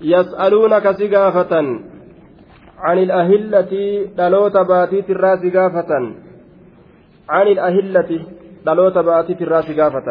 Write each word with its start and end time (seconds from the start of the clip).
يسألونك 0.00 0.90
سقافة 0.90 1.52
عن 2.78 2.98
الأهلة 2.98 3.72
دلوت 4.16 4.56
باتيت 4.56 5.10
الراس 5.10 5.42
قافة 5.56 5.92
عن 7.28 7.46
الأهلة 7.46 8.10
دلوت 8.66 8.98
باتيت 8.98 9.42
الراس 9.42 9.70
قافة 9.80 10.08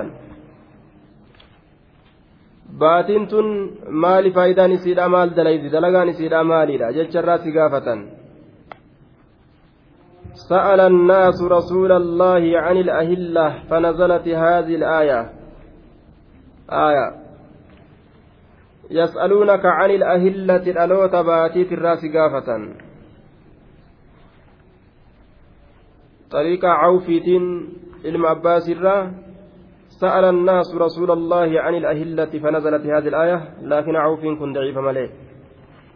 baatiin 2.79 3.27
tun 3.27 3.47
maali 3.89 4.31
faayidaan 4.31 4.71
isiidha 4.71 5.09
maal 5.09 5.33
dalaydi 5.35 5.71
dalagaan 5.73 6.09
isiidha 6.09 6.43
maalidha 6.43 6.93
jecha 6.93 7.19
irraa 7.19 7.41
si 7.43 7.51
gaafatan 7.51 7.99
سأل 10.49 10.79
الناس 10.79 11.41
رسول 11.41 11.91
الله 11.91 12.59
عن 12.59 12.77
الأهلة 12.77 13.53
فنزلت 13.69 14.27
هذه 14.27 14.75
الآية. 14.75 15.29
آية. 16.69 17.18
يسألونك 18.89 19.65
عن 19.65 19.89
الأهلة 19.91 20.65
الألوت 20.73 21.15
باتيت 21.15 21.71
الرأس 21.71 22.01
قافة. 22.05 22.49
طريق 26.31 26.65
عوفيت 26.65 27.27
علم 28.05 28.25
عباس 28.25 28.69
الرا 28.69 29.11
سأل 30.01 30.25
الناس 30.25 30.75
رسول 30.75 31.11
الله 31.11 31.61
عن 31.61 31.73
الأهلة 31.75 32.31
فنزلت 32.43 32.85
هذه 32.85 33.07
الآية 33.07 33.39
لكن 33.61 33.95
عوف 33.95 34.21
كن 34.39 34.53
ضعيف 34.53 34.77
مليه 34.77 35.09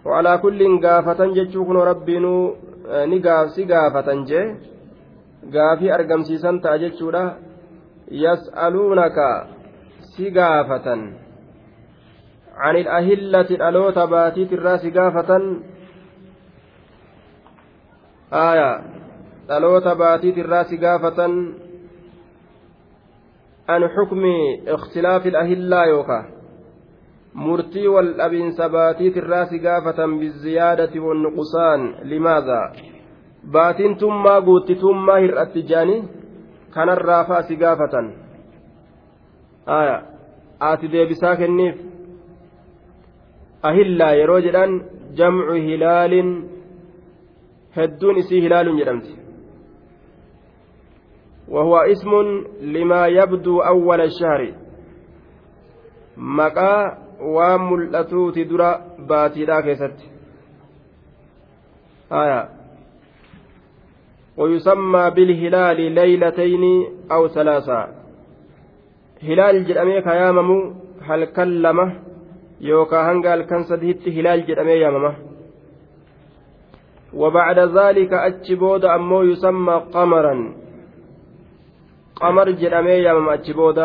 وعلى 0.06 0.38
كل 0.38 0.60
قافة 0.86 1.20
جتشوكن 1.38 1.78
ni 3.08 3.20
gaafsi 3.20 3.66
gaafatan 3.66 4.26
jee 4.30 4.46
gaafii 5.56 5.92
argamsiisan 5.98 6.60
ta'a 6.62 6.78
jechuudha 6.84 7.24
yas'aluunaka 8.24 9.28
si 10.16 10.32
gaafatan 10.32 11.23
عن 12.56 12.76
الأهلة 12.76 13.42
الألوت 13.42 14.00
باتيت 14.00 14.54
الراس 14.54 14.86
قافة 14.86 15.60
آية 18.34 18.82
الألوت 19.46 19.88
باتيت 19.88 20.38
الراس 20.38 20.74
قافة 20.74 21.24
عن 23.70 23.88
حكم 23.88 24.24
اختلاف 24.68 25.28
الأهلة 25.28 25.86
يوكا 25.86 26.26
dhabiinsa 28.18 28.70
baatiit 28.70 29.16
irraa 29.18 29.46
si 29.46 29.60
gaafatan 29.60 30.20
bizziyaadati 30.20 31.00
wannuqusaan 31.00 31.96
limaadha 32.04 32.72
baatiin 33.52 33.98
tummaa 33.98 34.42
guuttitummaa 34.42 35.18
hir'atti 35.18 35.64
jaani 35.64 36.10
kanarraa 36.70 37.24
fa'a 37.26 37.44
si 37.44 37.56
gaafatan 37.56 38.14
aya 39.66 40.04
ati 40.60 40.92
deebisaa 40.92 41.36
kenniif 41.36 41.93
ahillaa 43.70 44.14
yeroo 44.22 44.40
jedhan 44.48 44.74
jamcu 45.20 45.60
hilaalin 45.68 46.32
hedduun 47.78 48.18
isii 48.24 48.42
hilaalun 48.48 48.80
jedhamti 48.82 49.20
وهو 51.54 51.78
اسم 51.78 52.12
لما 52.62 53.08
يبدو 53.08 53.62
أول 53.62 54.02
الشهر 54.02 54.54
مقا 56.18 57.04
mul'atuuti 57.70 58.50
dura 58.50 58.82
baatiidhaa 59.08 59.62
keessatti 59.62 60.10
haya 62.10 62.50
ويسمى 64.38 65.10
بالهلال 65.16 65.80
ليلتين 65.92 66.64
أو 67.12 67.28
ثلاثة 67.28 67.88
هلال 69.24 69.66
جدامي 69.66 70.02
كيامم 70.02 70.74
هل 71.02 71.26
كلمة 71.26 71.86
يوكا 72.70 73.00
هنقال 73.08 73.42
كان 73.50 73.62
سدهت 73.70 74.04
هلال 74.18 74.40
جدامي 74.48 74.76
ياممه 74.84 75.14
وبعد 77.22 77.60
ذلك 77.78 78.12
أتشبود 78.28 78.84
أمو 78.86 79.20
يسمى 79.30 79.76
قمرا 79.94 80.36
قمر 82.22 82.48
جدامي 82.62 82.96
يامم 83.06 83.30
أتشبود 83.36 83.80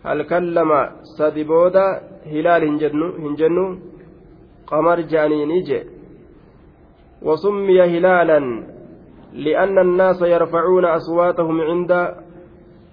halkan 0.00 0.44
lama 0.56 1.04
sadi 1.16 1.44
booda 1.44 1.84
hilaal 2.32 2.62
hin 2.64 3.36
jennu 3.40 3.66
qamar 4.70 4.98
je'aniini 5.10 5.60
je 5.68 5.80
وسمي 7.22 7.80
هلالا 7.82 8.40
لأن 9.32 9.78
الناس 9.78 10.22
يرفعون 10.22 10.84
أصواتهم 10.84 11.60
عند 11.60 11.92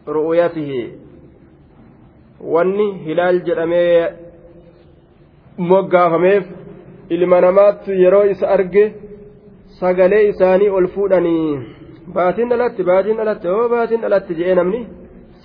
رؤيته 0.07 0.71
wanni 2.53 2.87
hilaal 3.05 3.41
jedhamee 3.47 4.26
moggaafameef 5.57 6.45
ilma 7.09 7.41
namaatti 7.41 7.91
yeroo 8.03 8.23
isa 8.33 8.49
arge 8.55 8.85
sagalee 9.79 10.23
isaanii 10.29 10.69
ol 10.69 10.87
fuudhanii 10.95 11.59
baatiin 12.13 12.49
dhalatti 12.49 12.83
baatiin 12.89 13.17
dhalatte 13.17 13.49
oo 13.51 13.69
baatiin 13.69 14.01
dhalatte 14.01 14.33
je'ee 14.39 14.55
namni 14.55 14.81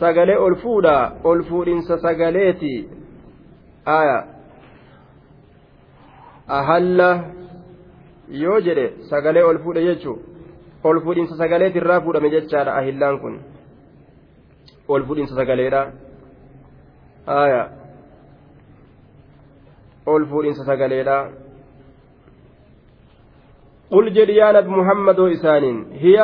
sagalee 0.00 0.38
ol 0.38 0.54
fuudha 0.62 1.12
ol 1.24 1.42
fuudhinsa 1.48 1.98
sagaleeti. 1.98 2.88
Aya 3.86 4.18
ahalla. 6.48 7.10
Yoo 8.42 8.60
jedhe 8.66 8.86
sagalee 9.10 9.44
ol 9.44 9.58
fuudhe 9.64 9.82
jechuu 9.88 10.18
ol 10.84 11.00
fuudhinsa 11.04 11.36
sagaleeti 11.36 11.78
irraa 11.78 12.00
fuudhame 12.00 12.30
jechaadha 12.30 12.76
ahillaan 12.80 13.18
kun. 13.20 13.34
Ol 14.88 15.02
fuudhinsa 15.06 15.34
sagaleedha 15.34 15.82
aya 17.26 17.62
ol 20.06 20.26
fuudhinsa 20.26 20.64
sagaleedha 20.64 21.18
قل 23.92 24.12
جل 24.12 24.30
يا 24.30 24.52
نبي 24.52 25.36
هي 26.00 26.18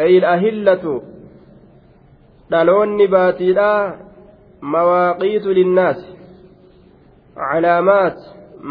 أي 0.00 0.18
الأهلة 0.18 1.02
dhaloonni 2.50 3.06
baatiidha 3.14 3.98
mawaaqiitu 4.74 5.54
linnaasi 5.58 6.06
calaamaat 7.34 8.18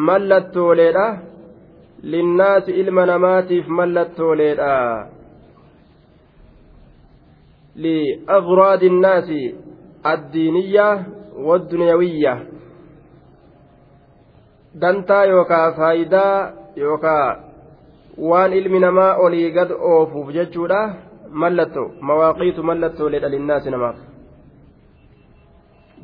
mallattooleedha 0.08 1.06
linnaasi 2.14 2.72
ilma 2.82 3.06
namaatiif 3.12 3.68
mallattooleedha 3.80 4.74
liaghraadi 7.86 8.90
innaasi 8.92 9.42
addiiniyya 10.14 10.88
wadduniyawiyya 11.50 12.34
dantaa 14.82 15.26
yookaa 15.26 15.72
faayidaa 15.78 16.52
yookaa 16.84 17.28
waan 18.30 18.54
ilmi 18.54 18.80
namaa 18.80 19.16
olii 19.26 19.52
gad 19.52 19.72
oofuuf 19.92 20.30
jechuudha. 20.38 20.82
Mallattoo 21.42 21.88
mawaaqiitu 22.08 22.64
mallattooleedha 22.70 23.30
linnaasi 23.36 23.70
namaaf. 23.72 23.98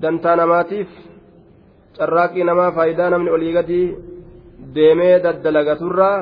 Dantaa 0.02 0.36
namaatiif 0.36 0.90
carraaqqii 1.98 2.44
namaa 2.50 2.72
faayidaa 2.78 3.10
namni 3.10 3.32
olii 3.38 3.54
gadi 3.58 3.82
deemee 4.76 5.16
daddalagaturraa 5.24 6.18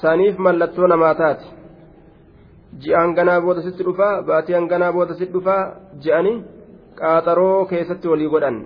saniif 0.00 0.38
mallattoo 0.38 0.86
namaa 0.92 1.14
taati. 1.20 1.46
Ji'aan 2.82 3.14
ganaa 3.16 3.40
booda 3.40 3.62
sitti 3.66 3.86
dhufaa 3.86 4.22
baatii 4.28 4.54
hanganaa 4.58 4.92
booda 4.92 5.14
sitti 5.18 5.34
dhufaa 5.34 5.62
ji'anii 6.04 6.36
qaaxaroo 6.98 7.66
keessatti 7.70 8.08
walii 8.12 8.32
godhan 8.34 8.56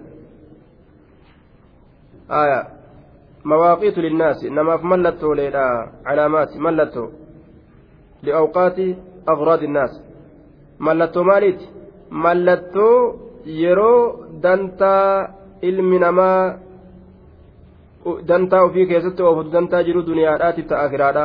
mawaaqiitu 3.44 4.00
linnaasi 4.02 4.50
namaaf 4.50 4.82
mallattooleedha 4.82 5.64
calaamaati 6.04 6.58
mallattoo 6.66 7.08
li'awqaati 8.22 8.86
aghraad 9.32 9.62
innaas 9.69 9.94
mallattoo 10.86 11.25
maaliiti 11.30 11.69
mallattoo 12.10 12.96
yeroo 13.62 14.26
dantaa 14.42 15.28
ilmi 15.70 15.98
namaa 16.04 16.42
dantaa 18.28 18.62
ofii 18.69 18.86
keessatti 18.92 19.22
oofatu 19.22 19.52
dantaa 19.56 19.82
jiru 19.88 20.06
duniyaadhaatiif 20.08 20.69
ta'a 20.72 20.84
akiraadha 20.88 21.25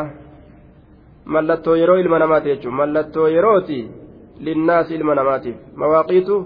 mallattoo 1.35 1.75
yeroo 1.81 1.97
ilma 2.03 2.19
namaati 2.23 2.53
jechuun 2.53 2.79
mallattoo 2.81 3.27
yerooti 3.37 3.79
linnaasi 4.47 4.95
ilma 4.95 5.15
namaatiif 5.15 5.57
mawaaqiitu 5.81 6.37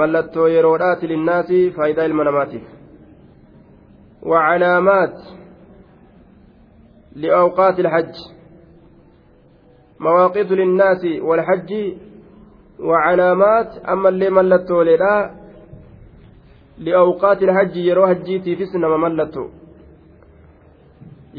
mallattoo 0.00 0.48
yeroodhaati 0.56 1.08
linnaasi 1.12 1.60
faayidaa 1.76 2.08
ilma 2.10 2.24
namaatiif 2.30 2.75
وعلامات 4.30 5.16
لأوقات 7.22 7.76
الحج 7.80 8.14
مواقيت 10.00 10.50
للناس 10.60 11.02
والحج 11.28 11.70
وعلامات 12.88 13.70
أما 13.92 14.08
اللي 14.08 14.30
ملتو 14.30 14.82
للا 14.82 15.16
لأوقات 16.78 17.42
الحج 17.42 17.76
يروى 17.76 18.12
هجيتي 18.12 18.56
في 18.56 18.64
سنة 18.72 18.96
ملتو 18.96 19.46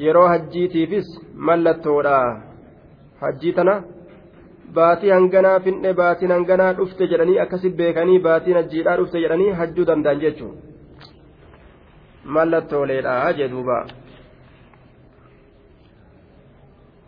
yeroo 0.05 0.27
hajjiitiifis 0.31 1.07
mallattoodha 1.47 2.17
hajjii 3.21 3.53
tana 3.59 3.73
baatii 4.75 5.09
hanganaa 5.15 5.59
finne 5.67 5.93
baatiin 5.99 6.33
hanganaa 6.35 6.73
dhufte 6.79 7.07
jedhanii 7.13 7.39
akkasi 7.43 7.69
beekanii 7.79 8.19
baatiin 8.27 8.59
hajjiidhaa 8.59 8.97
dhufte 8.99 9.23
jedhanii 9.23 9.55
hajjuu 9.61 9.85
danda'an 9.89 10.21
jechuun 10.23 10.53
mallattooleedha 12.27 13.33
jedhuuba. 13.33 13.87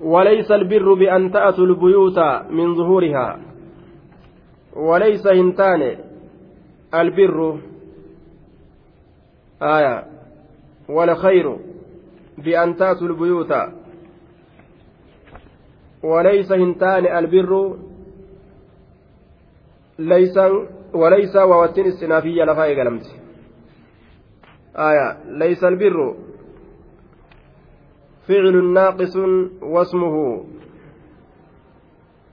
وليس 0.01 0.51
البر 0.51 0.93
بأن 0.93 1.31
تأتوا 1.31 1.65
البيوت 1.65 2.19
من 2.49 2.75
ظهورها. 2.75 3.39
وليس 4.75 5.27
هنتان. 5.27 5.97
البر. 6.93 7.59
آية. 9.61 10.05
والخير 10.89 11.57
بأن 12.37 12.75
تأتوا 12.75 13.07
البيوت. 13.07 13.53
وليس 16.03 16.51
هنتان. 16.51 17.17
البر. 17.17 17.77
ليس 19.99 20.37
وليس 20.93 21.35
ووتين 21.35 21.85
استنافية 21.85 22.43
لفاء 22.43 22.79
قلمت 22.79 23.05
آية 24.75 25.17
ليس 25.25 25.63
البر. 25.63 26.15
فعل 28.27 28.73
ناقص 28.73 29.15
واسمه. 29.61 30.45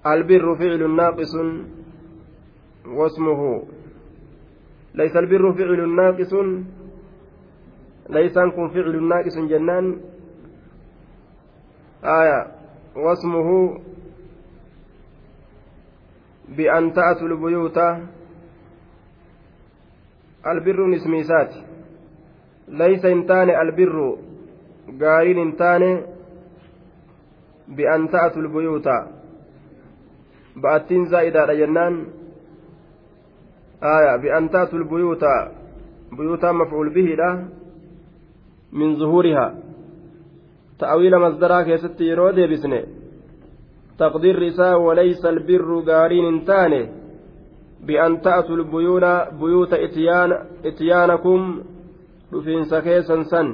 البر 0.06 0.54
فعل 0.54 0.96
ناقص 0.96 1.34
واسمه. 2.86 3.62
ليس 4.94 5.16
البر 5.16 5.52
فعل 5.52 5.96
ناقص. 5.96 6.34
ليس 8.10 8.34
كن 8.38 8.68
فعل 8.68 9.08
ناقص 9.08 9.38
جنان. 9.38 10.00
آية 12.04 12.52
واسمه. 12.96 13.80
بأن 16.48 16.92
تأتوا 16.92 17.28
البيوت. 17.28 17.78
البر 20.46 20.86
نسميسات 20.86 21.75
ليس 22.68 23.04
انتان 23.04 23.50
البر. 23.50 24.16
قارين 25.00 25.38
انتان 25.38 26.02
بأن 27.68 28.08
تأتوا 28.08 28.42
البيوت. 28.42 28.88
بأتين 30.56 31.04
زائدة 31.04 31.54
جنان. 31.54 32.06
آية 33.82 34.16
بأن 34.22 34.50
تأتوا 34.50 34.78
البيوت. 34.78 35.24
بيوتا 36.18 36.52
مفعول 36.52 36.94
به 36.94 37.14
له 37.20 37.48
من 38.72 38.96
ظهورها. 38.96 39.54
تأويل 40.78 41.18
مصدرها 41.18 41.62
كيست 41.62 42.00
يرو 42.00 42.30
ديبسني 42.30 42.84
تقدير 43.98 44.42
رساء 44.42 44.78
وليس 44.78 45.24
البر. 45.24 45.80
قارين 45.80 46.24
انتاني 46.24 46.88
بأن 47.86 48.20
تأتوا 48.20 48.56
البيوت. 48.56 49.04
بيوت 49.40 49.72
إتيان 49.72 50.32
إتيانكم. 50.64 51.62
رفين 52.34 52.64
سكيسا 52.64 53.23
سن 53.23 53.49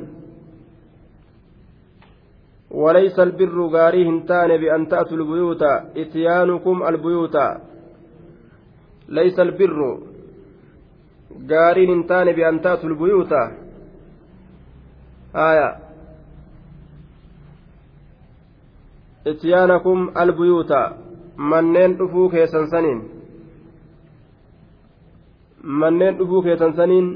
وليس 2.71 3.19
البر 3.19 3.59
قاري 3.77 4.09
هنتان 4.09 4.51
بأن 4.61 4.89
تأتوا 4.89 5.17
البيوت 5.17 5.63
إتيانكم 5.97 6.77
البيوت. 6.89 7.37
ليس 9.09 9.41
البر 9.41 9.81
قارين 11.51 11.91
هنتان 11.91 12.33
بأن 12.33 12.61
تأتوا 12.61 12.89
البيوت. 12.89 13.33
آية. 15.35 15.83
ityaanakum 19.25 20.11
albuyuuta 20.15 20.79
manneen 21.37 21.99
dhufuu 21.99 22.29
keessan 22.29 22.67
saniin 22.71 23.03
manneen 25.63 26.19
dhufuu 26.19 26.43
keessan 26.43 26.75
saniin 26.77 27.11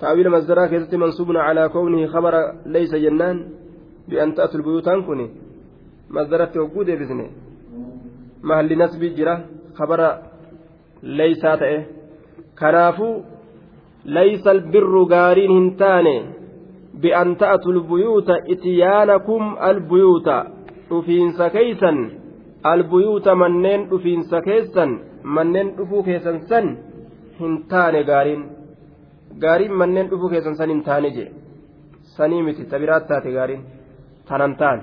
تأويل 0.00 0.30
مصدرها 0.30 0.66
كيست 0.66 0.94
منصوب 0.94 1.36
على 1.36 1.68
كونه 1.68 2.06
خبر 2.06 2.34
ليس 2.66 2.94
جنان 2.94 3.36
بأن 4.08 4.34
تأتوا 4.34 4.58
البيوتان 4.60 5.02
كوني. 5.02 5.26
مصدرت 6.10 6.56
وجود 6.56 6.86
بإذنه 6.86 7.28
محل 8.42 8.78
نسب 8.78 9.02
جرة 9.16 9.36
خبر 9.78 10.00
ليس 11.02 11.42
تأه. 11.42 11.84
كنافو 12.60 13.20
ليس 14.04 14.46
البر 14.46 14.94
غارين 15.12 15.50
هنتاني 15.50 16.16
بأن 17.02 17.36
تأتوا 17.36 17.72
البيوت 17.72 18.30
إتيانكم 18.52 19.42
البيوت. 19.70 20.28
keeysan 21.52 22.10
albuyuuta 22.62 23.34
manneen 23.34 23.90
dhufiinsa 23.90 24.42
keessan 24.42 25.00
manneen 25.22 25.76
dhufuu 25.76 26.02
keessan 26.02 26.40
san 26.48 26.78
hin 27.40 27.64
taane 27.68 28.04
gaariin 29.42 29.74
manneen 29.80 30.10
dhufuu 30.10 30.28
keessan 30.34 30.56
san 30.56 30.70
hin 30.70 30.82
taane 30.88 31.10
je 31.16 31.24
sanii 32.16 32.42
miti 32.42 32.64
tabiraat 32.72 33.06
taate 33.08 33.32
gaariin 33.36 33.64
tanan 34.28 34.56
taane. 34.56 34.82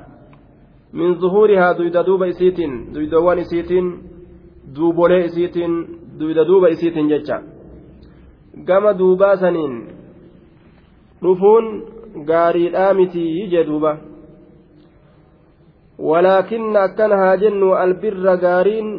Min 0.94 1.15
zuhuurihaa 1.21 1.77
duyda 1.77 2.06
duuba 2.06 2.25
isiitiin 2.33 2.74
duydawwan 2.94 3.39
isiitiin 3.39 3.88
duubolee 4.75 5.25
isiitiin 5.25 5.74
duyda 6.19 6.48
duuba 6.48 6.68
isiitiin 6.68 7.09
jecha. 7.09 7.42
Gama 8.68 8.98
duubaa 9.00 9.36
saniin 9.38 9.75
dhufuun 11.24 11.65
gaariidhaa 12.25 12.94
mitii 12.94 13.47
jee 13.51 13.68
duuba. 13.68 13.97
Walaakinna 16.09 16.83
akkana 16.88 17.18
haa 17.18 17.38
jennu 17.38 17.74
albirra 17.83 18.38
gaariin 18.38 18.89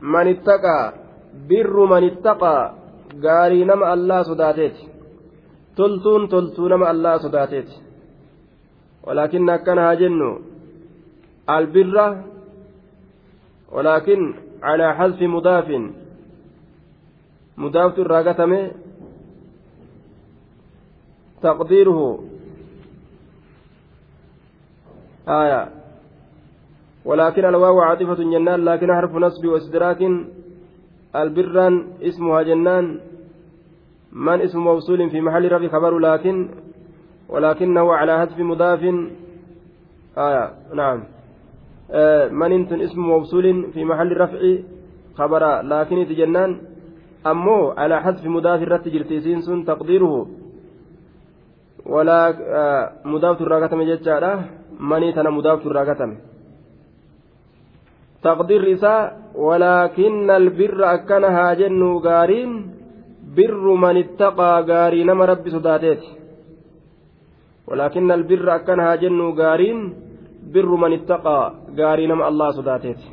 man 0.00 0.28
ittaqaa 0.28 0.92
birru 1.48 1.86
man 1.86 2.04
ittaqaa 2.04 2.83
gaarii 3.22 3.64
nama 3.64 3.86
allaa 3.86 4.24
sodaateeti 4.24 4.90
toltuun 5.76 6.28
toltuu 6.28 6.68
nama 6.68 6.86
allaa 6.86 7.18
sodaateeti 7.18 7.82
walaakinna 9.06 9.52
akkana 9.54 9.82
haa 9.82 9.96
jennu 9.96 10.30
albirra 11.46 12.06
walaakin 13.74 14.22
calaa 14.60 14.94
xadfi 14.98 15.28
mudaafin 15.28 15.84
mudaaftu 17.56 18.00
irraa 18.00 18.22
gatame 18.22 18.60
تقديره 21.44 22.24
آية 25.28 25.68
ولكن 27.04 27.44
الواو 27.44 27.80
عاطفة 27.80 28.14
جنان 28.14 28.64
لكن 28.64 28.88
حرف 28.94 29.12
نصب 29.14 29.44
واستدراك 29.46 30.00
البران 31.22 31.74
اسمها 32.02 32.42
جنان 32.42 33.00
من 34.12 34.40
اسم 34.40 34.58
موصول 34.58 35.10
في 35.10 35.20
محل 35.20 35.52
رفع 35.52 35.68
خبر 35.68 35.98
لكن 35.98 36.48
ولكنه 37.28 37.94
على 37.94 38.18
حذف 38.18 38.38
مضاف. 38.38 38.82
آية 40.18 40.44
نعم. 40.74 41.04
آه 41.90 42.28
من 42.28 42.52
انت 42.52 42.72
اسم 42.72 43.00
موصول 43.00 43.72
في 43.72 43.84
محل 43.84 44.16
رفع 44.20 44.40
خبر 45.14 45.60
لكن 45.62 46.04
جنان. 46.04 46.60
أمو 47.26 47.70
على 47.70 48.02
حذف 48.02 48.26
مضاف 48.26 48.62
الرت 48.62 48.88
جرتيسين 48.88 49.40
سن 49.40 49.64
تقديره. 49.64 50.26
walaa 51.84 52.90
mudaaftu 53.04 53.44
irraa 53.44 53.60
katame 53.60 53.86
jechaadha 53.86 54.44
manii 54.78 55.12
tana 55.12 55.30
mudaaftu 55.30 55.68
irraa 55.68 55.84
katame 55.84 56.16
taqdiirri 58.22 58.78
isaa 59.34 59.42
walaakinna 59.42 60.34
albirra 60.34 60.90
akkana 60.90 61.30
haa 61.30 61.54
jennu 61.54 62.00
gaariin 62.00 62.52
birru 63.34 63.76
man 63.76 63.96
ittaqaa 63.96 64.62
gaarii 64.62 65.04
nama 65.04 65.26
rabbi 65.26 65.50
sodaateeti 65.50 66.08
walaakinna 67.68 68.14
albirra 68.14 68.54
akkana 68.54 68.82
haa 68.82 68.96
jennu 68.96 69.32
gaariin 69.32 69.96
birru 70.52 70.76
man 70.76 70.92
ittaqaa 70.92 71.54
gaarii 71.76 72.06
nama 72.06 72.26
allah 72.26 72.54
sodaateeti 72.54 73.06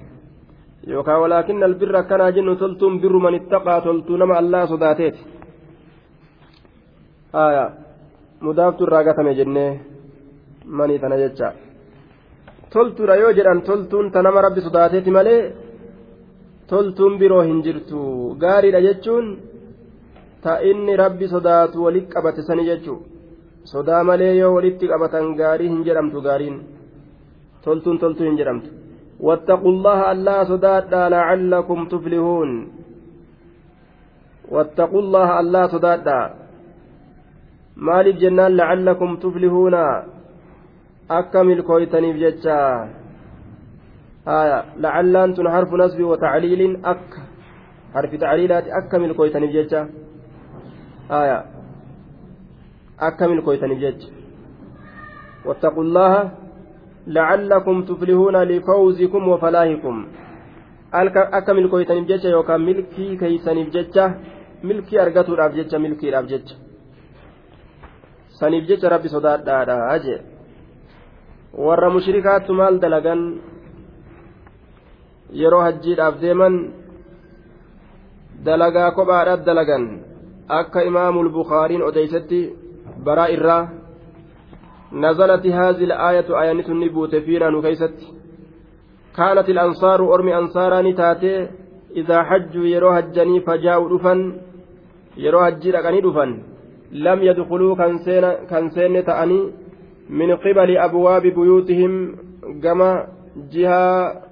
yookaan 0.88 1.22
walaakinna 1.22 1.66
albirra 1.66 2.00
akkana 2.00 2.24
haa 2.24 2.32
jennu 2.32 2.56
toltuun 2.56 3.00
birru 3.02 3.20
man 3.20 3.34
ittaqaa 3.36 3.82
toltuu 3.82 4.18
nama 4.18 4.34
allah 4.38 4.68
sodaateeti 4.68 5.20
mudaaftu 8.42 8.84
irraa 8.84 9.04
gatame 9.04 9.36
jennee 9.36 9.80
manii 10.66 11.00
tana 11.00 11.18
jecha 11.18 11.54
toltuudha 12.74 13.16
yoo 13.16 13.32
jedhan 13.34 13.62
toltuun 13.62 14.12
tanama 14.12 14.42
rabbi 14.42 14.62
sodaateeti 14.62 15.12
malee 15.12 15.54
toltuun 16.72 17.14
biroo 17.22 17.44
hin 17.50 17.64
jirtu 17.66 18.02
gaariidha 18.44 18.82
jechuun 18.88 19.26
ta 20.44 20.60
inni 20.72 21.00
rabbi 21.04 21.32
sodaatu 21.34 21.84
walitti 21.86 22.14
qabate 22.14 22.42
sani 22.50 22.68
jechuu 22.70 23.00
sodaa 23.72 24.04
malee 24.10 24.34
yoo 24.42 24.54
walitti 24.58 24.92
qabatan 24.92 25.34
gaarii 25.40 25.72
hin 25.74 25.82
jedhamtu 25.88 26.28
gaariin 26.28 26.62
toltuun 27.66 28.00
toltuu 28.04 28.30
hin 28.30 28.40
jedhamtu 28.44 28.70
واتقوا 29.28 29.72
الله 29.76 30.00
ألا 30.12 30.38
صدادا 30.52 31.02
لعلكم 31.16 31.80
تفلحون 31.94 32.52
واتقوا 34.54 35.02
الله 35.02 35.30
ألا 35.40 35.64
صدادا 35.74 36.20
maaliif 37.88 38.18
jennaan 38.22 38.58
lacallakum 38.60 39.18
tuflihuuna 39.24 39.84
akka 41.20 41.44
milkooytaniif 41.44 42.18
jecha 44.32 44.40
haya 44.40 44.66
lacallaan 44.78 45.34
tun 45.36 45.48
harfu 45.48 45.78
nasbi 45.78 46.04
wa 46.04 46.18
tacliilin 46.18 46.80
akka 46.84 47.22
harfi 47.94 48.18
tacliilaati 48.18 48.72
akka 48.72 49.00
milkooytaniif 49.00 49.52
jecha 49.52 49.88
haya 51.10 51.46
akka 52.98 53.28
milkooytaniif 53.28 53.80
jecha 53.80 54.10
واتقوا 55.46 55.84
الله 55.84 56.14
لعلكم 57.08 57.76
تفلحون 57.90 58.36
لفوزكم 58.44 59.28
وفلاحكم 59.28 59.96
akka 60.94 61.54
milkooytaniif 61.54 62.08
jecha 62.08 62.30
yookaan 62.30 62.62
milkii 62.62 63.18
keeysaniif 63.18 63.74
jecha 63.74 64.04
milkii 64.64 65.00
argatuudhaaf 65.00 65.54
jecha 65.56 65.80
milkiidhaaf 65.80 66.26
jecha 66.32 66.56
saniif 68.40 68.68
jecha 68.70 68.90
rabbi 68.90 69.10
sodaadhaadha 69.10 70.00
jee 70.06 70.20
warra 71.66 71.90
mushrikaattu 71.90 72.54
maal 72.54 72.76
yeroo 75.32 75.62
hajjiidhaaf 75.62 76.22
deeman 76.22 76.56
dalagaa 78.46 78.92
kophaadhaaf 78.92 79.46
dalagan. 79.46 79.86
Akka 80.48 80.84
imaamul 80.84 81.30
bukaariin 81.30 81.82
odeysetti 81.90 82.42
baraa 83.06 83.30
irraa 83.36 83.64
نزلت 84.94 85.48
هذه 85.48 85.84
الآية 85.84 86.42
آية 86.42 86.70
نبوت 86.70 87.16
فينا 87.16 87.50
نكيست 87.50 87.94
كانت 89.18 89.50
الأنصار 89.50 90.14
أرمي 90.14 90.38
أنصارا 90.38 90.92
تاتي 90.92 91.48
إذا 91.96 92.24
حجوا 92.24 92.66
يرو 92.66 92.90
هجني 92.90 93.40
فجاءوا 93.40 93.98
دفن 93.98 94.20
يرو 95.18 95.40
هجي 95.40 95.72
لقني 95.72 96.02
دفن 96.02 96.44
لم 96.92 97.20
يدخلوا 97.24 97.76
كان 98.50 98.70
سين 98.70 99.06
تأني 99.06 99.52
من 100.10 100.36
قبل 100.36 100.78
أبواب 100.78 101.22
بيوتهم 101.22 102.16
كما 102.64 103.08
جهة 103.52 104.14
منين 104.14 104.31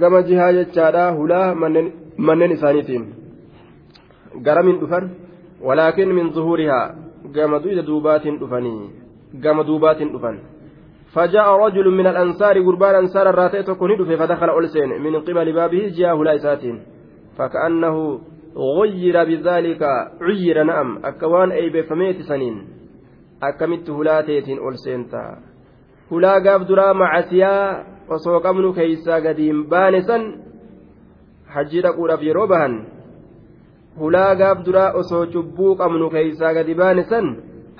كما 0.00 0.20
جهة 0.20 0.50
جتشارا 0.56 1.10
هلا 1.18 1.54
منين 1.54 1.86
منين 2.18 2.52
إسانيتين 2.52 3.02
قرم 4.46 4.68
دفن 4.80 5.04
ولكن 5.62 6.08
من 6.08 6.30
ظهورها 6.30 6.80
كما 7.34 7.58
دويد 7.58 7.78
دوبات 7.84 8.24
دفني 8.42 8.74
كما 9.44 9.62
دوبات 9.62 10.02
دفن 10.14 10.36
فجاء 11.14 11.46
رجل 11.64 11.90
من 11.90 12.06
الأنصار 12.06 12.54
قربان 12.66 12.94
أنصار 12.94 13.30
الراتي 13.30 13.62
تكون 13.62 14.16
فدخل 14.20 14.58
ألسين 14.58 14.90
من 15.04 15.20
قبل 15.20 15.52
بابه 15.52 15.92
جاء 15.98 16.16
هلا 16.16 16.34
إساتين 16.34 16.76
فكأنه 17.38 18.20
غير 18.56 19.24
بذلك 19.24 19.82
عير 20.22 20.62
نعم 20.62 20.88
أكوان 21.04 21.52
أي 21.52 21.70
بفميت 21.70 22.20
سنين 22.20 22.56
أكمت 23.42 23.90
هلاتيتين 23.90 24.58
ألسينتا 24.68 25.51
hulaa 26.12 26.38
gaaf 26.46 26.62
duraa 26.70 26.94
macasiyaa 27.02 27.84
osoo 28.16 28.38
qabnu 28.46 28.72
keeysaa 28.78 29.20
gadiin 29.26 29.60
baane 29.72 30.00
san 30.08 30.22
hajjii 31.54 31.82
dhaquudhaaf 31.86 32.22
yeroo 32.28 32.46
bahan 32.52 32.74
hulaa 34.00 34.34
gaaf 34.42 34.58
duraa 34.66 34.90
osoo 35.00 35.24
cubbuu 35.34 35.72
qabnu 35.80 36.06
keeysaa 36.14 36.52
gadi 36.58 36.74
baane 36.82 37.02
san 37.10 37.26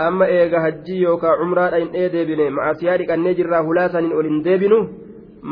amma 0.06 0.26
eega 0.38 0.58
hajjii 0.66 1.00
yookaa 1.06 1.36
cumraadha 1.40 1.78
hin 1.82 1.92
deebine 2.16 2.50
macasiyaa 2.58 2.98
dhiqannee 3.02 3.34
jirraa 3.38 3.62
hulaa 3.68 3.88
saniin 3.94 4.16
ol 4.18 4.26
hin 4.30 4.40
deebinu 4.48 4.78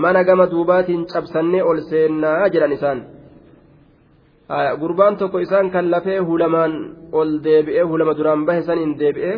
mana 0.03 0.21
gama 0.29 0.47
duubaatiin 0.53 1.07
cabsannee 1.13 1.63
ol 1.71 1.79
seennaa 1.91 2.49
jedhan 2.55 2.73
isaan. 2.79 3.01
gurbaan 4.81 5.17
tokko 5.21 5.39
isaan 5.47 5.71
kan 5.75 5.91
lafee 5.91 6.19
hulamaan 6.29 6.73
ol 7.19 7.31
deebi'ee 7.45 7.85
hulama 7.91 8.15
duraan 8.19 8.47
bahe 8.47 8.63
san 8.69 8.79
hin 8.83 8.93
deebi'ee 9.01 9.37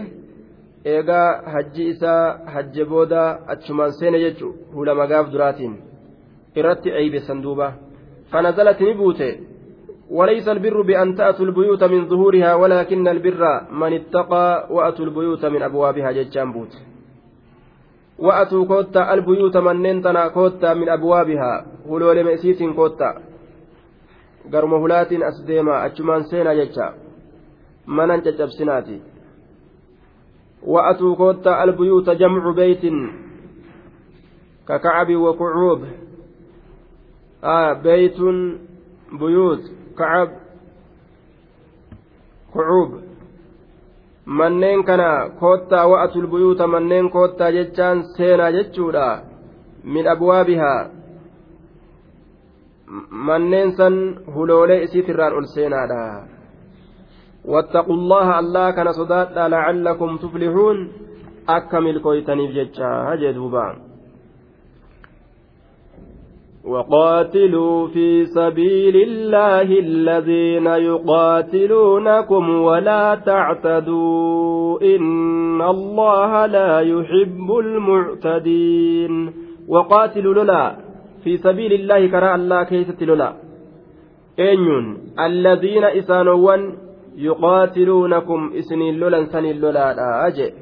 eegaa 0.84 1.42
hajji 1.52 1.88
isaa 1.88 2.38
hajje 2.54 2.84
booda 2.84 3.22
achumaan 3.46 3.92
seene 3.92 4.18
jechu 4.24 4.54
hulama 4.74 5.06
gaaf 5.06 5.32
duraatiin 5.32 5.74
irratti 6.56 6.90
eeybeessan 6.90 7.42
duuba 7.42 7.72
فنزلت 8.32 8.82
نبوته 8.82 9.32
وليس 10.10 10.48
البر 10.48 10.82
بأن 10.82 11.14
تأتوا 11.14 11.46
البيوت 11.46 11.84
من 11.84 12.08
ظهورها 12.08 12.54
ولكن 12.54 13.08
البر 13.08 13.42
من 13.70 13.92
اتقى 13.92 14.66
وأتوا 14.70 15.04
البيوت 15.04 15.44
من 15.44 15.62
أبوابها 15.62 16.12
ججان 16.12 16.52
بوت 16.52 16.72
وأتوا 18.18 18.64
كوتا 18.64 19.14
البيوت 19.14 19.56
من 19.56 19.76
ننتنا 19.82 20.28
كوتا 20.28 20.74
من 20.74 20.88
أبوابها 20.88 21.66
هلول 21.90 22.24
مئسيس 22.24 22.62
كوتا 22.62 23.10
garuma 24.50 24.76
hulaatiin 24.78 25.22
as 25.22 25.46
deema 25.46 25.82
achumaan 25.86 26.24
seenaa 26.24 26.54
jecha 26.54 26.92
manan 27.86 28.22
caccabsinaati 28.22 28.96
wa'atuu 30.66 31.16
koottaa 31.16 31.61
albuyuuta 31.64 32.14
jamcu 32.14 32.54
beytin 32.54 32.99
ككعب 34.69 35.16
وكعوب 35.16 35.85
آه 37.45 37.73
بيت 37.73 38.19
بيوت 39.12 39.62
كعب 39.99 40.28
كعوب 42.54 43.02
kana 44.87 45.35
koottaa 45.40 45.87
wa'atul 45.90 46.26
buyuuta 46.31 46.66
manneen 46.66 47.11
koottaa 47.11 47.50
jechaan 47.50 48.04
seenaa 48.16 48.52
jechuudha 48.52 49.07
min 49.85 50.07
abwaabihaa 50.09 50.87
manneen 53.11 53.76
san 53.76 53.97
huloolee 54.35 54.83
isiitirraan 54.83 55.33
ol 55.38 55.47
seenaadha 55.54 56.02
واتقوا 57.44 57.94
الله 57.94 58.38
الله 58.38 58.70
كان 58.70 58.92
صدادا 58.92 59.49
لعلكم 59.49 60.16
تفلحون. 60.16 60.88
أكمل 61.49 61.99
كويتني 61.99 62.46
بجتشا 62.46 63.14
هجدوبا 63.14 63.76
وقاتلوا 66.64 67.88
في 67.88 68.26
سبيل 68.26 68.96
الله 68.96 69.68
الذين 69.78 70.66
يقاتلونكم 70.66 72.50
ولا 72.50 73.14
تعتدوا. 73.14 74.80
إن 74.82 75.62
الله 75.62 76.46
لا 76.46 76.80
يحب 76.80 77.49
المعتدين. 77.64 79.32
وقاتلوا 79.68 80.34
لولا 80.34 80.76
في 81.25 81.37
سبيل 81.37 81.72
الله 81.72 82.06
كراء 82.06 82.34
الله 82.34 82.62
كيست 82.62 83.02
لولا. 83.02 83.32
أين 84.38 84.96
الذين 85.18 85.84
إسانوا 85.84 86.34
yuqaatiluunakum 87.16 88.50
isiniin 88.54 89.00
lolan 89.00 89.26
saniin 89.33 89.62
lolaadha 89.62 90.31
jee. 90.37 90.54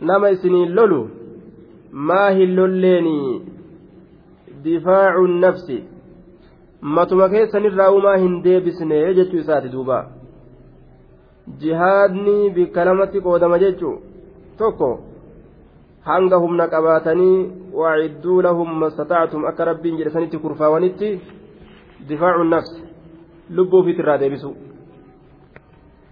Nama 0.00 0.28
isiniin 0.28 0.76
lolu 0.76 1.10
maa 1.92 2.30
hin 2.30 2.56
lolleeni 2.56 3.42
difaacu 4.64 5.26
nafsi. 5.26 5.84
Matuma 6.80 7.28
keessanirraa 7.28 7.90
umaa 7.90 8.16
hin 8.16 8.44
deebisne 8.44 9.14
jechuu 9.14 9.40
isaati 9.40 9.72
duuba. 9.72 10.04
Jihaadni 11.60 12.50
bikka 12.50 12.84
lamatti 12.84 13.20
qoodama 13.20 13.58
jechu 13.58 14.02
tokko 14.58 14.90
hanga 16.04 16.38
humna 16.38 16.68
qabaatanii 16.68 17.50
wacidduu 17.72 18.42
lahum 18.42 18.78
mastatactum 18.84 19.44
akka 19.44 19.64
rabbiin 19.64 19.98
jedhe 19.98 20.10
sanitti 20.10 20.38
kurfaawanitti 20.38 21.10
difaacu 22.08 22.44
nafsi 22.44 22.82
lubbuu 23.50 23.80
ofit 23.80 23.98
irraa 23.98 24.18
deebisu. 24.18 24.67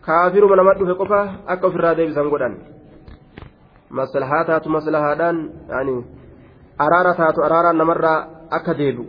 Kaafiruma 0.06 0.56
nama 0.56 0.74
dhufe 0.78 0.94
qofa 1.00 1.20
akka 1.46 1.66
ofirraa 1.66 1.94
deebisan 1.98 2.30
godhan. 2.30 2.54
Maslahaa 3.90 4.44
taatu 4.48 4.68
maslahaadhaan 4.70 5.36
yani 5.68 5.94
araara 6.78 7.14
taatu 7.20 7.42
araaraan 7.46 7.78
namarraa 7.78 8.18
akka 8.50 8.74
deebi'u. 8.80 9.06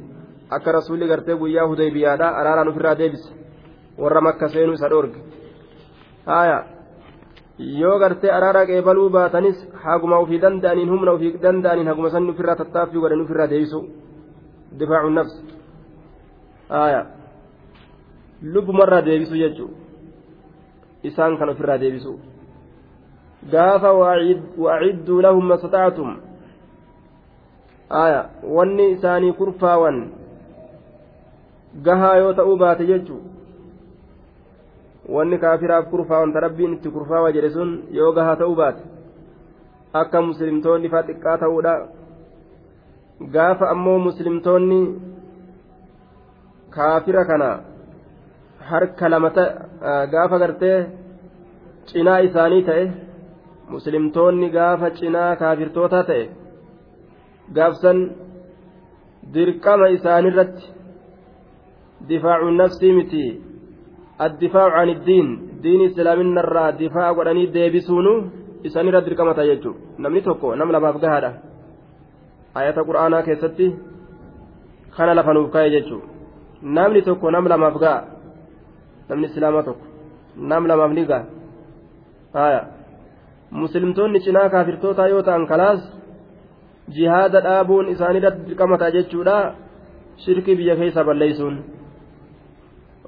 Akka 0.50 0.72
rasuulli 0.72 1.08
gartee 1.08 1.36
guyyaa 1.42 1.68
hudaybiyaadha 1.70 2.27
araaraan 2.39 2.68
ofirraa 2.72 2.96
deebise. 3.01 3.30
Warra 4.01 4.22
makka 4.22 4.50
seenuu 4.50 4.74
isa 4.74 4.89
dhoorge. 4.89 5.18
Haaya 6.25 6.58
yoo 7.82 8.00
gartee 8.00 8.32
araara 8.32 8.66
qeebaluu 8.70 9.10
baatanis 9.10 9.58
haguma 9.84 10.18
ofii 10.24 10.42
danda'aniin 10.42 10.89
humna 10.89 11.12
ofii 11.12 11.38
danda'aniin 11.44 11.88
haguma 11.88 12.10
sanni 12.10 12.32
ofirraa 12.34 12.56
tattaaffii 12.62 13.01
godhan 13.04 13.22
ofirraa 13.25 13.50
deebisu. 13.54 13.80
Difaacu 14.80 15.10
nafsi. 15.10 15.39
Haaya 16.70 17.01
lubbumarraa 18.54 19.01
deebisu 19.06 19.36
jechuu 19.44 19.70
isaan 21.04 21.38
kan 21.38 21.50
ofirraa 21.50 21.77
deebisu. 21.77 22.20
Gaafa 23.51 23.94
wacidduu 24.58 25.22
lahum 25.22 25.46
mastataatum 25.46 26.18
aya 27.89 28.30
wanni 28.44 28.92
isaanii 28.92 29.34
kurfaawan 29.34 30.00
gahaa 31.84 32.16
yoo 32.18 32.34
ta'uu 32.34 32.58
baate 32.58 32.86
jechu 32.88 33.22
wanni 35.10 35.38
kaafiraaf 35.38 35.86
kurfaa 35.89 36.20
wanta 36.20 36.39
rabbiin 36.39 36.74
itti 36.74 36.89
kurfaawa 36.89 37.32
jedhe 37.32 37.50
sun 37.50 37.72
yoo 38.00 38.12
gahaa 38.12 38.36
ta'uu 38.36 38.56
baate 38.56 38.84
akka 39.94 40.22
muslimtoonni 40.22 40.89
faa 40.89 41.04
xiqqaa 41.04 41.38
ta'uudha. 41.38 41.75
Gaafa 43.34 43.70
ammoo 43.70 44.00
muslimtoonni 44.00 44.82
kaafira 46.70 47.25
kana 47.25 47.50
harka 48.69 49.09
lamata 49.09 49.43
gaafa 50.13 50.39
gartee 50.43 50.77
cinaa 51.89 52.19
isaanii 52.27 52.63
ta'e 52.69 52.86
muslimtoonni 53.74 54.50
gaafa 54.57 54.89
cinaa 55.00 55.36
kaafirtootaa 55.41 56.03
ta'e 56.09 56.25
gaafsan 57.55 58.00
dirqama 59.33 59.88
isaanirratti 59.97 60.65
difaacu 62.09 62.51
nafsii 62.51 62.93
miti. 62.93 63.24
Addifaacu 64.25 64.77
an 64.81 64.89
iddiin 64.89 65.27
diin 65.63 65.81
islaaminna 65.88 66.41
irraa 66.45 66.71
difaa'a 66.79 67.15
godhanii 67.17 67.53
deebisuunu 67.55 68.13
isaanirra 68.67 69.05
dirqama 69.05 69.33
ta'a 69.38 69.50
jechuudha. 69.51 69.79
Namni 69.97 70.21
tokko 70.21 70.55
nam 70.55 70.71
lamaaf 70.71 70.97
gahaadha. 71.03 71.31
Ayata 72.59 72.88
qura'aanaa 72.88 73.24
keessatti 73.27 73.67
kana 74.97 75.15
lafa 75.15 75.33
nuuf 75.33 75.51
kaa'e 75.55 75.69
jechuudha. 75.75 76.07
Namni 76.62 77.01
tokko 77.01 77.31
nam 77.31 77.45
lamaaf 77.53 77.75
ga'a 77.83 78.16
namni 79.10 79.28
islaamaa 79.30 79.64
tokko 79.68 79.86
nam 80.50 80.68
lamaaf 80.70 80.92
ni 80.98 81.04
ga'a. 81.12 81.24
Haya 82.34 82.62
muslimtoonni 83.62 84.20
cinaa 84.26 84.50
kaafirtootaa 84.56 85.08
yoo 85.14 85.22
ta'an 85.30 85.48
kalaas 85.52 85.82
jihaada 86.96 87.40
dhaabuun 87.48 87.90
isaanirratti 87.94 88.48
dirqama 88.50 88.78
ta'a 88.78 88.96
jechuudha. 88.98 89.38
Shirkii 90.24 90.56
biyya 90.60 90.76
keessa 90.80 91.04
balleeysuun 91.08 91.58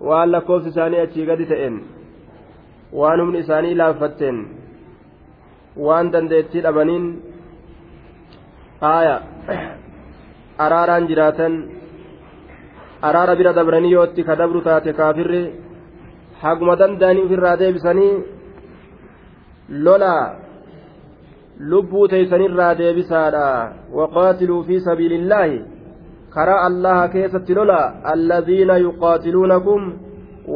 waan 0.08 0.32
lakkoofsi 0.32 0.70
isaanii 0.74 1.00
achii 1.06 1.25
gadi 1.29 1.46
ta'een 1.51 1.75
waan 3.00 3.20
humni 3.22 3.39
isaanii 3.44 3.75
laaffatteen 3.82 4.38
waan 5.86 6.12
dandeettii 6.13 6.63
dhabaniin 6.65 7.06
haaya 8.82 9.15
araaraan 10.65 11.08
jiraatan 11.10 11.53
araara 13.10 13.36
bira 13.39 13.53
dabranii 13.58 13.91
yoo 13.96 14.06
itti 14.10 14.24
kadabru 14.29 14.62
taate 14.68 14.94
kaafirri 15.00 15.41
haguma 16.41 16.75
danda'anii 16.81 17.25
ofirraa 17.27 17.58
deebisanii 17.62 18.13
lolaa 19.88 20.36
lubbuu 21.72 22.08
teeysanirraa 22.08 22.77
deebisaadha 22.81 23.48
waqaatiluu 24.00 24.63
fi 24.63 24.79
sabiilillaahi 24.88 25.63
karaa 26.36 26.62
allaha 26.69 27.08
keessatti 27.15 27.58
lola 27.60 27.79
alladhiina 28.13 28.77
yuqaatiluunakum 28.86 29.91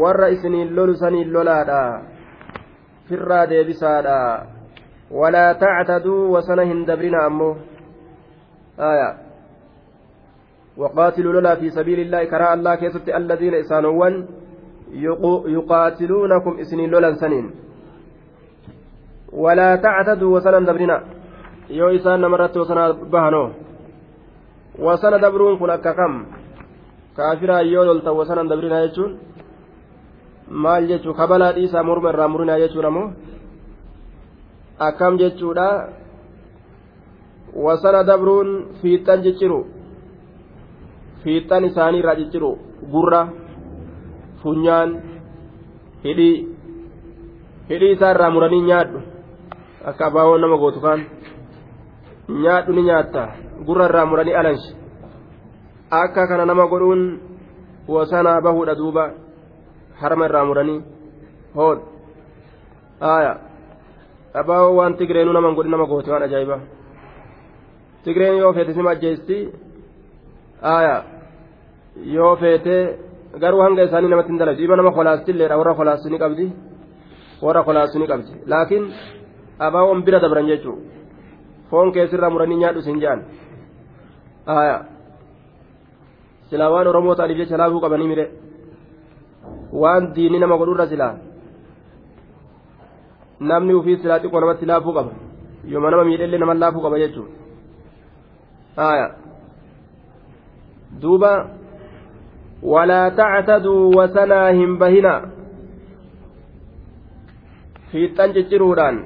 warra 0.04 0.28
isiniin 0.36 0.76
lolu 0.76 0.96
saniin 0.96 1.34
lolaadha 1.34 1.82
firraa 3.10 3.50
deebisaadha 3.50 4.46
walaa 5.22 5.54
tactaduu 5.66 6.32
wasana 6.34 6.70
hin 6.72 6.88
dabrina 6.88 7.26
ammoo 7.26 7.58
aya 8.78 9.12
وقاتلوا 10.78 11.34
لولا 11.34 11.56
في 11.56 11.70
سبيل 11.70 12.00
الله 12.00 12.24
كراء 12.24 12.54
الله 12.54 12.76
كيست 12.76 13.10
الذين 13.10 13.54
إسانوان 14.94 15.52
يقاتلونكم 15.58 16.54
إسنين 16.62 16.90
لولا 16.94 17.14
سنين 17.22 17.46
ولا 19.44 19.70
تعتدوا 19.76 20.34
وسنا 20.36 20.60
دبرنا 20.70 20.98
يو 21.70 21.88
إسان 21.98 22.22
نمرت 22.22 22.58
وسنا 22.58 22.84
بهنو 23.14 23.46
وسنا 24.86 25.18
دبرون 25.24 25.54
كن 25.60 25.70
أككم 25.70 26.14
كافرا 27.18 27.58
يو 27.74 27.84
لولتا 27.84 28.12
وسنا 28.20 28.44
دبرنا 28.52 28.78
يجون 28.86 29.12
maal 30.50 30.88
jechuun 30.88 31.16
kabalaa 31.16 31.54
dhiisaa 31.56 31.84
morma 31.84 32.10
irraa 32.14 32.28
murinaa 32.28 32.60
jechuudha 32.60 32.92
moo 32.92 33.08
akkam 34.88 35.18
jechuudha 35.22 35.68
wasana 37.66 38.04
dabruun 38.04 38.50
fiixan 38.82 39.24
cicciru 39.24 39.60
fiixan 41.24 41.66
isaanii 41.70 42.02
irraa 42.04 42.16
cicciru 42.22 42.52
gurra 42.94 43.22
funyaan 44.44 44.90
hidhii 46.04 46.36
hidhii 47.70 47.92
isaa 47.96 48.12
irraa 48.16 48.32
muranii 48.36 48.62
nyaadhu 48.70 49.02
akka 49.92 50.06
abaawoo 50.10 50.38
nama 50.38 50.58
gootu 50.64 50.82
kaan 50.86 51.06
nyaadhu 52.46 52.74
ni 52.74 52.84
nyaatta 52.90 53.24
gurra 53.68 53.86
irraa 53.90 54.06
muranii 54.12 54.36
alanshi 54.42 54.76
akka 56.02 56.28
kana 56.28 56.46
nama 56.46 56.68
godhuun 56.68 57.02
wasanaa 57.96 58.42
bahuudha 58.42 58.76
duuba 58.82 59.04
harma 60.02 60.26
irraa 60.30 60.46
muranii 60.52 60.80
hood 61.56 61.80
aya 63.16 63.34
abaawoo 64.42 64.76
waan 64.80 64.98
tigreenuu 64.98 65.34
nama 65.34 65.52
godhi 65.58 65.70
nama 65.70 65.86
goote 65.86 66.12
waan 66.12 66.24
ajaa'iba 66.28 66.58
tigreen 68.04 68.38
yoo 68.38 68.54
feete 68.54 68.74
sima 68.74 68.92
ajjeesti 68.96 69.38
aya 70.76 70.96
yoo 72.16 72.36
feete 72.36 72.78
garuu 73.40 73.62
hanga 73.62 73.84
isaanii 73.84 74.10
namatti 74.10 74.32
hin 74.32 74.40
dalagdu 74.40 74.60
dhiiba 74.62 74.76
nama 74.76 74.92
kolaastilleedha 74.92 75.58
warra 75.58 75.74
kolaastu 75.74 76.10
ni 76.10 76.20
qabdi. 76.24 76.46
Warra 77.42 77.64
kolaastu 77.64 78.00
ni 78.00 78.08
qabdi. 78.08 78.32
Laakiin 78.46 78.84
abaawoon 79.60 80.04
bira 80.06 80.20
dabran 80.20 80.48
jechuu 80.48 80.78
foon 81.70 81.92
keessirraa 81.92 82.30
muranii 82.30 82.60
nyaadhu 82.62 82.82
sin 82.82 83.00
jedhan 83.02 83.22
silaa 86.50 86.70
waan 86.74 86.88
oromoo 86.88 87.16
ta'aniif 87.16 87.38
jecha 87.38 87.58
laafuu 87.58 87.82
qabanii 87.82 88.08
mire. 88.08 88.26
Waan 89.82 90.14
diinni 90.16 90.40
nama 90.40 90.58
godhurra 90.58 90.88
silaa. 90.88 91.14
Namni 93.40 93.74
ufii 93.74 93.98
silaa 93.98 94.20
xiqqoo 94.20 94.42
namatti 94.42 94.66
laafuu 94.72 94.94
qaba. 94.94 95.12
Yooma 95.66 95.92
nama 95.92 96.04
miidhellee 96.10 96.40
nama 96.40 96.54
laafuu 96.54 96.84
qaba 96.86 97.02
jechuudha. 97.04 97.32
Duuba 101.02 101.32
wasanaa 102.64 104.52
hin 104.52 104.78
bahina 104.78 105.22
fiixan 107.92 108.34
cicciruudhaan 108.34 109.04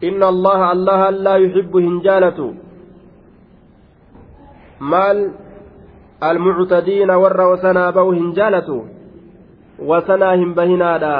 inna 0.00 0.26
allaha 0.28 0.70
allaha 0.70 1.10
laa 1.10 1.36
yuxibbu 1.44 1.78
hin 1.78 2.00
jaalatu 2.06 2.56
maal 4.78 5.30
almuctadiina 6.20 7.18
warra 7.18 7.48
wasanaa 7.52 7.92
bahu 7.92 8.10
hin 8.18 8.34
jaalatu 8.34 8.86
wasanaa 9.92 10.34
hin 10.34 10.54
bahinaadha 10.54 11.14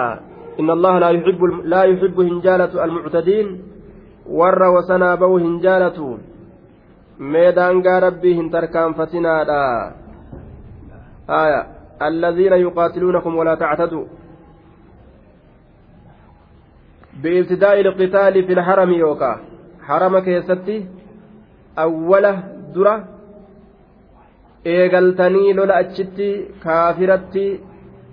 inna 0.57 0.73
allaha 0.73 1.01
laa 1.01 1.11
yuxibbu 1.11 1.47
laa 1.75 1.85
yuxibbu 1.85 2.23
hin 2.23 2.43
jaalatu 2.43 2.81
almuctadiin 2.81 3.57
warra 4.41 4.71
wasanaa 4.71 5.17
bahu 5.17 5.37
hin 5.47 5.61
jaalatu 5.61 6.19
mee 7.19 7.53
daangaa 7.53 8.01
rabbii 8.01 8.35
aya 11.33 11.63
الذين 12.03 12.53
يقاتلونكم 12.53 13.37
ولا 13.37 13.55
تعتدوا 13.55 14.05
بابتداء 17.23 17.81
القتال 17.81 18.35
في 18.47 18.53
الحرم 18.53 18.91
يوكا 18.91 19.41
حرم 19.87 20.19
كيستي 20.19 20.87
أوله 21.79 22.37
درة 22.75 22.95
kaafiratti 26.65 27.61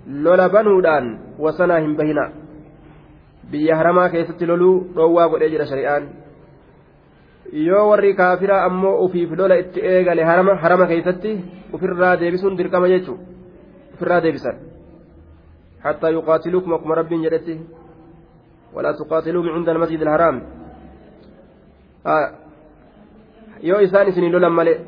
lola 0.06 0.48
banuudhaan 0.48 1.18
wasanaa 1.38 1.78
hin 1.78 1.94
bahina 1.96 2.24
biyya 3.50 3.76
haramaa 3.76 4.08
keessatti 4.08 4.46
loluu 4.46 4.90
dhoowwaa 4.96 5.28
godhee 5.28 5.50
jira 5.50 5.66
shari'aan 5.66 6.08
yoo 7.52 7.88
warri 7.90 8.14
kaafiraa 8.14 8.64
ammoo 8.64 8.96
ufiif 9.04 9.30
lola 9.38 9.58
itti 9.58 9.80
eegale 9.80 10.24
harama 10.24 10.86
keessatti 10.86 11.32
ufirraa 11.72 12.16
deebisuun 12.20 12.58
dirqama 12.58 12.88
jechuu 12.88 13.18
ufirraa 13.94 14.20
deebisan 14.24 14.56
hattaa 15.84 16.10
yuqaatiluukum 16.16 16.74
akkuma 16.74 16.94
rabbiin 17.00 17.22
jedhetti 17.22 17.60
walaa 18.74 18.94
tuqaatiluuhum 19.00 19.54
cinda 19.54 19.72
almasjid 19.72 20.02
alharaam 20.02 20.40
yoo 23.70 23.80
isaan 23.86 24.08
isinii 24.08 24.32
lolan 24.32 24.52
malee 24.52 24.78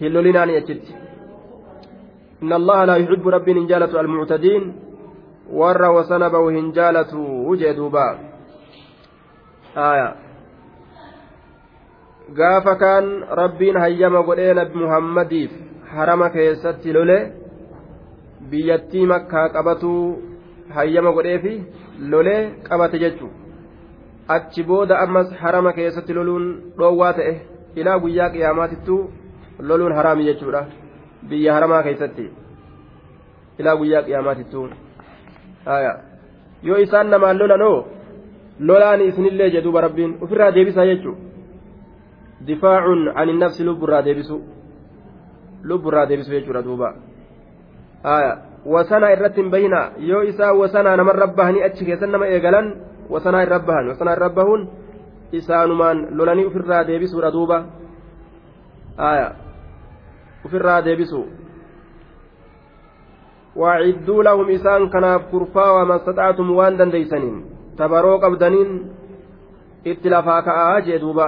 hin 0.00 0.12
lolinaani 0.14 0.56
achitti 0.62 1.02
إن 2.42 2.52
الله 2.52 2.84
لا 2.84 2.96
يحب 2.96 3.28
رب 3.28 3.48
هنجالة 3.48 4.00
المعتدين 4.00 4.62
ور 5.60 5.82
وسنبه 5.96 6.50
هنجالة 6.50 7.12
وجدوبا 7.48 8.08
آية 9.76 10.08
gaafa 12.38 12.74
kaan 12.82 13.06
rabbiin 13.40 13.76
hayyama 13.84 14.22
godhee 14.28 14.54
nabi 14.54 14.78
muhammadiif 14.84 15.52
harama 15.94 16.28
keessatti 16.36 16.92
lole 16.96 17.18
biyyattii 18.50 19.06
makkaa 19.12 19.48
qabatuu 19.56 20.04
hayyama 20.76 21.12
godheefi 21.16 21.54
lolee 22.12 22.42
qabate 22.68 22.98
jechu 23.04 23.30
achi 24.34 24.62
booda 24.68 25.00
ammas 25.04 25.34
harama 25.42 25.72
keessatti 25.78 26.16
loluun 26.18 26.46
dhoowwaa 26.78 27.12
ta'e 27.18 27.34
ilaa 27.80 27.98
guyyaa 28.04 28.30
qiyaamaatittuu 28.36 29.00
loluun 29.70 29.96
haraami 29.98 30.28
jechuudha 30.28 30.62
biyya 31.28 31.54
haramaa 31.56 31.82
keessatti 31.88 32.30
ilaa 33.58 33.76
guyyaa 33.82 34.02
qiyaamaatittuu 34.06 34.68
yoo 36.68 36.78
isaan 36.86 37.10
namaan 37.10 37.38
lolanoo 37.42 37.76
lolaan 38.70 39.04
isinillee 39.08 39.50
jedhuuba 39.56 39.84
rabbiin 39.86 40.16
ofirraa 40.26 40.54
deebisaa 40.54 40.88
jechuudha 40.92 41.31
difaacun 42.46 43.12
ani 43.14 43.32
nafsi 43.32 43.64
lubburraa 43.64 44.02
deebisu. 44.02 44.40
Lubburraa 45.62 46.06
deebisu 46.06 46.30
jechuudha 46.30 46.62
duuba. 46.62 46.94
Wasanaa 48.66 49.12
irratti 49.12 49.40
hin 49.42 49.50
bahina 49.50 49.90
yoo 49.98 50.22
isaa 50.22 50.52
wasanaa 50.54 50.96
namarra 50.96 51.26
bahanii 51.26 51.62
achi 51.62 51.84
keessan 51.84 52.10
nama 52.10 52.26
eegalan 52.26 52.74
wasanaa 53.10 53.42
irra 53.42 53.58
bahan 53.58 53.88
wasanaa 53.88 54.14
irra 54.16 54.28
bahuun 54.30 54.68
isaanumaan 55.32 56.06
lolanii 56.18 56.46
ofirraa 56.46 56.84
deebisuudha 56.86 57.32
duuba. 57.32 57.64
Ofirraa 60.44 60.82
deebisu. 60.84 61.26
waacidduu 63.56 64.22
lahum 64.24 64.48
isaan 64.48 64.88
kanaaf 64.88 65.28
kurfaawa 65.30 65.84
mastaxaatum 65.84 66.56
waan 66.56 66.78
dandeeysaniin 66.78 67.44
tabaroo 67.76 68.18
qabdaniin 68.18 68.70
itti 69.84 70.10
lafaa 70.10 70.42
ka'aa 70.42 70.80
jee 70.86 71.00
duuba 71.00 71.26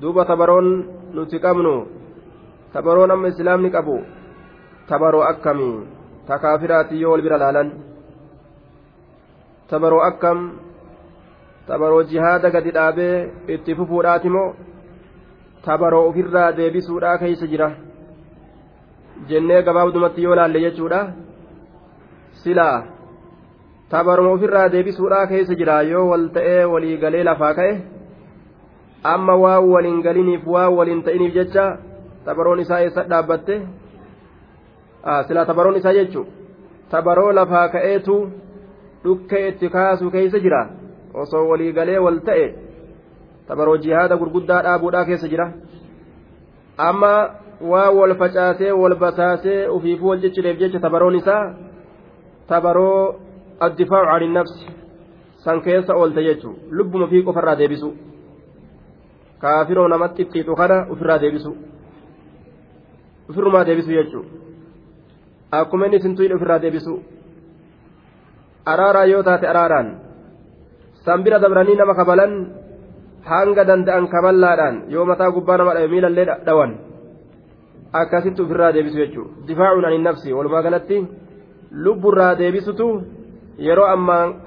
duuba 0.00 0.24
tabaroon 0.24 0.68
nuti 1.14 1.38
qabnu 1.44 1.74
tabaroon 2.72 3.10
amma 3.10 3.28
islaamni 3.32 3.70
qabu 3.76 3.96
tabaroo 4.88 5.24
akkamii 5.32 5.76
ta 6.26 6.38
kaafiraati 6.38 7.00
yoo 7.00 7.10
wal 7.12 7.22
bira 7.22 7.38
laalan? 7.38 7.68
Tabaroo 9.70 10.02
akkam 10.10 10.38
tabaroo 11.68 12.02
jihaada 12.10 12.50
gadi 12.50 12.70
dhaabee 12.76 13.16
itti 13.54 13.74
fufuudhaati 13.78 14.28
moo? 14.36 14.54
Tabaroo 15.66 16.08
ofirraa 16.08 16.52
deebisuudhaa 16.58 17.18
keeysa 17.22 17.46
jira? 17.52 17.68
Jennee 19.28 19.62
gabaabdumatti 19.62 20.22
yoo 20.22 20.34
laalle 20.38 20.60
jechuudha. 20.66 21.00
Silaa 22.42 22.84
tabaruma 23.90 24.30
ofirraa 24.36 24.68
deebisuudhaa 24.72 25.26
keessa 25.32 25.54
jira 25.60 25.82
yoo 25.92 26.08
wal 26.10 26.28
ta'ee 26.36 26.64
walii 26.72 26.96
galee 27.02 27.24
lafaa 27.28 27.54
ka'e 27.58 27.72
amma 29.12 29.34
waan 29.44 29.64
waliin 29.72 30.00
galiniif 30.06 30.46
waan 30.54 30.72
waliin 30.78 31.02
ta'iniif 31.06 31.34
jecha 31.38 31.64
tabaroon 32.24 32.60
isaa 32.64 32.80
eessa 32.84 33.02
dhaabbatte? 33.10 33.56
Silaa 35.28 35.44
tabaroon 35.50 35.76
isaa 35.80 35.92
jechuun 35.98 36.26
tabaroo 36.90 37.32
lafaa 37.38 37.68
ka'eetu 37.74 38.16
dhukkee 39.04 39.48
itti 39.48 39.68
kaasuu 39.68 40.10
keessa 40.10 40.38
jira? 40.44 40.62
Osoo 41.14 41.48
walii 41.48 41.72
galee 41.72 41.98
wal 41.98 42.18
ta'e 42.28 42.46
tabaroo 43.48 43.76
jihaada 43.84 44.16
gurguddaa 44.20 44.62
dhaabuudhaa 44.68 45.04
keessa 45.10 45.28
jira? 45.34 45.48
Amma. 46.78 47.12
waa 47.60 47.90
wal 47.96 48.12
facaasee 48.20 48.72
wal 48.78 48.94
basaasee 49.02 49.60
ufiifuu 49.74 50.08
wal 50.08 50.18
jechiteef 50.24 50.58
jecha 50.62 50.80
tabaroon 50.80 51.14
isaa 51.18 51.54
tabaroo 52.48 53.14
addifaacu 53.66 54.10
ani 54.14 54.26
nafsi 54.34 54.66
san 55.44 55.62
keessa 55.66 55.94
oolte 56.00 56.24
jechuun 56.26 56.56
lubbuma 56.70 57.06
fi 57.12 57.22
qofarraa 57.28 57.54
deebisu 57.60 57.88
kaafiroo 59.42 59.88
namatti 59.88 60.22
ittiixu 60.22 60.54
kana 60.60 60.76
ofirraa 60.92 61.18
deebisu. 61.22 61.50
Ofirrumaa 63.30 63.64
deebisu 63.68 63.90
jechuun 63.98 64.26
akkuma 65.58 65.86
inni 65.86 66.00
sintuun 66.00 66.32
ofirraa 66.36 66.62
deebisu. 66.62 66.94
Araaraa 68.72 69.04
yoo 69.12 69.22
taate 69.22 69.46
araaraan 69.52 69.88
san 71.04 71.22
bira 71.24 71.38
dabranii 71.38 71.76
nama 71.76 71.94
kabalan 71.94 72.32
hanga 73.30 73.64
danda'an 73.68 74.08
kaballaadhaan 74.08 74.82
yoo 74.88 75.04
mataa 75.04 75.30
gubbaa 75.30 75.56
nama 75.58 75.74
dhabe 75.74 75.88
miilallee 75.94 76.26
dhawan. 76.46 76.72
akkasitti 78.00 78.42
ofirraa 78.42 78.72
deebisu 78.74 78.98
jechuudha 79.02 79.46
difaacuun 79.48 79.84
ani 79.88 79.98
nafsi 80.06 80.32
walumaa 80.36 80.62
galatti 80.66 80.96
lubburraa 81.84 82.34
deebisutu 82.40 82.86
yeroo 83.66 83.86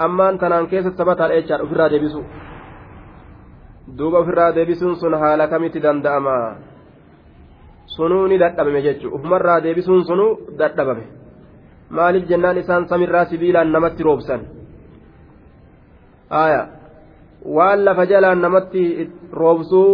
ammaan 0.06 0.40
tanaan 0.42 0.68
keessatti 0.72 0.98
taphataadha 0.98 1.38
jechaadha 1.40 1.64
ofirraa 1.68 1.90
deebisu 1.94 2.22
duuba 3.98 4.20
ofirraa 4.20 4.52
deebisuun 4.56 4.96
sun 4.96 5.14
haala 5.14 5.48
kamitti 5.48 5.80
danda'ama? 5.82 6.36
Sunuu 7.96 8.28
ni 8.28 8.38
dadhabame 8.38 8.82
jechuudha 8.82 9.16
ufumarraa 9.16 9.64
deebisuun 9.64 10.06
sunuu 10.06 10.40
dadhabame. 10.60 11.06
Maaliif 11.90 12.30
jennaan 12.30 12.58
isaan 12.58 12.88
samirraa 12.88 13.26
sibiilaan 13.26 13.72
namatti 13.72 14.04
roobsan? 14.04 14.42
Waan 17.56 17.86
lafa 17.86 18.06
jalaan 18.06 18.42
namatti 18.42 19.12
roobsuu 19.32 19.92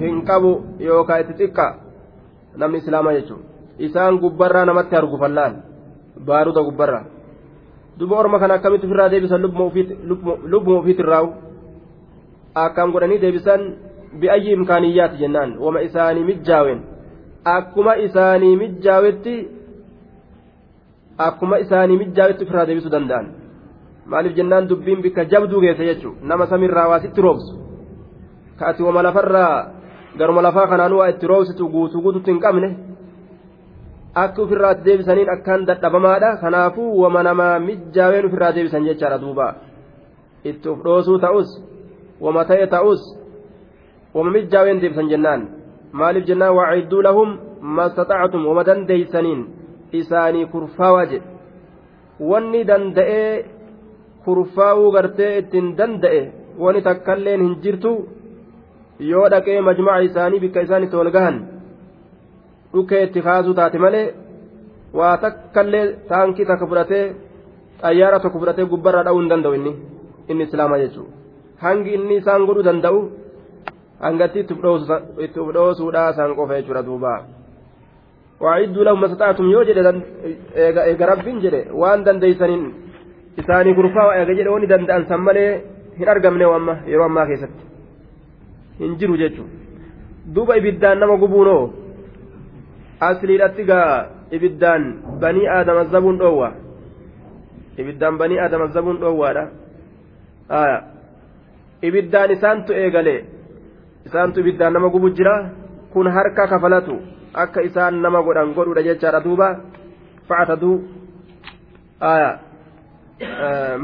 hin 0.00 0.24
qabu 0.26 0.52
yookaan 0.80 1.20
itti 1.20 1.34
xiqqa. 1.40 1.88
namni 2.58 2.78
islaamaa 2.78 3.12
jechuun. 3.12 3.42
Isaan 3.78 4.18
gubbarraa 4.18 4.64
namatti 4.66 4.96
argu 4.96 5.18
fallaan? 5.18 5.62
Baaruta 6.26 6.62
gubbarraa. 6.62 7.04
Duba 7.98 8.16
orma 8.16 8.38
kana 8.38 8.54
akkamitti 8.54 8.86
ofirraa 8.86 9.10
deebisan 9.10 9.42
lubbuma 9.42 10.78
ofiitirraawu 10.78 11.28
akkam 12.64 12.92
godhanii 12.92 13.20
deebisan? 13.24 13.60
Bi'ayyi 14.20 14.50
imkaaniyyaati 14.56 15.16
jennaan. 15.22 15.50
Wama 15.64 15.80
isaanii 15.88 16.24
mijjaawen 16.30 16.80
akkuma 17.44 17.92
isaanii 18.06 18.56
mijjaawetti 18.62 19.34
akkuma 21.26 21.58
isaanii 21.64 21.96
mijjaawetti 22.02 22.44
ofirraa 22.44 22.66
deebisuu 22.66 22.90
danda'an. 22.94 23.26
Maaliif 24.10 24.36
jennaan 24.36 24.68
dubbiin 24.68 25.02
bikka 25.02 25.24
jabduu 25.32 25.60
geesse 25.60 25.84
jechuun 25.90 26.16
nama 26.22 26.46
samiirraa 26.46 26.88
waasitti 26.88 27.20
roobsu. 27.26 27.52
Ka 28.58 28.66
ati 28.70 28.82
wama 28.82 29.02
lafarraa 29.02 29.54
garuma 30.18 30.42
lafaa 30.42 30.66
kanaanuu 30.66 30.98
waa 30.98 31.08
itti 31.12 31.26
roobsitu 31.26 31.68
guutuu 31.68 32.02
guututti 32.02 32.30
hin 32.30 32.40
qabne. 32.40 32.68
Akka 34.14 34.42
ofirraatti 34.42 34.84
deebisaniin 34.84 35.30
akkaan 35.30 35.66
dadhabamaadha. 35.66 36.36
Kanaafuu 36.42 37.00
wama 37.02 37.22
namaa 37.22 37.58
mijjaaween 37.58 38.26
ofirraa 38.26 38.52
deebisan 38.54 38.84
jechaadha 38.88 39.18
duuba. 39.24 39.54
Itti 40.44 40.68
uf 40.68 40.78
dhoosuu 40.84 41.18
ta'us 41.18 41.48
wama 42.24 42.44
ta'e 42.50 42.66
ta'us 42.74 43.02
wama 44.14 44.30
mijjaaween 44.36 44.80
deebisan 44.82 45.10
jennaan 45.12 45.42
maaliif 46.00 46.26
jennaan 46.30 46.54
waacidduu 46.58 47.02
lahum 47.08 47.36
mastaxactum 47.78 48.46
wama 48.48 48.64
dandeeysaniin 48.68 49.40
isaanii 50.00 50.46
kurfaawaa 50.52 51.06
jedhe 51.12 51.26
wanni 52.30 52.64
danda'ee 52.70 53.44
kurfaawuu 54.24 54.90
gartee 54.96 55.32
ittiin 55.40 55.68
danda'e 55.78 56.22
wani 56.64 56.82
takkailleen 56.88 57.42
hin 57.46 57.54
jirtu 57.66 57.92
yoo 59.10 59.26
dhaqee 59.34 59.60
majmaca 59.68 60.08
isaanii 60.08 60.40
bikka 60.44 60.60
isaan 60.66 60.84
itti 60.86 60.96
wal 61.00 61.10
gahan 61.16 61.36
dhukkee 62.72 63.02
itti 63.06 63.22
kaasuu 63.28 63.54
taate 63.60 63.78
malee 63.84 64.06
waa 64.98 65.14
takkallee 65.24 65.86
taankii 66.10 66.48
takka 66.50 66.66
fudhatee 66.72 67.04
xayyaara 67.82 68.20
tokko 68.24 68.38
fudhatee 68.42 68.66
gubbarraa 68.72 69.04
dha'uu 69.08 69.20
hin 69.22 69.30
danda'u 69.32 69.54
inni 69.58 69.72
inni 70.28 70.44
islaama 70.48 70.78
jechuudha 70.82 71.12
hangi 71.64 71.94
inni 71.96 72.16
isaan 72.20 72.46
godhuu 72.48 72.66
danda'u 72.68 73.00
hangatti 74.04 74.40
itti 74.44 74.54
uf 75.40 75.48
dhoosuudhaa 75.56 76.10
isaan 76.12 76.34
qofa 76.38 76.58
jechuudha 76.60 76.82
duuba. 76.88 77.12
waa'idduu 78.40 78.84
lahum 78.86 79.00
mastataatum 79.04 79.50
yoo 79.54 79.64
jedhe 79.68 79.82
eega 80.90 81.06
rabbiin 81.12 81.40
jedhe 81.44 81.60
waan 81.80 82.04
dandeeysaniin 82.06 82.64
isaanii 83.42 83.74
kurfaa 83.78 84.10
eega 84.18 84.34
jedhe 84.38 84.50
wani 84.54 84.66
danda'an 84.72 85.06
san 85.08 85.20
malee 85.28 85.50
hin 85.98 86.08
argamne 86.14 86.44
amma 86.58 86.74
yeroo 86.92 87.06
ammaa 87.10 87.26
keessatti. 87.30 87.64
hin 88.80 88.92
jiru 89.00 89.16
jechuun 89.22 89.50
duuba 90.34 90.56
ibiddaan 90.60 90.98
nama 91.02 91.16
gubuunoo 91.22 91.62
asliidhatti 93.08 93.64
gaa 93.70 93.90
ibiddaan 94.36 94.84
banii 95.22 95.48
aadama 95.56 95.84
zabuun 95.94 96.18
dhoowwa 96.22 96.52
ibiddaan 97.78 98.18
banii 98.22 98.38
aadama 98.44 98.66
zabuun 98.76 99.00
dhoowwaadha 99.02 99.44
ibiddaan 101.82 102.30
isaantu 102.30 102.72
eegalee 102.72 103.20
isaantu 104.06 104.40
ibiddaan 104.40 104.72
nama 104.72 104.88
gubu 104.88 105.10
jira 105.10 105.34
kun 105.92 106.06
harka 106.16 106.46
kafalatu 106.46 106.98
akka 107.34 107.60
isaan 107.68 108.02
nama 108.02 108.22
godhan 108.22 108.54
godhuudha 108.54 108.82
jechaadha 108.88 109.24
duuba 109.26 109.48
facataduu 110.28 110.76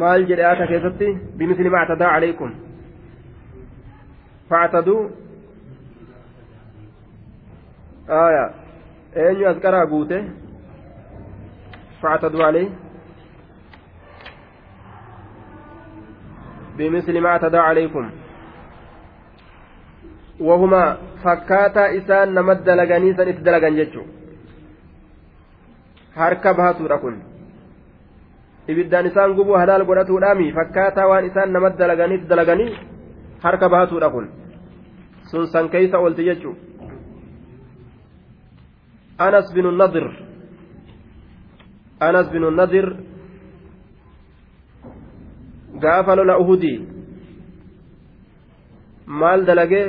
maal 0.03 0.27
jedhe 0.29 0.45
aka 0.53 0.67
keessatti 0.67 1.09
bimisli 1.39 1.71
mactadaa 1.71 2.13
calaykum 2.15 2.53
فاعتدوا 4.51 5.09
آية 8.09 8.51
أين 9.17 9.41
يذكرها 9.41 9.85
قوته 9.85 10.29
فاعتدوا 12.03 12.45
عليه 12.45 12.69
بمثل 16.79 17.21
ما 17.21 17.29
اعتدى 17.29 17.57
عليكم 17.57 18.11
وهما 20.41 20.97
فكاتا 21.25 21.85
إسان 21.99 22.35
نمد 22.35 22.65
دلغني 22.65 23.15
سن 23.17 23.29
اتدلغن 23.29 23.77
جتشو 23.77 24.05
harka 26.15 26.55
bahatuudha 26.55 26.99
kun 26.99 27.17
ibiddaan 28.69 29.07
isaan 29.07 29.35
gubuu 29.35 29.57
halaal 29.59 29.85
godhatuudhaami 29.85 30.53
fakkaataa 30.53 31.09
waan 31.11 31.27
isaan 31.27 31.53
namatti 31.53 31.79
dalaganiitti 31.79 32.29
dalaganii 32.29 32.71
harka 33.45 33.69
baatuudha 33.69 34.11
kun 34.11 34.29
sun 35.31 35.47
san 35.47 35.69
keeysa 35.69 35.99
oolti 35.99 36.25
jechu 36.29 36.57
anas 39.19 39.53
binu 39.55 39.71
nadir 39.71 40.07
anas 42.01 42.31
binu 42.31 42.51
nadir 42.51 42.87
gaafa 45.83 46.17
lola 46.17 46.39
uhudii 46.43 46.79
maal 49.07 49.45
dalagee 49.47 49.87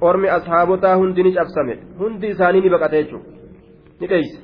ormi 0.00 0.28
ashaabotaa 0.28 0.94
hundi 0.96 1.22
ni 1.22 1.32
cabsame. 1.34 1.74
Hundi 1.98 2.26
isaanii 2.28 2.60
ni 2.60 2.70
baqate 2.70 2.96
jechuudha 3.02 3.28
ni 4.00 4.06
dheeyse 4.12 4.38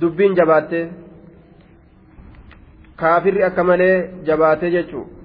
dubbiin 0.00 0.34
jabaattee 0.40 0.84
kaafirri 2.96 3.42
akka 3.48 3.64
malee 3.64 3.96
jabaatee 4.26 4.70
jechuudha 4.70 5.16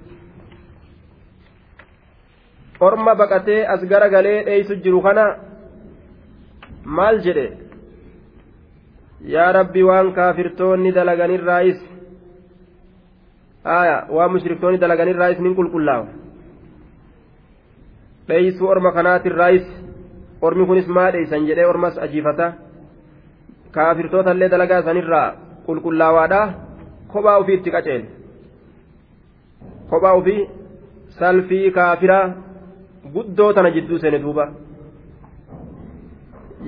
orma 2.79 3.15
baqatee 3.15 3.65
as 3.73 3.81
gara 3.91 4.09
galee 4.15 4.43
dheeysu 4.45 4.75
jiru 4.83 5.01
kana 5.01 5.25
maal 6.86 7.19
jedhe? 7.25 7.47
Yaa 9.36 9.51
rabbi 9.59 9.83
waan 9.89 10.13
kaafirtoonni 10.13 10.91
dalaganirraayis 10.91 11.79
aya 13.63 14.06
waan 14.10 14.32
mushriktoonni 14.32 14.78
dalaganirraayis 14.84 15.39
nin 15.39 15.56
qulqullaawa 15.56 16.08
dheeysuu 18.28 18.67
orma 18.73 18.91
kanaatirraayis 18.91 19.67
ormi 20.41 20.65
kunis 20.65 20.88
maa 20.88 21.12
dheeysan 21.15 21.45
jedhee 21.47 21.65
ormas 21.73 21.97
ajiifata 22.06 22.47
kaafirtoota 23.71 24.32
illee 24.36 24.49
dalagaa 24.54 24.82
sanirraa 24.88 25.28
qulqullaawaadha 25.67 26.41
kophaa 27.13 27.38
ufii 27.43 27.56
itti 27.60 27.71
qaceele 27.76 28.06
kophaa 29.89 30.13
ufii 30.21 30.49
salfii 31.19 31.71
kaafiraa 31.78 32.26
guddoo 33.13 33.54
tana 33.54 33.71
jidduu 33.78 33.99
seene 34.04 34.19
duuba 34.26 34.45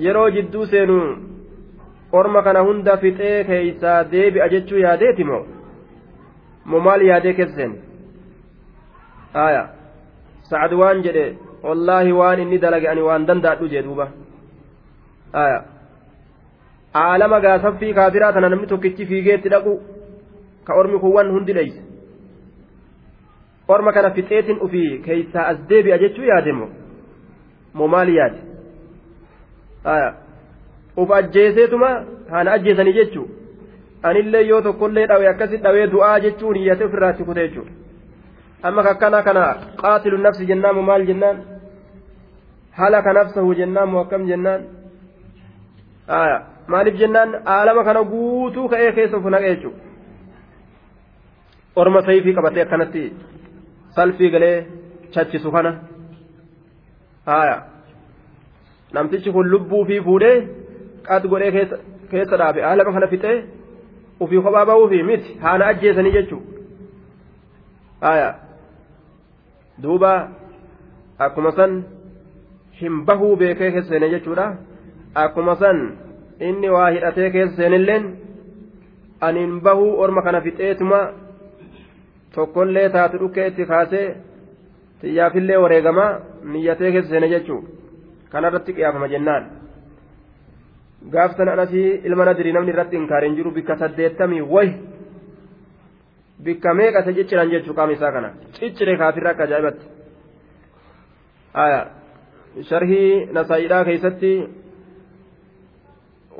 yeroo 0.06 0.30
jidduu 0.36 0.66
seenu 0.72 0.96
orma 2.12 2.42
kana 2.42 2.60
hunda 2.68 2.96
fixee 3.04 3.44
keeysaa 3.50 3.98
deebi'a 4.12 4.48
jechuu 4.54 4.78
yaadeeti 4.86 5.24
moo 5.30 5.42
moo 6.70 6.80
maal 6.86 7.02
yaadee 7.10 7.34
keessa 7.38 7.56
seene 7.56 7.76
aya 9.46 9.62
sacad 10.50 10.72
waan 10.82 11.02
jedhe 11.06 11.24
wallaahi 11.68 12.12
waan 12.20 12.40
inni 12.44 12.58
dalage 12.64 12.88
ani 12.92 13.02
waan 13.08 13.26
danda'adhu 13.30 13.68
jee 13.74 13.82
duuba 13.88 14.06
aya 15.44 15.58
aalama 17.02 17.40
gaasaffii 17.46 17.94
kaafiraa 18.00 18.32
tana 18.38 18.48
namni 18.54 18.66
tokkichi 18.72 19.06
fiigeetti 19.12 19.48
dhaqu 19.54 19.72
ka 20.66 20.74
ormi 20.80 20.98
kuwwan 21.04 21.30
hundi 21.36 21.52
dheyse 21.58 21.80
orma 23.74 23.92
kana 23.96 24.10
fixeetin 24.18 24.58
ufii 24.66 24.98
keeysaa 25.06 25.46
as 25.52 25.58
deebi'a 25.70 25.98
jechuu 26.04 26.24
yaade 26.32 26.52
moo 26.58 26.68
moo 27.80 27.88
maal 27.94 28.08
yaade 28.18 28.38
aya 29.94 30.08
uf 31.04 31.10
ajjeeseetuma 31.18 31.90
haana 32.30 32.52
ajjeesanii 32.58 32.92
jechuu 32.98 33.26
anillee 34.02 34.46
yoo 34.48 34.60
tokkollee 34.62 35.06
dhawe 35.10 35.28
akkasi 35.28 35.56
dhawee 35.64 35.86
du'aa 35.92 36.20
jechuu 36.24 36.52
niyyate 36.52 36.84
ofirraatti 36.84 37.24
kute 37.28 37.48
jechuu 37.48 37.66
amma 38.62 38.82
kakkana 38.88 39.22
kana 39.22 39.44
qaatilu 39.82 40.18
nafsi 40.18 40.46
jennaan 40.50 40.74
moo 40.76 40.86
maal 40.90 41.06
jennaan 41.10 41.36
halaka 42.80 43.12
nafsahu 43.18 43.54
jennaan 43.60 43.88
moo 43.94 44.02
akkam 44.04 44.26
jennaan 44.30 44.60
maaliif 46.74 46.96
jennaan 47.02 47.34
aalama 47.56 47.84
kana 47.88 48.04
guutuu 48.12 48.68
ka'ee 48.68 48.92
keessa 48.98 49.16
uf 49.18 49.26
naqe 49.34 49.48
jechuu 49.54 49.74
orma 51.82 52.02
sayfii 52.08 52.34
qabatee 52.38 52.62
akkanatti 52.66 53.04
salfii 53.96 54.30
galee 54.34 54.56
chachisu 55.14 55.50
kana 55.56 55.72
namtichi 58.94 59.32
kun 59.36 59.48
lubbuu 59.54 59.84
fi 59.84 60.00
fuudhee 60.08 60.36
qad 61.08 61.22
godhee 61.32 61.52
keessa 62.10 62.36
dhaabe 62.40 62.60
aalama 62.70 62.92
kana 62.96 63.08
fixee 63.14 63.36
ufii 64.20 64.40
kophaa 64.46 64.66
ba'uufi 64.70 65.02
miti 65.02 65.38
haana 65.42 65.66
ajjeesanii 65.72 66.12
jechuu. 66.12 66.42
Haya 68.00 68.34
duuba 69.82 70.12
akkuma 71.18 71.52
san 71.52 71.82
hin 72.80 73.04
bahuu 73.06 73.36
beekee 73.36 73.70
keessa 73.72 73.90
seene 73.90 74.08
jechuudha. 74.14 74.46
Akkuma 75.14 75.56
san 75.56 75.78
inni 76.40 76.68
waa 76.70 76.90
hidhatee 76.90 77.30
keessa 77.30 77.56
seenilleen 77.56 78.04
ani 79.20 79.40
hin 79.40 79.60
bahuu 79.60 79.98
orma 80.06 80.22
kana 80.22 80.40
fixeetuma 80.40 81.00
tokkollee 82.34 82.88
taatu 82.96 83.18
dhukkee 83.22 83.46
itti 83.52 83.66
kaasee 83.66 84.06
xiyyaafillee 85.00 85.56
wareegamaa 85.64 86.10
niyyatee 86.52 86.92
keessa 86.92 87.10
seene 87.10 87.28
jechuu. 87.34 87.60
Kanarratti 88.32 88.72
qiyaafama 88.72 89.08
jennaan 89.14 89.44
gaafsan 91.14 91.48
anasii 91.54 91.88
ilma 92.08 92.24
nadirii 92.28 92.52
namni 92.56 92.72
irratti 92.74 92.96
inkaariin 93.00 93.36
jiru 93.38 93.50
bikka 93.58 93.74
saddeettamii 93.82 94.42
way 94.54 94.68
bikka 96.46 96.74
meeqate 96.80 97.10
cicciran 97.18 97.50
jechuu 97.54 97.74
qaama 97.78 97.92
isaa 97.98 98.12
kana 98.16 98.30
ciccire 98.58 98.94
kaafirra 99.02 99.30
akka 99.34 99.44
ajaa'ibatti 99.48 99.86
sharhii 102.70 103.10
nasaa'iidhaa 103.38 103.84
keeysatti 103.88 104.32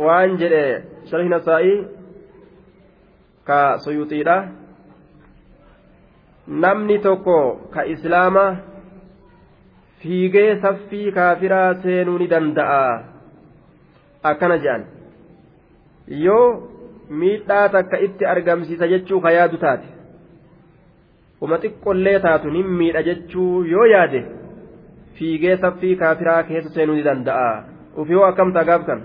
waan 0.07 0.31
jedhe 0.42 0.62
sharhii 1.11 1.33
nasaa'ii 1.35 1.76
ka 3.48 3.59
suyuxiidha 3.85 4.37
namni 6.64 6.96
tokko 7.09 7.38
ka 7.74 7.83
islaama 7.94 8.46
fiigee 10.02 10.48
saffii 10.64 11.12
kaafiraa 11.18 11.68
seenuu 11.85 12.18
ni 12.22 12.26
danda'a 12.35 12.83
akkana 14.31 14.57
jedhan. 14.65 14.83
Yoo 16.25 16.47
miidhaa 17.21 17.69
takka 17.75 17.97
itti 18.07 18.25
argamsiisa 18.33 18.87
jechuu 18.93 19.21
ka 19.21 19.31
yaadu 19.37 19.57
taate 19.65 19.89
uma 21.41 21.59
xiqqollee 21.65 22.19
taatu 22.27 22.51
nin 22.51 22.67
miidha 22.81 23.03
jechuu 23.09 23.65
yoo 23.73 23.87
yaade 23.95 24.21
fiigee 25.19 25.57
saffii 25.65 25.97
kaafiraa 26.03 26.43
keessa 26.51 26.71
seenuu 26.77 26.97
ni 26.97 27.03
danda'a. 27.09 27.65
Uf 27.97 28.09
yoo 28.11 28.25
akkamtaa 28.31 28.65
gaaftan 28.71 29.01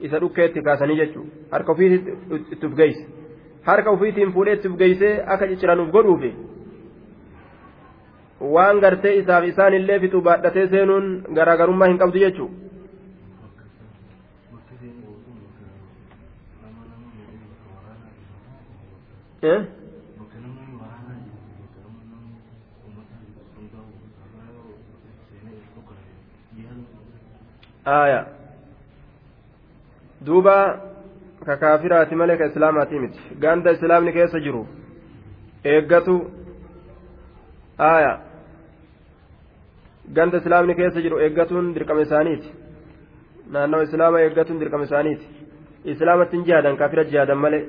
isa 0.00 0.18
dhukkee 0.20 0.46
itti 0.50 0.62
kaasanii 0.68 0.96
jechuu 1.02 1.24
harka 1.52 1.72
ofiitti 1.72 2.10
itti 2.52 2.66
uf 2.66 2.74
geeyse. 2.82 3.02
Harka 3.68 3.90
ofiitiin 3.90 4.32
fuudhee 4.32 4.54
itti 4.58 4.68
uf 4.68 4.76
geeysee 4.82 5.14
akka 5.34 5.46
cicciranuuf 5.52 5.90
godhuufi 5.96 6.30
waan 8.54 8.80
gartee 8.84 9.14
isaaf 9.20 9.44
isaan 9.50 9.74
illee 9.74 9.98
fixuu 10.00 10.20
baadhatee 10.28 10.66
seenuun 10.72 11.06
garaagarummaa 11.38 11.88
hin 11.90 11.98
qabdu 12.02 12.18
jechuu 12.24 12.48
duuba 30.26 30.56
ka 31.46 31.56
kaafiraati 31.56 32.14
malee 32.14 32.36
ka 32.36 32.46
islaamaati 32.46 32.98
miti 32.98 33.20
ganda 33.38 33.72
islaamni 33.72 34.12
keessa 34.12 34.40
jiru 34.40 34.66
eeggatu 35.64 36.16
aya 37.78 38.12
ganda 40.12 40.38
islaamni 40.38 40.74
keessa 40.74 41.00
jiru 41.00 41.20
eeggatuun 41.20 41.72
dirqama 41.74 42.06
isaaniiti 42.08 42.50
naannawa 43.52 43.88
islaama 43.88 44.20
eeggatuun 44.20 44.60
dirqama 44.60 44.84
isaaniiti 44.84 45.26
islaamatti 45.94 46.36
hin 46.36 46.46
jihaadan 46.48 46.76
kaafira 46.76 47.04
jihaadan 47.04 47.38
malee 47.44 47.64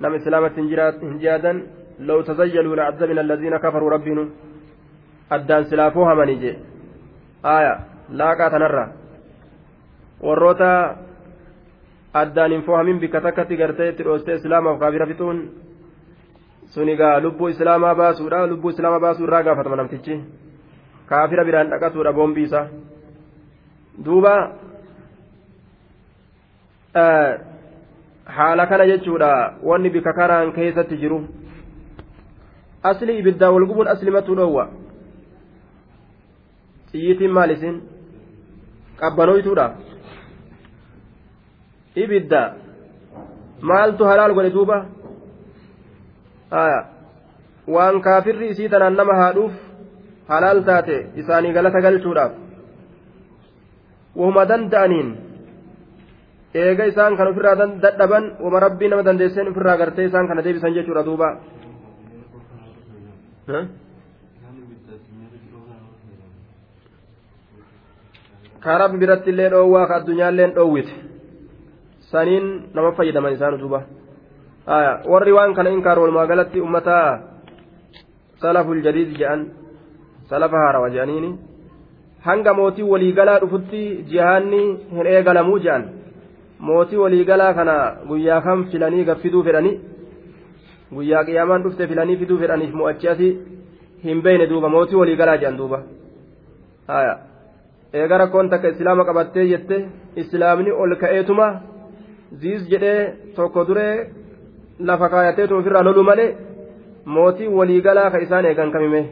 islaamatti 0.00 0.60
hin 0.60 1.18
jihaadan 1.20 1.58
لو 2.00 2.20
تزيلوا 2.20 2.76
لعذبنا 2.76 3.20
الذين 3.20 3.56
كفروا 3.56 3.90
ربهم 3.90 4.30
أدان 5.32 5.64
سلافوها 5.64 6.14
منيجي 6.14 6.52
آية 7.44 7.74
لا 8.10 8.48
تنرى 8.48 8.86
warroota 10.20 10.96
addaan 12.14 12.52
hin 12.52 12.62
fohamin 12.64 13.00
bikka 13.00 13.20
takkatti 13.20 13.56
gartee 13.56 13.88
itti 13.88 14.04
dhoostee 14.04 14.36
islaamaaf 14.40 14.78
kaafira 14.80 15.06
fixuun 15.06 15.42
sun 16.72 16.88
egaa 16.88 17.20
lubbuu 17.20 17.48
islaamaa 17.52 17.94
baasuudha 17.94 18.46
lubbuu 18.46 18.70
islaamaa 18.70 19.00
baasuu 19.00 19.26
irraa 19.26 19.42
gaafatama 19.42 19.76
namtichi 19.76 20.16
kaafira 21.06 21.44
biraan 21.44 21.70
dhaqatuudha 21.72 22.12
boombiisa 22.12 22.60
duuba 24.04 24.34
haala 28.26 28.66
kana 28.66 28.86
jechuudha. 28.86 29.54
Wanni 29.62 29.90
bikka 29.90 30.12
karaan 30.12 30.52
keessatti 30.52 30.96
jiru. 30.96 31.24
Asli 32.82 33.18
ibiddaa 33.18 33.50
wal 33.50 33.66
gubuun 33.66 33.88
aslimatu 33.88 34.36
dhoowwa 34.36 34.68
xiyyitiin 36.90 37.32
maal 37.32 37.50
isin? 37.50 37.82
Qabbanoytuudha 39.00 39.66
ibidda. 41.96 42.42
Maaltu 43.60 44.04
halaal 44.04 44.34
godhe 44.34 44.50
duuba? 44.50 44.78
Waan 47.74 48.00
kaafirri 48.00 48.48
isii 48.54 48.68
tanaan 48.68 48.96
nama 48.96 49.14
haadhuuf 49.20 49.54
halaal 50.28 50.62
taate 50.64 51.06
isaanii 51.16 51.52
galata 51.52 51.80
galchuudhaaf. 51.80 52.32
Wahuma 54.16 54.48
danda'aniin 54.48 55.08
eega 56.62 56.84
isaan 56.92 57.16
kan 57.18 57.30
ofirraa 57.32 57.54
dadhaban 57.84 58.24
wama 58.44 58.58
rabbii 58.66 58.88
nama 58.90 59.06
dandeesseen 59.08 59.50
ofirraa 59.52 59.76
gartee 59.82 60.06
isaan 60.10 60.28
kana 60.30 60.44
deebisan 60.46 60.76
jechuudha 60.76 61.02
duuba 61.08 61.28
ka 68.62 68.78
rabbi 68.78 68.98
biratti 69.02 69.30
illee 69.32 69.50
dhoowwaa 69.54 69.86
ka 69.88 69.94
addunyaalleen 70.00 70.54
dhoowwite 70.56 70.92
saniin 72.10 72.46
nama 72.74 72.92
fayyadaman 72.98 73.34
isaan 73.36 73.58
duuba 73.62 73.80
warri 75.12 75.32
waan 75.38 75.54
kana 75.54 75.70
inkaar 75.76 75.98
walumaa 76.02 76.26
galatti 76.30 76.60
ummata 76.66 76.96
salaful 78.42 78.80
jadiid 78.86 79.10
jedhan 79.18 79.42
salafa 80.30 80.56
haarawa 80.64 80.90
jedhaniini 80.94 81.30
hanga 82.26 82.54
mootii 82.58 82.88
waliigalaa 82.92 83.38
dhufutti 83.42 83.82
jihaanni 84.10 84.62
hin 84.96 85.06
eegalamuu 85.14 85.58
jedhan 85.66 85.84
mootii 86.58 86.96
waliigalaa 87.04 87.52
kana 87.54 87.74
guyyaa 88.08 88.40
kam 88.40 88.64
filanii 88.72 89.04
gaffiduu 89.04 89.42
fedhanii 89.48 89.74
guyyaa 90.94 91.24
qiyaamaan 91.28 91.62
dhufte 91.64 91.86
filanii 91.90 92.16
fiduu 92.22 92.38
fedhaniif 92.42 92.72
mo'achi 92.80 93.08
asii 93.12 93.32
hin 94.04 94.22
beeyne 94.22 94.46
duuba 94.52 94.68
mootii 94.74 94.96
waliigalaa 95.02 95.36
jedhan 95.42 95.58
duuba 95.58 95.78
eega 98.00 98.18
rakkoon 98.22 98.50
takka 98.50 98.68
islaama 98.74 99.04
qabattee 99.08 99.46
jette 99.52 99.76
islaamni 100.22 100.70
ol 100.82 100.94
ka'eetuma 101.02 101.48
ziis 102.40 102.62
jedhee 102.72 103.00
tokko 103.36 103.64
duree 103.68 103.94
lafa 104.88 105.08
kaayateetu 105.14 105.56
ofirraa 105.58 105.82
lolu 105.88 106.02
malee 106.10 106.30
mootii 107.16 107.48
waliigalaa 107.58 108.10
ka 108.10 108.18
isaan 108.26 108.44
eegan 108.50 108.72
kamime 108.76 109.02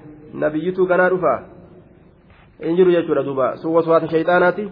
nabiyyituu 0.45 0.87
ganaa 0.87 1.11
dhufaa 1.13 1.39
hin 2.65 2.77
jiru 2.79 2.91
jechuudha 2.97 3.23
duuba 3.29 3.47
sun 3.63 3.75
waswaasa 3.77 4.09
shayxaanaati 4.15 4.65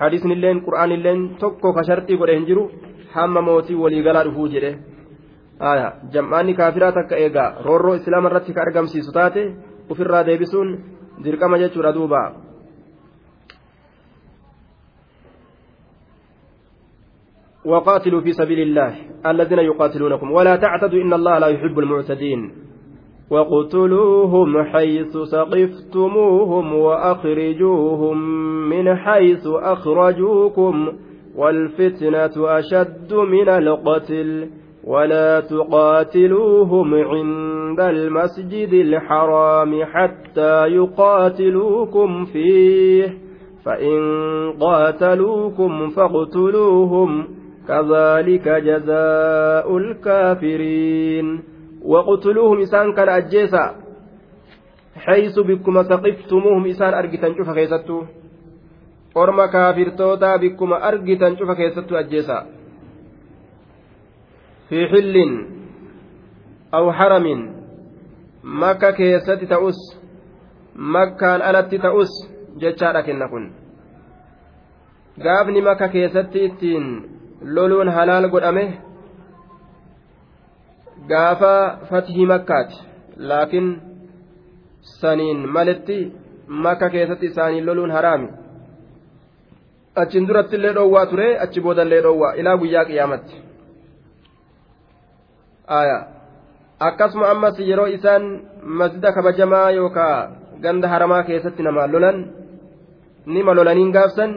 hadiisni 0.00 0.34
illeen 0.36 0.62
qura'aan 0.66 0.92
illeen 0.96 1.20
tokko 1.42 1.72
ka 1.72 1.82
sharxii 1.88 2.16
godhe 2.16 2.36
hin 2.36 2.46
jiru. 2.46 2.70
Hamma 3.14 3.40
mootii 3.48 3.80
waliigalaa 3.82 4.24
dhufuu 4.24 4.48
jedhe. 4.54 4.72
Jam'aanni 6.12 6.54
kaafiraa 6.54 6.92
takka 6.92 7.16
eegaa. 7.16 7.50
Roorroo 7.64 7.94
islaama 7.94 8.28
irratti 8.30 8.54
ka 8.54 8.62
argamsiisu 8.62 9.12
taate 9.12 9.42
ofirraa 9.90 10.24
deebisuun 10.26 10.72
dirqama 11.24 11.58
jechuudha 11.64 11.94
duuba. 11.98 12.22
وقاتلوا 17.64 18.20
في 18.20 18.32
سبيل 18.32 18.60
الله 18.60 18.96
الذين 19.26 19.58
يقاتلونكم 19.58 20.32
ولا 20.32 20.56
تعتدوا 20.56 21.02
إن 21.02 21.12
الله 21.12 21.38
لا 21.38 21.46
يحب 21.46 21.78
المعتدين 21.78 22.40
وقتلوهم 23.32 24.62
حيث 24.62 25.16
سقفتموهم 25.16 26.74
وأخرجوهم 26.74 28.18
من 28.68 28.94
حيث 28.96 29.46
أخرجوكم 29.46 30.88
والفتنة 31.36 32.58
أشد 32.58 33.14
من 33.14 33.48
القتل 33.48 34.48
ولا 34.84 35.40
تقاتلوهم 35.40 36.94
عند 36.94 37.80
المسجد 37.80 38.72
الحرام 38.72 39.84
حتى 39.84 40.66
يقاتلوكم 40.66 42.24
فيه 42.24 43.14
فإن 43.64 44.00
قاتلوكم 44.60 45.88
فاقتلوهم 45.88 47.24
كذلك 47.68 48.48
جزاء 48.48 49.76
الكافرين 49.76 51.51
وقتلوهم 51.84 52.60
إسان 52.60 52.92
كان 52.92 53.08
أجيسا 53.08 53.64
حيث 54.96 55.38
بكم 55.38 55.82
ثقفتموهم 55.82 56.66
إسان 56.66 56.94
أرجتن 56.94 57.34
شوف 57.36 57.50
كيستو 57.50 58.02
orma 59.14 59.48
kaafirtoota 59.48 60.38
bikkuma 60.38 60.76
argitan 60.76 61.36
cufa 61.36 61.54
keessattu 61.54 61.96
ajjeesa 61.96 62.36
fi 64.68 64.86
xillin 64.92 65.32
aw 66.72 66.84
haramin 66.98 67.42
makka 68.42 68.92
keessatti 68.92 69.46
ta'us 69.46 69.80
makkaan 70.94 71.42
alatti 71.48 71.78
ta'us 71.78 72.12
jechaadha 72.62 73.02
kenna 73.08 73.28
kun 73.28 73.50
gaafni 75.24 75.62
makka 75.68 75.88
keessatti 75.88 76.44
ittiin 76.44 76.86
loluun 77.56 77.88
halaal 77.88 78.28
godhame 78.28 78.64
gaafa 81.08 81.78
fatihii 81.90 82.26
makkaati. 82.26 82.76
Laakiin 83.16 83.68
saniin 84.80 85.48
maletti 85.48 86.12
makka 86.46 86.90
keessatti 86.90 87.26
isaaniin 87.26 87.66
loluun 87.66 87.90
haraami. 87.90 88.28
Achiin 89.96 90.28
duratti 90.28 90.56
illee 90.56 90.74
dhoowwaa 90.74 91.06
ture 91.06 91.38
achi 91.40 91.60
booda 91.60 91.82
illee 91.82 92.02
dhoowwaa 92.02 92.32
ilaa 92.34 92.56
guyyaa 92.56 92.84
qiyaamatti. 92.84 93.42
Akkasuma 96.80 97.30
ammas 97.30 97.58
yeroo 97.58 97.86
isaan 97.86 98.24
masjida 98.62 99.12
kabajamaa 99.12 99.70
yookaa 99.70 100.30
ganda 100.62 100.88
haramaa 100.88 101.22
keessatti 101.22 101.62
namaan 101.62 101.92
lolan 101.92 102.18
nima 103.26 103.54
lolaniin 103.54 103.92
gaafsan 103.92 104.32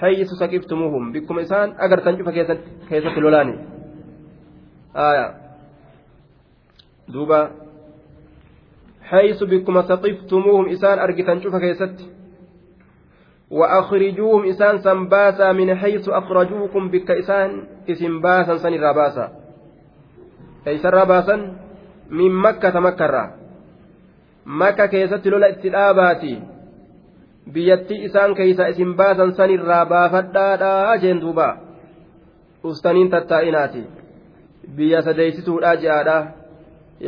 hayyisu 0.00 0.36
saqiftumuuhum 0.36 1.12
bikkuma 1.12 1.40
isaan 1.40 1.74
agartan 1.78 2.18
cufa 2.18 2.32
keessatti 2.32 3.20
lolaani 3.20 3.54
duuba 7.08 7.50
hayyisu 9.10 9.46
bikkuma 9.46 9.82
saqiftumuuhum 9.82 10.68
isaan 10.68 10.98
argitan 10.98 11.40
cufa 11.40 11.60
keessatti 11.60 12.22
وأخرجوهم 13.52 14.48
إسان 14.48 14.78
سنباسا 14.80 15.52
من 15.52 15.76
حيث 15.76 16.08
أخرجوكم 16.08 16.88
بك 16.88 17.10
إسان 17.10 17.50
إسن 17.84 18.20
باسا 18.24 18.56
سن 18.64 18.74
الرباسا 18.74 19.26
أي 20.68 20.78
سرباسا 20.78 21.36
من 22.10 22.32
مكة 22.32 22.80
مكة 22.80 23.30
مكة 24.46 24.86
كيست 24.86 25.26
لولا 25.28 25.48
اتلاباتي 25.48 26.34
biyyattii 27.42 28.04
isaan 28.06 28.34
keeysa 28.34 28.66
isin 28.70 28.94
baasan 28.94 29.34
san 29.34 29.50
irraa 29.50 29.86
baafadhaadhaa 29.86 30.96
jeen 31.02 31.20
duuba 31.20 31.56
ustaniin 32.62 33.10
tattaa'inaati 33.10 33.82
biyya 34.76 35.02
sadeeysituudha 35.02 35.72
je'aadha 35.82 36.16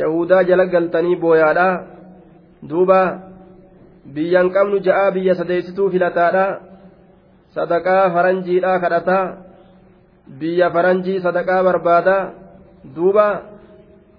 yahudaa 0.01 0.43
jala 0.43 0.65
galtanii 0.73 1.15
booyaadha 1.23 1.67
duuba 2.69 2.99
biyyan 4.15 4.51
qabnu 4.55 4.83
ja'aa 4.87 5.11
biyya 5.15 5.35
sadeeysituu 5.39 5.89
filataadha 5.93 6.45
sadaqaa 7.55 8.09
faranjiidhaa 8.15 8.79
kadhataa 8.83 9.25
biyya 10.39 10.69
faranjii 10.75 11.19
sadaqaa 11.25 11.63
barbaada 11.63 12.17
duuba 12.95 13.27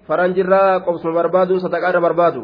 faranjirraa 0.07 0.79
qobsuma 0.85 1.13
barbaaduun 1.19 1.63
sadaqaarra 1.65 2.01
barbaadu 2.01 2.43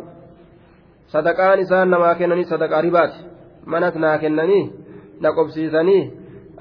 sadaqaan 1.13 1.59
isaan 1.65 1.89
namaa 1.89 2.15
kennanii 2.19 2.49
sadaqaa 2.53 2.81
ribaati 2.87 3.19
manas 3.65 3.95
naa 3.95 4.17
kennanii 4.23 4.63
na 5.21 5.29
qobsiisanii 5.37 6.01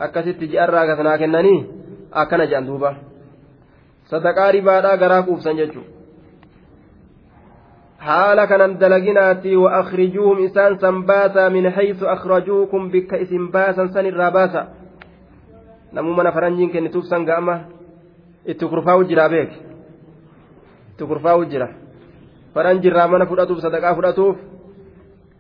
akkasitti 0.04 0.50
ji'arraa 0.52 0.86
gas 0.90 1.00
naa 1.06 1.18
kennanii 1.22 1.60
akkana 2.22 2.46
jedhan 2.50 2.68
duuba 2.70 2.90
sadaqaa 4.10 4.52
ribaadhaa 4.56 5.00
garaa 5.02 5.22
quubsan 5.28 5.56
jechuudha. 5.60 6.01
Haala 8.02 8.46
kanan 8.50 8.78
dalaginaatti 8.82 9.54
wa 9.56 9.70
akhrijuuhum 9.78 10.42
isaan 10.50 10.78
san 10.82 11.06
baasaa 11.06 11.50
min 11.54 11.70
haysu 11.70 12.08
akhrajuukum 12.08 12.90
bikka 12.90 13.22
isin 13.22 13.50
baasan 13.54 13.94
san 13.94 14.06
irraa 14.06 14.30
baasa 14.34 14.62
namuu 15.94 16.14
mana 16.14 16.32
faranjiin 16.34 16.72
kennituuf 16.74 17.06
san 17.06 17.22
ga'ama 17.24 17.70
itti 18.46 18.66
kurfaa'u 18.66 19.06
jira 19.06 19.28
beek 19.30 19.52
itti 20.90 21.04
kurfaa'u 21.06 21.46
jira 21.46 21.68
faranjirraa 22.54 23.06
mana 23.06 23.26
fudhatuuf 23.30 23.62
sadaqaa 23.62 23.94
fudhatuuf 23.94 24.36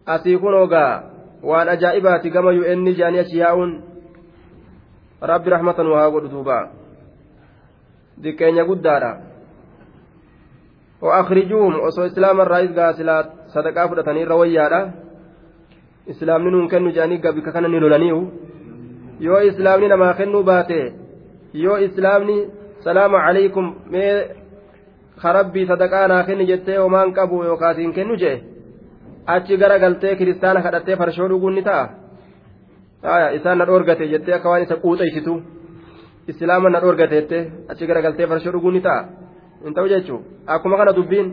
asii 0.06 0.38
kun 0.38 0.54
ogaa 0.54 1.02
waan 1.42 1.68
ajaa'ibaati 1.74 2.30
gama 2.30 2.54
UN 2.54 2.86
jaanii 2.94 3.24
achi 3.26 3.42
yaa'uun 3.42 3.72
rabbi 5.18 5.50
rahmatan 5.50 5.90
waa 5.90 6.06
godhu 6.10 6.30
duuba 6.30 6.70
diqqeenya 8.22 8.64
guddaadha 8.70 9.31
وأخرجوهم 11.02 11.74
وصو 11.80 12.02
إسلام 12.06 12.40
الرئيس 12.40 12.70
قاسلا 12.78 13.16
صدقاء 13.54 13.86
فدتني 13.88 14.24
رويادا 14.24 14.80
إسلامني 16.10 16.50
نون 16.50 16.68
كنو 16.68 16.90
جاني 16.96 17.16
قبل 17.24 17.40
كان 17.40 17.62
نلولانيو 17.62 18.18
يو 19.20 19.36
إسلامني 19.36 19.86
نما 19.88 20.12
كنو 20.18 20.42
باتي 20.42 20.82
يو 21.54 21.74
إسلامني 21.76 22.36
سلام 22.86 23.12
عليكم 23.26 23.64
مي 23.92 24.04
خربي 25.22 25.66
صدقاء 25.66 26.08
ناخن 26.08 26.40
جتة 26.50 26.84
ومان 26.84 27.08
قبو 27.16 27.44
يو 27.44 27.56
كاسين 27.56 27.92
كنو 27.92 28.14
جي 28.22 28.34
ni 31.54 31.62
ta'a 31.68 31.84
aya 33.14 33.28
isaan 33.38 33.58
na 33.58 33.64
dhoorgate 33.66 34.08
jettee 34.12 34.34
akka 34.34 34.48
waan 34.48 34.62
isa 34.62 34.76
quuxaysitu 34.82 35.34
islaama 36.30 36.70
na 36.70 36.80
dhoorgate 36.80 37.14
jettee 37.14 37.50
achi 37.70 37.86
gara 37.86 38.02
galtee 38.02 38.26
farshoo 38.26 38.52
dhuguun 38.52 38.74
ni 38.74 38.80
ta'a 38.80 39.21
hin 39.64 39.74
ta'u 39.74 39.88
jechuun 39.94 40.22
akkuma 40.56 40.76
kana 40.76 40.96
dubbiin 40.98 41.28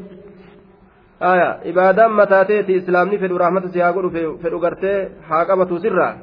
ibaadaan 1.71 2.13
mataateeti 2.21 2.79
islaamni 2.81 3.17
fedhu 3.17 3.41
rahmata 3.43 3.73
si 3.73 3.79
haa 3.79 3.91
godhu 3.97 4.37
fedhu 4.43 4.59
gartee 4.59 4.97
haa 5.29 5.43
qabatu 5.45 5.79
sirraa 5.87 6.13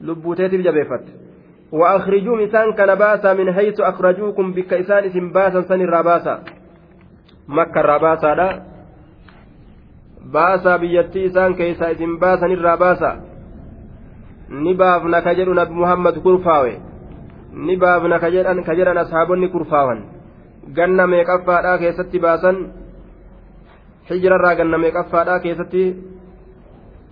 lubbuuteetiif 0.00 0.64
jabeeffatte 0.68 1.26
وأخرجوهم 1.72 2.40
إسان 2.40 2.72
كان 2.72 2.94
باسا 2.94 3.32
من 3.34 3.52
حيث 3.52 3.80
أخرجوكم 3.80 4.52
بك 4.52 4.72
إسان 4.72 5.04
إسم 5.04 5.32
باسا 5.32 5.60
سن 5.62 5.80
الراباسا 5.80 6.42
مكة 7.48 7.80
الراباسا 7.80 8.34
لا 8.34 8.50
keessaa 11.56 11.90
isin 11.94 12.18
baasan 12.18 12.50
irraa 12.50 12.76
baasa 12.76 13.16
ni 14.50 14.74
baafna 14.74 15.22
ka 15.22 15.34
jedhu 15.34 15.54
nabi 15.54 15.74
muhammad 15.74 16.18
kurfaawe 16.22 16.72
ni 17.52 17.76
baafna 17.76 18.18
ka 18.18 18.30
jedhan 18.30 18.98
ashaabonni 18.98 19.48
kurfaawan 19.48 20.15
ganna 20.74 21.06
meeqaffaadhaa 21.06 21.78
keessatti 21.78 22.18
baasan 22.18 22.56
hijirarraa 24.10 24.54
ganna 24.54 24.78
meeqaffaadhaa 24.78 25.40
keessatti 25.40 25.82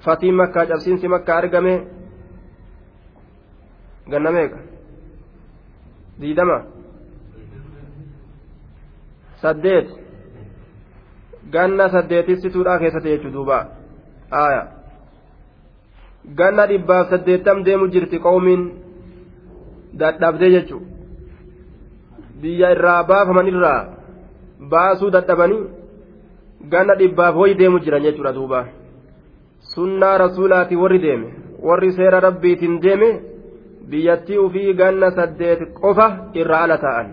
fatiin 0.04 0.34
makkaa 0.34 0.66
cabsiinsi 0.66 1.08
makkaa 1.08 1.36
argame. 1.36 1.74
Ganna 4.10 4.30
meeqa 4.30 4.58
diidama? 6.20 6.62
Saddeet? 9.42 9.88
Ganna 11.50 11.88
saddeetissituudha 11.88 12.78
keessatti 12.78 13.08
jechuu 13.08 13.32
duuba. 13.32 13.66
Aaya. 14.30 14.66
Ganna 16.34 16.66
dhibbaaf 16.68 17.10
saddeettam 17.10 17.64
deemu 17.64 17.88
jirti 17.88 18.18
qoomiin 18.18 18.62
dadhabdee 19.98 20.50
jechuu 20.50 20.82
biyya 22.44 22.70
irraa 22.76 23.02
baafaman 23.10 23.48
irraa 23.52 23.80
baasuu 24.72 25.10
dadhabanii 25.16 25.62
ganna 26.72 26.94
dhibbaaf 27.00 27.34
hoyi 27.40 27.54
deemu 27.60 27.78
jiran 27.84 28.04
jechuudha 28.06 28.32
duuba. 28.38 28.60
Sunnaa 29.74 30.18
rasuulaati 30.24 30.76
warri 30.82 30.98
deeme 31.04 31.28
warri 31.68 31.92
seera 31.98 32.20
rabbiitiin 32.26 32.76
deeme 32.84 33.08
biyyattii 33.90 34.38
ufii 34.46 34.74
ganna 34.80 35.10
saddeet 35.18 35.60
qofa 35.80 36.06
irra 36.40 36.58
ala 36.64 36.78
ta'an. 36.84 37.08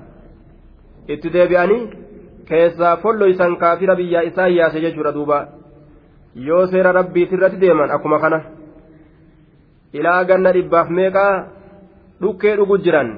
Itti 1.14 1.34
deebi'anii 1.36 1.82
keessaa 2.50 2.98
folloysan 3.04 3.56
kaafira 3.64 3.96
biyyaa 3.96 4.28
isaa 4.30 4.48
yaase 4.58 4.82
jechuudha 4.86 5.16
duuba. 5.18 5.40
Yoo 6.48 6.66
seera 6.68 6.92
rabbiiti 7.00 7.36
irratti 7.36 7.62
deeman 7.64 7.92
akkuma 7.96 8.20
kana 8.20 8.40
ilaa 9.94 10.24
ganna 10.30 10.54
dhibbaaf 10.56 10.90
meeqaa 10.98 11.34
dhukkee 12.22 12.56
dhugu 12.60 12.78
jiran 12.86 13.10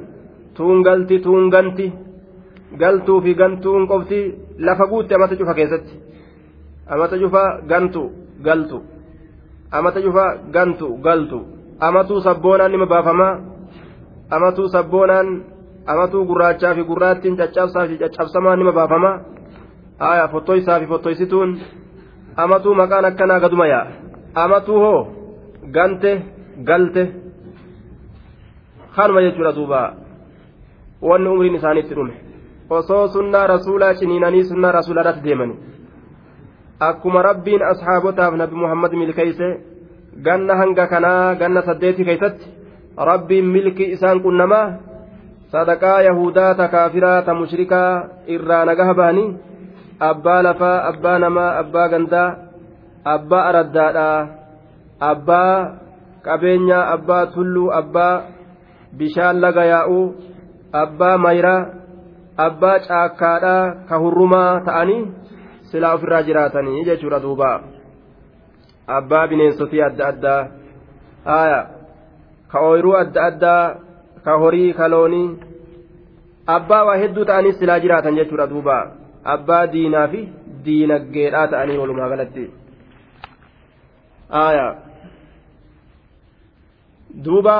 tuungalti 0.55 1.19
tuunganti 1.19 1.85
galtuu 2.77 3.21
fi 3.21 3.33
gantuun 3.35 3.87
qofti 3.87 4.19
lafa 4.59 4.85
guutte 4.87 5.15
amata 5.15 5.35
cufa 5.35 5.53
keessatti. 5.53 5.93
Amata 6.87 7.17
cufa 7.17 7.43
gantu 7.67 8.11
galtu. 8.41 8.81
Amata 9.71 10.01
cufa 10.01 10.25
gantu 10.51 10.87
galtu. 11.01 11.39
Amatuu 11.79 12.21
sabboonaan 12.21 12.71
nima 12.71 12.85
baafamaa 12.85 13.39
amatuu 14.29 14.67
sabboonaan 14.69 15.27
amatuu 15.85 16.25
gurraachaa 16.25 16.75
fi 16.75 16.83
gurraattiin 16.83 17.37
caccabsaa 17.37 17.87
fi 17.87 17.97
caccabsamaa 17.97 18.55
nima 18.55 18.71
baafamaa 18.71 19.19
aya 19.99 20.27
fottoysaa 20.27 20.79
fi 20.79 20.87
fottoysituun 20.87 21.59
amatuu 22.35 22.75
maqaan 22.75 23.05
akkanaa 23.05 23.39
gaduma 23.39 23.67
yaa. 23.67 23.85
Amatuu 24.35 24.79
hoo 24.79 25.01
gante 25.71 26.11
galte. 26.63 27.03
Kanuma 28.95 29.21
jechuudha 29.21 29.55
duuba 29.55 30.02
wanni 31.09 31.29
umriin 31.33 31.55
isaaniitti 31.59 31.95
dhume. 31.97 32.13
Osoo 32.69 33.07
sunnaa 33.07 33.47
rasuulaa 33.53 33.93
ciniinanii 33.99 34.43
sunnaa 34.49 34.71
rasuulaa 34.77 35.03
irratti 35.03 35.23
deemani. 35.27 35.55
Akkuma 36.79 37.21
rabbiin 37.29 37.61
ashaabotaaf 37.71 38.33
nabi 38.41 38.55
muhammad 38.63 38.91
milkeeyse 39.01 39.47
ganna 40.25 40.55
hanga 40.55 40.87
kanaa 40.87 41.35
ganna 41.35 41.61
saddeetii 41.67 42.05
keeysatti 42.05 42.45
rabbiin 43.09 43.45
milkii 43.45 43.91
isaan 43.95 44.21
qunnamaa 44.25 44.67
sadaqaa 45.51 46.01
yahudaa 46.07 46.53
ta 46.55 46.67
kaafiraa 46.67 47.21
ta 47.25 47.33
mushrikaa 47.33 47.91
irraa 48.35 48.65
nagaha 48.65 48.93
bahanii 48.99 49.35
abbaa 50.09 50.43
lafaa 50.47 50.77
abbaa 50.89 51.17
namaa 51.23 51.51
abbaa 51.61 51.87
gandaa 51.93 52.29
abbaa 53.15 53.43
araddaadhaa 53.49 54.27
abbaa 55.11 55.57
qabeenyaa 56.27 56.83
abbaa 56.95 57.25
tulluu 57.35 57.71
abbaa 57.79 58.21
bishaan 58.97 59.41
laga 59.45 59.65
yaa'uu 59.73 60.05
abbaa 60.81 61.17
mayraa 61.17 61.61
abbaa 62.45 62.79
caakkaadhaa 62.87 63.85
ka 63.89 63.97
hurrumaa 64.03 64.59
ta'anii 64.67 65.01
silaa 65.71 65.93
ofirraa 65.97 66.23
jiraatanii 66.29 66.83
jechuudha 66.89 67.19
duuba. 67.25 67.49
Abbaa 68.97 69.27
bineensotii 69.27 69.81
adda 69.87 70.07
addaa 70.07 70.41
haaya 71.25 71.59
ka 72.51 72.59
ooyiruu 72.69 72.95
adda 73.01 73.25
addaa 73.29 73.75
ka 74.25 74.37
horii 74.43 74.73
ka 74.79 74.87
loonii. 74.87 75.29
Abbaa 76.55 76.83
waa 76.89 76.97
hedduu 77.03 77.25
ta'anii 77.25 77.53
silaa 77.59 77.79
jiraatan 77.79 78.15
jechuudha 78.21 78.47
duuba. 78.47 78.77
Abbaa 79.35 79.67
diinaa 79.73 80.07
fi 80.07 80.21
diinaggeedhaa 80.65 81.47
ta'anii 81.47 81.77
walumaa 81.77 82.09
galatti. 82.09 82.51
Haaya 84.29 84.67
duuba 87.25 87.55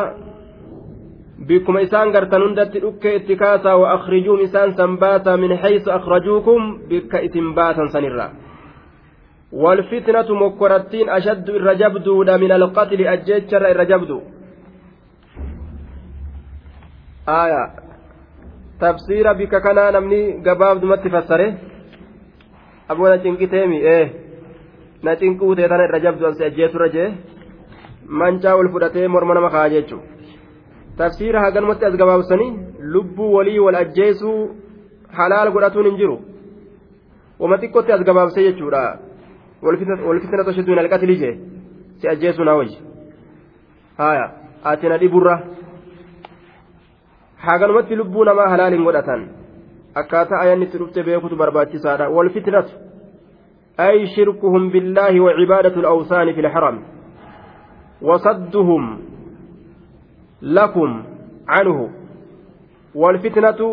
dhukkee 1.47 3.15
itti 3.15 3.35
kaasaa 3.35 3.77
wa 3.77 3.87
akhrijuum 3.97 4.39
isaan 4.47 4.73
san 4.77 4.97
baasaa 4.97 5.37
min 5.37 5.51
haysu 5.57 5.91
akhrajuukum 5.91 6.61
bikka 6.89 7.17
isin 7.27 7.53
baasan 7.53 7.89
sanirraa 7.97 8.31
والفتنة 9.53 10.29
مكرتين 10.33 11.09
أشد 11.09 11.49
الرجبدو 11.49 12.23
من 12.23 12.51
القتل 12.51 13.07
أجيتشر 13.07 13.71
الرجبدو 13.71 14.21
آية. 17.29 17.63
تفسير 18.81 19.33
بك 19.33 19.53
كان 19.63 19.93
نمني 19.93 20.21
قباب 20.45 20.81
دمت 20.81 21.07
فسره. 21.07 21.53
أبونا 22.89 23.15
تنكتيمي 23.15 23.77
إيه. 23.77 24.07
نتنكو 25.05 25.53
تيتان 25.53 25.81
الرجبدو 25.87 26.27
أنسي 26.27 26.45
أجيتو 26.45 26.77
رجيه 26.77 27.13
من 28.09 28.37
جاول 28.37 28.67
فرتي 28.73 29.07
مرمنا 29.07 29.39
مخاجيتشو. 29.39 30.12
Gabaabsanii 31.97 32.51
lubbuu 32.79 33.33
walii 33.33 33.59
wal 33.59 33.75
ajjeesuu 33.75 34.49
halaal 35.19 35.51
godhatuun 35.51 35.85
hin 35.85 35.97
jiru 35.97 36.17
wama 37.39 37.57
xiqqootti 37.57 37.91
as 37.91 38.03
gabaabsee 38.09 38.45
jechuudha 38.51 38.83
walfitna 39.61 40.43
tashaddu 40.43 40.71
min 40.71 40.79
alqatli 40.79 41.17
jee 41.23 41.33
si 41.97 42.07
ajjeesuu 42.13 42.45
naa 42.45 42.55
wayyi 42.61 42.77
haya 43.97 44.31
ati 44.63 44.89
na 44.89 44.97
dhiburra 44.97 45.35
haganumatti 47.37 47.95
lubbuu 47.95 48.23
namaa 48.23 48.49
halaal 48.55 48.73
hin 48.77 48.83
godhatan 48.89 49.27
akkaataa 50.01 50.41
ayanni 50.45 50.65
itti 50.65 50.77
dhufte 50.77 51.03
beekutu 51.03 51.35
barbaachisaadha 51.43 52.09
walfitnatu 52.09 52.73
أي 53.79 54.07
شركهم 54.07 54.69
بالله 54.69 55.21
وعبادة 55.21 55.75
الأوثان 55.75 56.33
في 56.33 56.39
الحرم 56.39 56.83
وصدهم 58.01 58.99
lakum 60.43 60.91
canhu 61.47 61.85
walfitnatu 63.01 63.67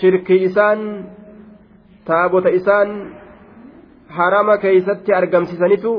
shirkii 0.00 0.42
isaan 0.48 0.80
taabota 2.04 2.48
isaan 2.58 2.88
harama 4.08 4.56
keeysatti 4.58 5.10
argamsiisanitu 5.20 5.92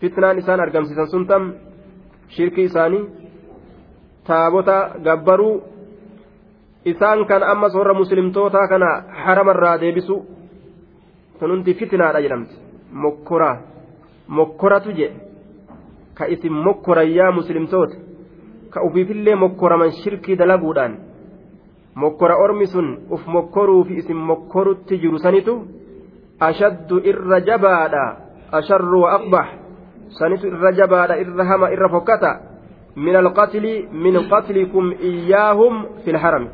fitnaan 0.00 0.38
isaan 0.38 0.60
argamsiisan 0.60 1.08
sun 1.12 1.26
tam 1.26 1.42
shirki 2.36 2.62
isaanii 2.68 3.04
taabota 4.28 4.76
gabbaruu 5.06 5.54
isaan 6.84 7.26
kan 7.30 7.42
ammas 7.42 7.74
warra 7.74 7.94
muslimtootaa 7.94 8.68
kana 8.72 8.90
haramarraa 9.24 9.80
deebisu 9.80 10.16
kun 11.38 11.50
hundi 11.50 11.74
fitnaadha 11.80 12.20
jedhamti 12.24 12.54
mokkoraa 13.02 13.56
mokkoratu 14.36 14.90
jedhe 15.00 15.27
ka 16.18 16.26
isin 16.26 16.52
mokkorayyaa 16.52 17.32
muslimtoota 17.32 17.96
ka 18.70 18.82
ufiifillee 18.82 19.34
mokkoraman 19.34 19.92
shirkii 20.02 20.38
dalaguudhaan. 20.38 20.96
Mokkora 21.94 22.36
ormi 22.36 22.66
sun 22.66 22.98
uf 23.10 23.26
mokkoruufi 23.26 23.94
isin 23.94 24.16
mokkorutti 24.16 24.98
jiru 24.98 25.18
sanitu? 25.18 25.54
Ashaddu 26.40 27.00
irra 27.04 27.40
jabaadha. 27.40 28.04
Asharru 28.52 29.00
wa 29.00 29.14
aqbax 29.14 29.48
sanitu 30.18 30.46
irra 30.46 30.72
jabaadha 30.72 31.16
irra 31.16 31.44
hama 31.44 31.70
irra 31.70 31.88
fokkata. 31.88 32.40
Min 32.96 33.16
alqatli 33.16 33.88
min 33.92 34.14
qatlikum 34.30 34.92
iyyaahum 34.92 35.86
fi 36.04 36.12
lharami 36.12 36.48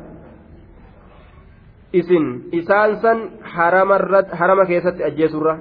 isin 1.93 2.49
isaan 2.51 2.99
san 3.01 3.19
harama 3.41 4.65
keessatti 4.67 5.03
ajjeesurra 5.03 5.57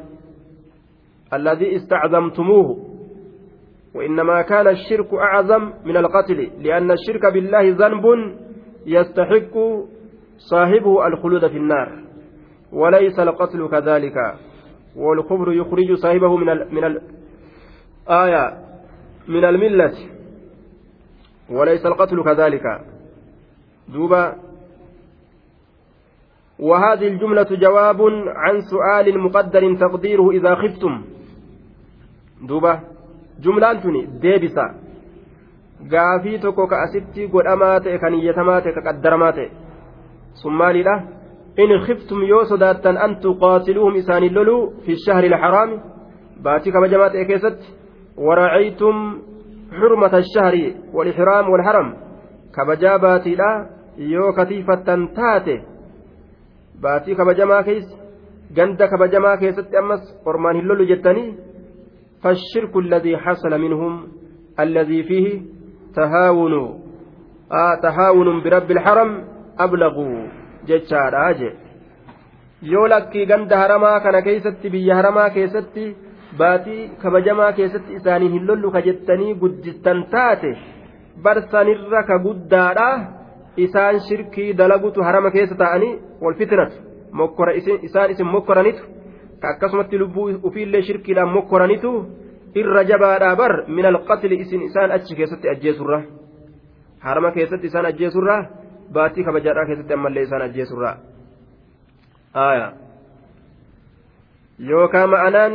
alladii 1.30 1.74
istacdamtumuuhu 1.74 2.93
وإنما 3.94 4.42
كان 4.42 4.68
الشرك 4.68 5.14
أعظم 5.14 5.72
من 5.84 5.96
القتل 5.96 6.50
لأن 6.58 6.90
الشرك 6.90 7.32
بالله 7.32 7.70
ذنب 7.70 8.04
يستحق 8.86 9.54
صاحبه 10.50 11.06
الخلود 11.06 11.46
في 11.46 11.56
النار 11.56 12.04
وليس 12.72 13.18
القتل 13.18 13.68
كذلك 13.68 14.16
والخبر 14.96 15.52
يخرج 15.52 15.94
صاحبه 15.94 16.36
من 16.36 16.48
ال 16.48 16.74
من 16.74 16.84
الآية 16.84 18.64
من 19.28 19.44
الملة 19.44 19.92
وليس 21.50 21.86
القتل 21.86 22.22
كذلك. 22.24 22.62
دوبا 23.88 24.36
وهذه 26.58 27.08
الجملة 27.08 27.46
جواب 27.50 28.00
عن 28.26 28.60
سؤال 28.60 29.18
مقدر 29.18 29.74
تقديره 29.74 30.30
إذا 30.30 30.54
خفتم. 30.54 31.02
دوبة 32.48 32.93
جملة 33.40 33.72
تني 33.72 34.06
ديبسة 34.22 34.84
gaafii 35.90 36.38
tokko 36.38 36.66
ka 36.66 36.76
asitti 36.82 37.26
godhamaa 37.28 37.80
ta'e 37.84 37.98
kan 37.98 38.14
iyyatamaa 38.14 38.60
ta'e 38.64 38.72
ka 38.72 38.82
qaddaramaa 38.86 39.32
ta'e 39.36 39.48
sun 40.40 40.54
maalidha 40.60 40.94
in 41.62 41.70
khiftum 41.86 42.22
yoo 42.32 42.44
sodaattan 42.52 42.96
an 43.04 43.16
tuqaatiluuhum 43.24 43.96
isaanii 44.00 44.32
loluu 44.36 44.62
fi 44.84 44.96
shahri 45.06 45.28
ilxaraami 45.30 45.76
baatii 46.44 46.72
kabajamaa 46.76 47.10
ta'e 47.14 47.24
keessatti 47.30 47.66
waracaytum 48.26 48.96
xurmata 49.78 50.16
ashahri 50.24 50.64
walixraam 50.96 51.46
walharam 51.52 51.88
kabajaa 52.56 52.98
baatiidha 53.04 53.50
yoo 54.14 54.32
katiifattan 54.38 55.08
taate 55.18 55.56
baatii 56.82 57.18
kabajamaa 57.20 57.62
keessa 57.68 57.96
ganda 58.56 58.88
kabajamaa 58.92 59.36
keessatti 59.42 59.76
ammas 59.82 60.02
ormaan 60.30 60.56
hin 60.56 60.68
lollu 60.68 60.86
jettanii 60.92 61.28
فالشرك 62.24 62.76
الذي 62.76 63.16
حصل 63.16 63.60
منهم 63.60 64.08
الذي 64.60 65.02
فيه 65.02 65.42
تهاون 65.96 66.54
آه 67.52 67.74
تهاون 67.82 68.42
برب 68.42 68.70
الحرم 68.70 69.24
أبلغوا 69.58 70.26
جتشارا 70.68 71.32
جي 71.32 71.50
yoo 72.72 72.88
lakkii 72.88 73.26
ganda 73.26 73.56
haramaa 73.60 74.00
kana 74.00 74.20
keessatti 74.26 74.70
biyya 74.74 74.94
haramaa 74.98 75.30
keessatti 75.30 75.82
baatii 76.38 76.86
kabajamaa 77.02 77.48
keessatti 77.58 77.98
isaanii 77.98 78.30
hin 78.34 78.46
lollu 78.50 78.70
ka 78.76 78.80
jettanii 78.86 79.34
guddistan 79.42 80.00
taate 80.14 80.52
barsanirra 81.26 82.02
ka 82.10 82.18
guddaadha 82.26 82.88
isaan 83.66 84.00
shirkii 84.06 84.48
dalagutu 84.60 85.04
harama 85.08 85.34
keessa 85.36 85.60
ta'anii 85.64 85.92
wal 86.24 86.38
fitnatu 86.40 86.76
mokkora 87.20 87.52
isaan 87.60 88.10
isin 88.16 88.32
mokkoranitu 88.36 88.82
ka 88.82 88.93
akkasumatti 89.52 89.98
lubbuu 89.98 90.28
ufiillee 90.42 90.82
shirkiidhaan 90.82 91.32
mokkoranitu 91.36 91.92
irra 92.54 92.84
jabaadhaa 92.90 93.36
bar 93.36 93.52
min 93.68 93.86
alqatli 93.86 94.40
isin 94.44 94.62
isaan 94.68 94.90
achi 94.96 95.16
keessatti 95.16 95.48
ajjeesurra 95.54 96.02
harama 97.06 97.30
keessatti 97.36 97.66
isaan 97.66 97.86
ajjeesurra 97.92 98.36
baatii 98.92 99.24
kabajaadhaa 99.24 99.66
keessatti 99.70 99.94
ammallee 99.98 100.22
isaan 100.28 100.42
ajjeesurra 100.42 100.92
yookaan 104.70 105.10
ma'anaan 105.10 105.54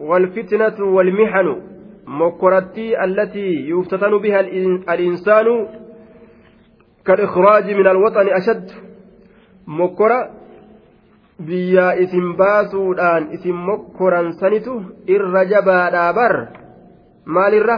والفتنة 0.00 0.78
والمحن 0.80 1.62
مكرتي 2.06 3.04
التي 3.04 3.48
يفتتن 3.68 4.18
بها 4.18 4.40
الإنسان 4.94 5.46
كالإخراج 7.06 7.70
من 7.70 7.86
الوطن 7.86 8.28
أشد 8.28 8.70
مكرة 9.66 10.30
biyyaa 11.46 11.92
isin 11.92 12.36
baasuudhaan 12.36 13.32
isin 13.32 13.56
mokkoran 13.56 14.32
sanitu 14.40 14.82
irra 15.06 15.44
jabaadhaa 15.44 16.12
bar? 16.12 16.34
Maalirra? 17.24 17.76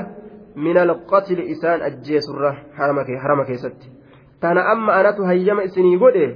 Min 0.57 0.77
alqatli 0.77 1.49
isaan 1.55 1.83
ajjeesurra 1.83 2.55
harama 2.79 3.45
keessatti. 3.45 3.89
Tana 4.41 4.65
amma 4.73 4.93
anatu 4.93 5.25
hayyama 5.25 5.63
isinii 5.63 5.99
godhe? 5.99 6.27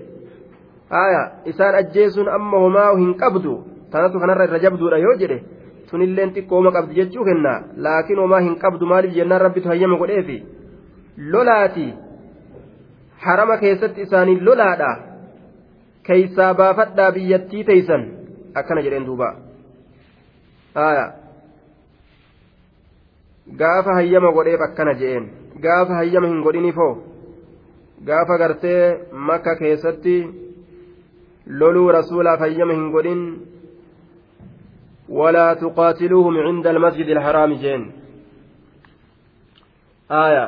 Aya 0.90 1.22
isaan 1.44 1.74
ajjeesuun 1.74 2.28
amma 2.28 2.58
homaa 2.58 2.96
hin 2.96 3.14
qabdu? 3.14 3.52
Tanatu 3.90 4.20
kanarra 4.20 4.44
irra 4.48 4.58
jabduudha 4.58 4.98
yoo 4.98 5.16
jedhe 5.20 5.42
tunilleen 5.90 6.32
xiqqooma 6.34 6.72
qabdi 6.72 6.94
jechuu 7.00 7.24
kenna. 7.24 7.52
Laakiin 7.76 8.18
homaa 8.18 8.40
hin 8.40 8.56
qabdu 8.58 8.86
maaliif 8.86 9.14
jennaan 9.14 9.40
rabbitu 9.40 9.68
hayyama 9.68 9.98
godheefi? 10.02 10.38
Lolaati. 11.32 11.94
Harama 13.26 13.56
keessatti 13.56 14.02
isaanii 14.06 14.40
lolaadha 14.40 14.90
keeysaa 16.07 16.53
baafadhaa 16.61 17.11
biyyattii 17.17 17.63
teeysan 17.69 18.03
akkana 18.61 18.81
jedheen 18.87 19.05
duuba 19.09 19.29
gaafa 23.61 23.95
hayyama 23.99 24.31
godheef 24.37 24.61
akkana 24.67 24.93
jedheen 25.03 25.29
gaafa 25.65 26.01
hayyama 26.01 26.27
hin 26.33 26.43
godhinifoo 26.47 26.91
gaafa 28.09 28.37
gartee 28.43 28.83
makka 29.29 29.55
keessatti 29.61 30.17
loluu 31.63 31.87
rasuulaaf 31.99 32.39
hayyama 32.47 32.73
hin 32.81 32.91
godhin 32.97 33.23
ولا 35.11 35.53
تقاتلوهم 35.53 36.37
عند 36.37 36.67
المسجد 36.67 37.07
الحرام 37.07 37.53
جين 37.53 37.91
آية 40.11 40.45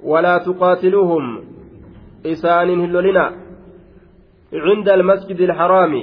ولا 0.00 0.38
تقاتلوهم 0.38 1.44
إسان 2.25 2.69
هلولنا 2.79 3.25
عند 4.53 4.89
المسجد 4.89 5.39
الحرام. 5.41 5.93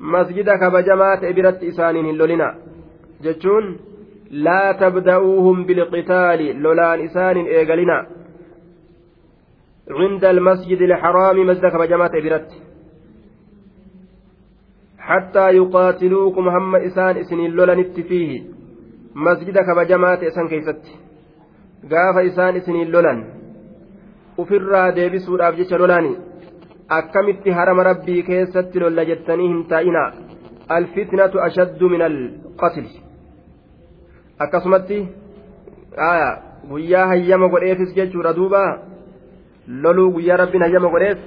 مسجد 0.00 0.48
كبجمات 0.50 1.24
إبرت 1.24 1.62
إسان 1.62 1.96
هلولنا 1.96 2.54
جتشون 3.22 3.78
لا 4.30 4.72
تبدأوهم 4.80 5.64
بالقتال 5.64 6.56
لولان 6.62 7.00
إسان 7.00 7.36
إيقلنا 7.36 8.06
عند 9.90 10.24
المسجد 10.24 10.80
الحرام 10.80 11.46
مسجد 11.46 11.66
كبجمات 11.66 12.10
إبرت 12.14 12.48
حتى 14.98 15.50
يقاتلوكم 15.50 16.48
هم 16.48 16.76
إسان 16.76 17.16
إسنين 17.16 17.50
لولنت 17.50 18.00
فيه. 18.00 18.42
مسجد 19.14 19.58
كبجمات 19.58 20.22
إسان 20.22 20.48
كيست. 20.48 20.84
قاف 21.90 22.16
إسان 22.16 22.56
إسنين 22.56 22.88
لولن 22.88 23.43
ofirraa 24.42 24.86
deebisuudhaaf 24.98 25.56
jecha 25.60 25.78
lolaani 25.82 26.12
akkamitti 26.98 27.56
harama 27.58 27.86
rabbii 27.90 28.22
keessatti 28.30 28.80
lolla 28.84 29.04
jettanii 29.10 29.48
hin 29.52 29.60
taa'ina 29.72 30.02
alfitnatu 30.78 31.42
ashaddu 31.46 31.90
min 31.94 32.02
alqatli 32.08 32.90
akkasumatti 34.46 34.98
guyyaa 36.72 37.06
hayyama 37.12 37.48
godheefis 37.54 37.94
jechuudha 37.96 38.36
duuba 38.40 38.62
loluu 39.86 40.10
guyyaa 40.18 40.36
rabbiin 40.42 40.66
hayyama 40.66 40.92
godheef 40.94 41.18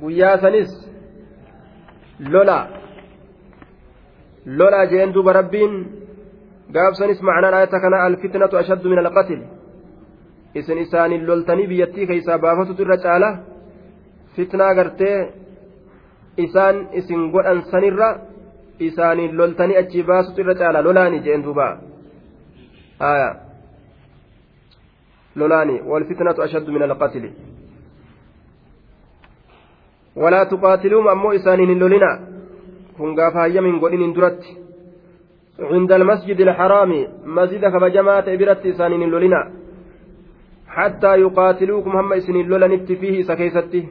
guyyaa 0.00 0.36
sanis 0.44 0.70
lola 2.36 2.58
lola 4.46 4.86
jeen 4.86 5.14
duuba 5.14 5.32
rabbiin 5.40 5.74
gaabsanis 6.74 7.22
macnaan 7.22 7.54
ayata 7.54 7.80
kana 7.80 8.04
alfitnatu 8.06 8.58
ashaddu 8.62 8.88
min 8.88 8.98
alqatli 8.98 9.42
isin 10.54 10.78
isaaniin 10.78 11.26
loltanii 11.26 11.66
biyyattii 11.66 12.06
keessaa 12.06 12.38
baafatutu 12.38 12.82
irra 12.82 12.96
caala 13.04 13.30
fitnaa 14.36 14.74
gartee 14.74 15.16
isaan 16.36 16.88
isin 16.92 17.30
godhan 17.32 17.62
sanirra 17.70 18.08
isaaniin 18.88 19.38
loltanii 19.38 19.76
achii 19.82 20.02
baasutu 20.10 20.40
irra 20.40 20.54
caala 20.54 20.84
lolaani 20.84 21.20
jeen 21.26 21.44
duuba 21.44 21.66
lolaani 25.36 25.80
walfitnatu 25.90 26.42
ashaddu 26.42 26.72
min 26.72 26.82
alqatli 26.82 27.32
walaa 30.16 30.46
tuqaatiluum 30.46 31.08
ammoo 31.14 31.32
isaaniin 31.40 31.68
hin 31.74 31.80
lolina 31.84 32.10
kun 32.96 33.14
gaafa 33.14 33.38
hayyama 33.46 33.68
hin 33.68 33.80
godhinin 33.86 34.14
duratti 34.18 34.62
عند 35.62 35.92
المسجد 35.92 36.40
الحرام 36.40 37.06
مسجد 37.24 37.64
كبجماعة 37.72 38.36
برت 38.36 38.66
إسانين 38.66 39.10
لولنا 39.10 39.61
حتى 40.71 41.11
يقاتلوكم 41.15 41.91
هم 41.97 42.13
إسنين 42.13 42.47
لولنت 42.47 42.91
فيه 42.91 43.23
سكيستي 43.23 43.87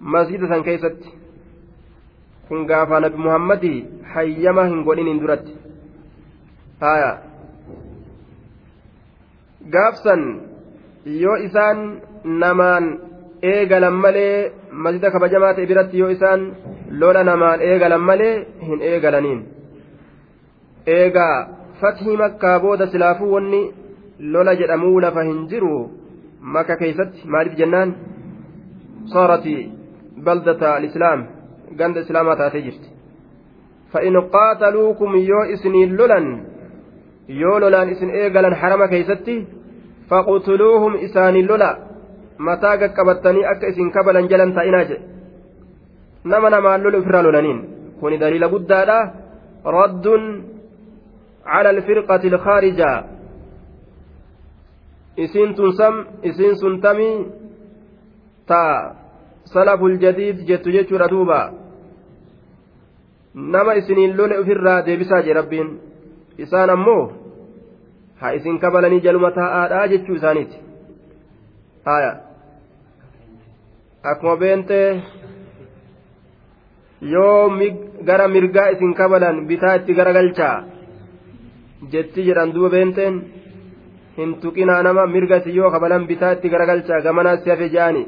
مسجد 0.00 0.40
سن 0.50 0.62
كيستي 0.62 1.10
kun 2.48 2.66
gaafa 2.68 3.00
nabi 3.00 3.16
muhammadi 3.16 3.74
hayyama 4.14 4.66
hin 4.68 4.84
godhinin 4.86 5.20
duratti 5.20 5.54
haya 6.80 7.10
gaafsan 9.76 10.22
yoo 11.22 11.36
isaan 11.46 11.80
namaan 12.42 12.90
eegalan 13.52 13.96
malee 14.04 14.52
masjida 14.86 15.12
kabajamaa 15.14 15.54
ta'e 15.56 15.70
biratti 15.72 16.02
yoo 16.02 16.10
isaan 16.16 16.44
lola 17.00 17.24
namaan 17.30 17.64
eegalan 17.70 18.04
malee 18.10 18.34
hin 18.68 18.84
eegalaniin 18.90 19.40
eegaa 20.98 21.36
fathii 21.80 22.20
makkaa 22.24 22.56
booda 22.66 22.90
silaafuu 22.92 23.32
wanni 23.36 23.62
lola 24.19 24.55
jedhamuu 24.61 24.99
lafa 25.05 25.23
hin 25.23 25.47
jiru 25.51 25.73
maka 26.55 26.77
keeysatti 26.81 27.27
maaliif 27.33 27.57
jennaan 27.61 27.95
saarati 29.13 29.55
baldata 30.25 30.75
alislaam 30.75 31.25
ganda 31.79 32.05
islaamaa 32.05 32.35
taatee 32.41 32.61
jirti 32.67 32.89
fa'in 33.93 34.21
qaataluukum 34.35 35.15
yoo 35.31 35.43
isiniin 35.55 35.97
lolan 35.99 36.27
yoo 37.41 37.59
lolaan 37.63 37.89
isin 37.95 38.09
eegalan 38.21 38.59
harama 38.61 38.87
keeysatti 38.93 39.35
faqtuluuhum 40.09 40.99
isaanii 41.07 41.47
lola 41.51 41.71
mataa 42.49 42.75
gaqqabattanii 42.81 43.49
akka 43.53 43.71
isin 43.73 43.91
kabalan 43.95 44.29
jalan 44.31 44.53
taa'inaa 44.59 44.85
jedhe 44.91 45.03
nama 46.33 46.49
namaan 46.55 46.83
lola 46.83 47.01
ofirraa 47.01 47.25
lolaniin 47.27 47.59
kuni 47.99 48.21
daliila 48.23 48.53
guddaadha 48.55 48.99
raddun 49.79 50.23
على 51.49 51.69
الفرقة 51.69 52.23
الخارجة 52.31 53.05
isiin 55.25 55.55
tun 55.55 55.71
sam 55.79 55.95
isiin 56.29 56.55
sun 56.61 56.81
tamii 56.81 57.17
ta 58.49 58.61
salaful 59.53 59.97
jadiid 60.03 60.45
jettu 60.47 60.71
jechuudha 60.75 61.07
duuba 61.13 61.39
nama 63.33 63.73
isiniin 63.81 64.17
lole 64.17 64.39
ofirraa 64.39 64.85
deebisaa 64.85 65.21
jee 65.27 65.33
rabbiin 65.39 65.69
isaan 66.45 66.69
ammoo 66.75 67.03
haa 68.21 68.31
isin 68.39 68.59
kabalanii 68.63 69.01
jaluma 69.05 69.31
taa'aadhaa 69.37 69.87
jechuu 69.93 70.15
isaaniiti 70.19 70.57
haya 71.85 72.11
akkuma 74.11 74.35
beentee 74.43 75.01
yoo 77.13 77.49
gara 78.05 78.27
mirgaa 78.27 78.69
isin 78.75 78.93
kabalan 79.01 79.45
bitaa 79.47 79.75
itti 79.81 79.93
garagalchaa 79.99 80.55
jetti 81.91 82.25
jedhan 82.27 82.53
duuba 82.55 82.69
beenteen 82.75 83.21
hin 84.19 84.33
tuqinaa 84.41 84.81
nama 84.83 85.07
mirgati 85.15 85.55
yoo 85.59 85.71
kabalan 85.75 86.07
bitaa 86.07 86.33
itti 86.37 86.53
garagalchaa 86.55 87.01
gamanaa 87.01 87.37
gamanaatti 87.37 87.49
hafe 87.55 87.69
jaani 87.77 88.03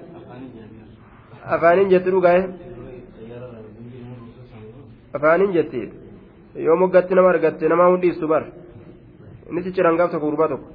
afaaniin 1.55 1.89
jetti 1.95 2.12
dhugaa'e 2.16 2.39
eh? 2.43 2.49
afaaniin 5.14 5.53
jetti. 5.53 5.93
Yoo 6.55 6.76
moggatti 6.76 7.16
nama 7.16 7.30
argatte 7.30 7.70
nama 7.70 7.88
hundhiistu 7.89 8.28
bar 8.28 8.43
inni 9.49 9.64
cicciran 9.64 9.97
gaaf 9.97 10.12
tokko 10.12 10.28
gurba 10.28 10.47
tokko. 10.47 10.68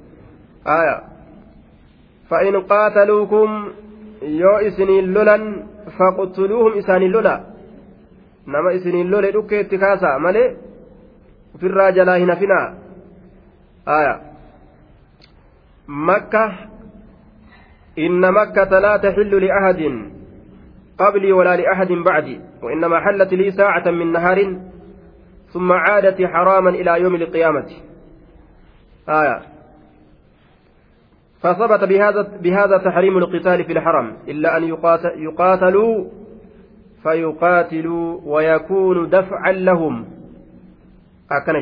Aya 0.65 0.95
fa'in 2.29 2.55
qaataluukum 2.71 3.49
yoo 4.41 4.59
isiniin 4.59 5.13
lolan 5.13 5.43
faqtuluuhum 5.97 6.77
isaaniin 6.79 7.13
lola. 7.13 7.35
Nama 8.45 8.71
isiniin 8.71 9.11
lole 9.11 9.31
dhukkeetti 9.33 9.77
kaasa 9.77 10.19
malee? 10.19 10.55
Ofirraa 11.55 11.91
jalaa 11.91 12.17
hin 12.17 12.29
hafinaa. 12.29 12.67
Aya 13.85 14.19
makka 15.87 16.53
inna 17.95 18.31
makkata 18.31 18.79
laa 18.79 18.99
taxillu 18.99 19.39
liahadin 19.39 20.11
qablii 20.97 21.31
walaa 21.31 21.57
liahadin 21.57 22.03
bacdi 22.03 22.47
وإنما 22.63 22.99
حلت 22.99 23.33
لي 23.33 23.51
ساعة 23.51 23.91
من 23.91 24.11
نهار 24.11 24.57
ثم 25.53 25.71
عادت 25.71 26.21
حراما 26.25 26.69
إلى 26.69 27.01
يوم 27.01 27.15
القيامة. 27.15 27.69
آية. 29.09 29.41
فثبت 31.41 31.83
بهذا 31.83 32.21
بهذا 32.41 32.77
تحريم 32.77 33.17
القتال 33.17 33.63
في 33.63 33.71
الحرم 33.71 34.17
إلا 34.27 34.57
أن 34.57 34.63
يقاتلوا 35.17 36.05
فيقاتلوا 37.03 38.19
ويكون 38.25 39.09
دفعا 39.09 39.51
لهم. 39.51 40.05
أكن 41.31 41.55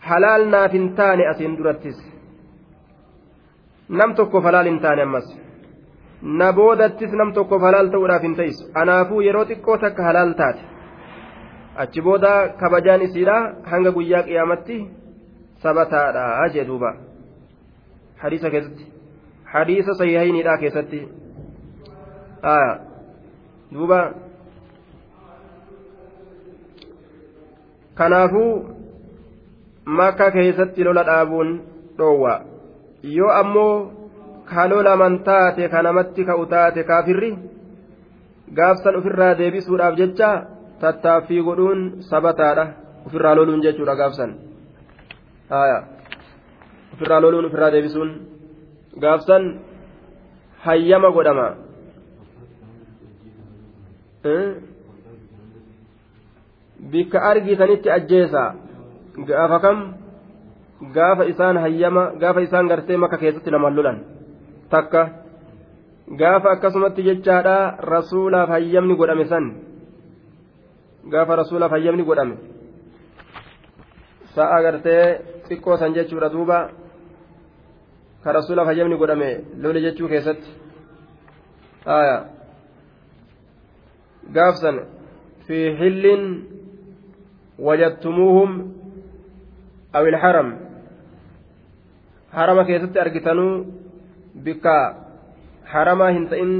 حلال 0.00 0.50
نافن 0.50 0.94
تاني 0.94 1.30
أسين 1.30 1.56
درتس 1.56 1.98
نم 3.90 4.10
تكو 4.14 4.40
فلال 4.40 4.80
تاني 4.82 5.02
أمس 5.02 5.28
نبودتس 6.22 7.12
نم 7.20 7.30
تكو 7.32 7.58
فلال 7.58 7.90
تورا 7.90 8.18
فنتيس 8.18 8.58
أنافو 8.76 9.20
يروتكو 9.20 9.76
تك 9.76 9.98
حلال 10.06 10.34
تاتي 10.40 10.74
achi 11.76 12.00
booda 12.06 12.48
kabajaan 12.60 13.02
isiidha 13.02 13.36
hanga 13.70 13.92
guyyaa 13.96 14.22
qiyaamatti 14.26 14.76
sabataadha 15.62 16.48
jee 16.54 16.66
hadiisa 18.22 18.50
keessatti 18.50 18.86
hadiisa 19.54 19.94
sahihaynidha 20.00 20.58
keessatti 20.58 21.00
duuba 23.72 23.98
kanaafuu 27.98 28.52
makka 29.98 30.30
keessatti 30.30 30.84
lola 30.84 31.04
dhaabuun 31.10 31.50
dhoowwa. 31.98 32.34
Yoo 33.02 33.32
ammoo 33.40 33.74
ka 34.44 34.68
lolaman 34.68 35.18
taate 35.24 35.68
ka 35.72 35.82
namatti 35.82 36.24
ka'u 36.24 36.46
taate 36.46 36.84
kaafirri 36.84 37.30
gaafsan 38.58 38.96
ofirraa 39.00 39.34
deebisuudhaaf 39.38 39.94
jecha 40.00 40.30
tattaaffii 40.80 41.42
godhuun 41.48 41.80
sabataadha 42.10 42.64
ofirraa 43.06 43.34
loluun 43.38 43.62
jechuudha 43.64 43.96
gaafsan 44.00 44.30
ofirraa 46.94 47.20
loluun 47.24 47.48
ofirraa 47.48 47.72
deebisuun 47.74 48.10
gaafsan 49.04 49.44
hayyama 50.66 51.10
godhama 51.16 51.48
bikka 56.94 57.18
argitanitti 57.30 57.90
ajjeesa. 57.90 58.42
Gaafa 59.28 59.58
kam? 59.58 59.78
Gaafa 60.94 61.26
isaan 61.32 61.58
hayyama 61.58 62.14
gaafa 62.22 62.46
isaan 62.46 62.70
gartee 62.70 62.96
maka 62.96 63.18
keessatti 63.18 63.50
naman 63.50 63.74
lolan. 63.74 63.98
Takka. 64.70 65.02
Gaafa 66.20 66.48
akkasumatti 66.54 67.02
jechaadha 67.02 67.82
rasuulaaf 67.82 68.48
hayyamni 68.54 68.94
godhame 68.94 69.24
san. 69.26 69.44
Gaafa 71.10 71.36
rasuulaaf 71.42 71.70
hayyamni 71.76 72.06
godhame. 72.06 72.36
Sa'a 74.34 74.62
gartee 74.62 75.04
xiqqoo 75.48 75.76
san 75.78 75.94
jechuudha 75.94 76.28
duuba. 76.30 76.58
Ka 78.22 78.32
rasuulaaf 78.38 78.70
hayyamni 78.70 78.96
godhame 78.96 79.30
lole 79.62 79.80
jechuu 79.82 80.08
keessatti. 80.08 80.50
Gaafsan 84.32 84.76
fi 85.46 85.58
xillin 85.78 86.22
harama 92.34 92.64
keessatti 92.64 92.98
argitanuu 92.98 93.52
bikka 94.46 94.74
haramaa 95.72 96.10
hin 96.10 96.28
ta'in 96.28 96.52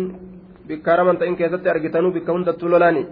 bikka 0.69 0.91
harama 0.91 1.11
hin 1.13 1.21
ta'in 1.21 1.37
keessatti 1.37 1.69
argitanuu 1.75 2.13
bikka 2.17 2.33
hundattuu 2.33 2.69
lolaani 2.69 3.05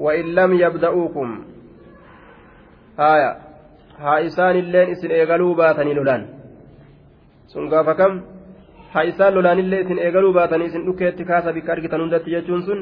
وإن 0.00 0.26
لم 0.34 0.50
يبدأوكم 0.64 1.44
هايا 2.98 3.30
ها 3.98 4.26
إسان 4.26 4.56
اللين 4.56 4.90
إسن 4.90 5.10
إيغلوا 5.10 5.54
باتني 5.54 5.94
لولان 5.94 6.22
kam 7.98 8.12
haa 8.92 9.04
isaan 9.10 9.34
lolaanillee 9.34 9.80
isin 9.84 9.98
eegaluu 9.98 10.32
baatanii 10.32 10.66
isin 10.70 10.84
dhukkeetti 10.86 11.24
kaasa 11.30 11.52
bikka 11.52 11.72
argitan 11.72 12.00
hundatti 12.00 12.30
jechuun 12.34 12.62
sun 12.62 12.80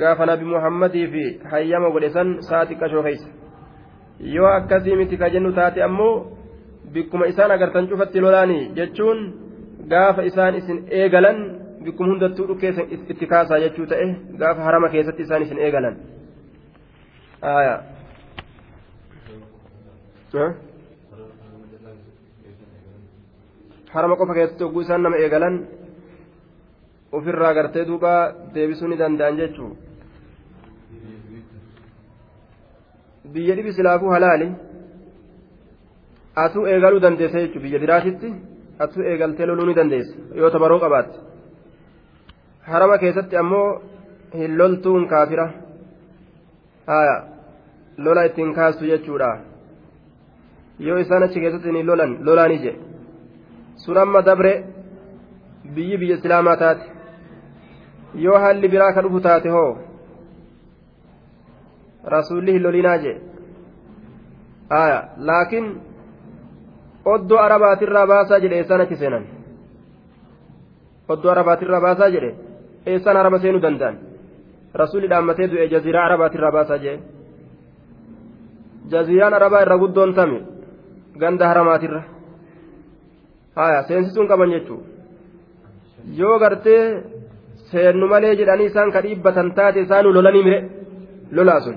gaafa 0.00 0.26
nabi 0.30 0.44
muhammadii 0.54 1.06
fi 1.14 1.24
hayyama 1.52 1.90
godhe 1.94 2.10
san 2.16 2.28
saa 2.48 2.64
xiqqashoo 2.70 3.02
keeysa 3.06 3.28
yoo 4.36 4.48
akkasii 4.58 4.96
miti 5.00 5.16
ka 5.22 5.30
jennu 5.34 5.52
taate 5.58 5.82
ammoo 5.88 6.14
bikkuma 6.94 7.26
isaan 7.32 7.50
agartan 7.56 7.88
cufatti 7.90 8.20
lolaanii 8.24 8.62
jechuun 8.78 9.20
gaafa 9.92 10.22
isaan 10.30 10.54
isin 10.60 10.78
eegalan 11.00 11.38
bikkuma 11.84 12.08
hundattuu 12.12 12.46
dhukkee 12.48 12.72
itti 12.96 13.26
kaasaa 13.32 13.60
jechuu 13.64 13.86
ta'e 13.92 14.06
gaafa 14.42 14.60
harama 14.68 14.88
keessatti 14.94 15.22
isaan 15.26 15.42
isin 15.46 15.58
eegalan 15.68 15.96
harama 23.94 24.16
qofa 24.20 24.34
keessatti 24.38 24.64
hogguu 24.64 24.82
isaan 24.86 25.02
nama 25.06 25.16
eegalan 25.24 25.54
ofirraa 27.16 27.54
gartee 27.58 27.84
duuba 27.88 28.12
deebisuu 28.54 28.88
ni 28.88 28.96
danda'an 29.02 29.36
jechuu 29.40 29.70
biyya 33.32 33.56
dhibi 33.56 33.72
silaafuu 33.76 34.14
halaali 34.14 34.48
atuu 36.44 36.66
eegaluu 36.72 37.02
dandeessa 37.04 37.44
jechuun 37.44 37.64
biyya 37.66 37.82
biraatitti 37.84 38.32
atuu 38.86 39.02
eegaltee 39.10 39.46
loluu 39.50 39.66
ni 39.68 39.74
dandeessa 39.80 40.16
yoo 40.40 40.50
tabaroo 40.54 40.80
qabaatte 40.84 41.18
harama 42.70 42.98
keessatti 43.02 43.36
ammoo 43.42 43.68
hin 44.40 44.58
loltuun 44.60 45.08
kaafira 45.12 45.46
lola 48.06 48.24
ittiin 48.30 48.54
kaastu 48.54 48.90
jechuudha 48.92 49.30
yoo 50.86 50.98
isaan 51.04 51.22
achi 51.28 51.44
keessatti 51.44 51.68
hin 51.76 51.86
lolan 51.90 52.16
lolaanii 52.28 52.62
jedhe 52.64 52.80
sun 53.84 54.02
amma 54.04 54.26
dabre 54.30 54.52
biyyi 55.74 56.00
biyya 56.02 56.16
islaamaa 56.18 56.56
taate 56.64 56.93
yoo 58.24 58.38
haalli 58.42 58.68
biraa 58.74 58.92
ka 58.96 59.00
dhufu 59.04 59.20
taate 59.26 59.48
hoo 59.56 59.70
rasuulli 62.14 62.52
hin 62.56 62.62
lolinaa 62.66 62.98
jee 63.04 63.16
aya 64.80 64.98
laakiin 65.28 65.66
oddoo 67.14 67.38
arabaatirraa 67.46 68.06
baasaa 68.12 68.40
jedhe 68.44 68.56
eessaan 68.60 68.80
achi 68.84 68.96
seenan 69.02 69.24
oddoo 71.14 71.30
arabaatirraa 71.34 71.80
baasaa 71.86 72.10
jedhe 72.16 72.30
eessaan 72.92 73.16
harama 73.20 73.38
seenuu 73.44 73.62
danda'an 73.66 73.96
rasuulli 74.82 75.08
dhaammatee 75.12 75.48
du'e 75.52 75.68
jaziiraa 75.74 76.04
arabaatirraa 76.10 76.52
baasaa 76.58 76.78
jee 76.84 76.96
jaziiraan 78.92 79.34
arabaa 79.40 79.62
irra 79.66 79.76
guddoon 79.82 80.14
tame 80.18 80.38
ganda 81.22 81.44
haramaatirra 81.50 82.02
haya 83.58 83.82
seensisuun 83.88 84.28
qaban 84.32 84.50
jechuu 84.56 84.80
yoo 86.20 86.38
gartee 86.42 86.82
seennu 87.74 88.06
malee 88.14 88.36
jedhanii 88.40 88.70
isaan 88.72 88.94
ka 88.94 89.04
dhiibbatan 89.06 89.52
taate 89.58 89.84
isaanuu 89.86 90.14
lolanii 90.16 90.46
mire. 90.48 90.60
Lolaa 91.36 91.60
sun. 91.66 91.76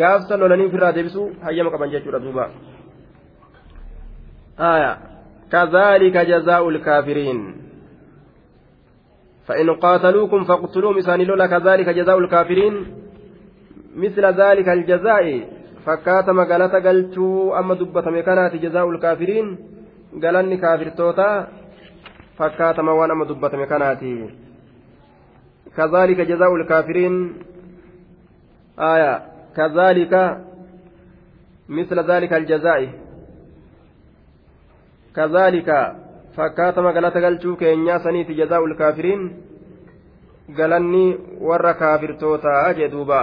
Gaafsa 0.00 0.40
lolanii 0.42 0.68
ofirraa 0.72 0.92
deebisuu 0.96 1.30
hayyama 1.46 1.72
qaban 1.76 1.94
jechuudha 1.94 2.24
duuba. 2.26 2.50
كذلك 5.52 6.16
جزاء 6.16 6.68
الكافرين 6.68 7.38
فإن 9.46 9.70
قاتلوكم 9.70 10.44
فاقتلوهم 10.44 10.98
إسان 10.98 11.20
لولا 11.20 11.46
كذلك 11.46 11.88
جزاء 11.88 12.18
الكافرين 12.18 12.74
مثل 13.96 14.24
ذلك 14.26 14.68
الجزاء 14.68 15.48
فكات 15.86 16.30
مقالة 16.30 16.74
قلتو 16.86 17.54
أما 17.54 17.74
دبة 17.74 18.10
مكانات 18.10 18.56
جزاء 18.56 18.90
الكافرين 18.90 19.58
قالني 20.22 20.56
كافر 20.56 20.88
توتا 20.88 21.48
فكات 22.38 22.80
موان 22.80 23.10
أما 23.10 23.24
دبة 23.24 23.52
مكانات 23.56 24.02
كذلك 25.76 26.20
جزاء 26.20 26.54
الكافرين. 26.56 27.14
آية. 28.78 29.22
كذلك 29.56 30.14
مثل 31.68 31.96
ذلك 32.10 32.32
الجزاء. 32.32 32.88
كذلك 35.16 35.68
fakkaatama 36.36 36.92
galata 36.92 37.20
galchuu 37.20 37.56
keenyaa 37.56 37.98
saniiti 37.98 38.34
jazaa'u 38.34 38.64
ulkaafiriin 38.64 39.22
galanni 40.56 41.18
warra 41.40 41.74
kaafirtootaa 41.74 42.74
jee 42.74 42.88
duuba 42.88 43.22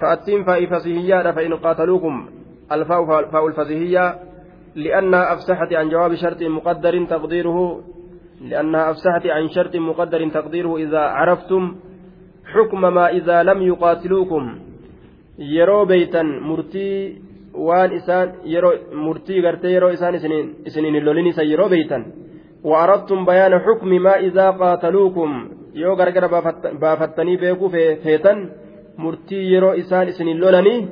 فأتين 0.00 0.44
فاء 0.44 0.66
فصيحية 0.66 1.30
فإن 1.30 1.54
قاتلوكم. 1.54 2.28
الفاء 2.72 3.04
فاء 3.30 3.46
الفصيحية. 3.46 4.18
لأنها 4.74 5.32
أفسحت 5.32 5.72
عن 5.72 5.88
جواب 5.88 6.14
شرط 6.14 6.42
مقدر 6.42 7.04
تقديره 7.04 7.80
لأنها 8.40 8.90
أفسحت 8.90 9.26
عن 9.26 9.48
شرط 9.48 9.76
مقدر 9.76 10.28
تقديره 10.28 10.76
إذا 10.76 10.98
عرفتم 10.98 11.76
حكم 12.52 12.80
ما 12.80 13.08
إذا 13.08 13.42
لم 13.42 13.62
يقاتلوكم 13.62 14.58
يرو 15.38 15.84
بيتا 15.84 16.22
مرتي 16.22 17.22
waan 17.54 17.92
isaan 17.92 18.28
yeroo 18.44 18.74
murtii 18.98 19.42
gartee 19.42 19.70
yeroo 19.72 19.90
isaan 19.94 20.14
hin 20.18 21.04
lolin 21.04 21.26
isa 21.26 21.42
yeroo 21.42 21.68
beeytan 21.68 22.04
وأردتم 22.64 23.24
بيان 23.24 23.58
حكم 23.58 23.88
ما 23.88 24.18
إذا 24.18 24.50
قاتلوكم 24.50 25.30
yoo 25.74 25.96
gargara 25.96 26.28
baafattanii 26.80 27.36
beekuu 27.36 27.68
feetan 28.02 28.50
murtii 28.96 29.52
yeroo 29.52 29.72
isaan 29.72 30.08
isinin 30.08 30.40
lolanii 30.40 30.88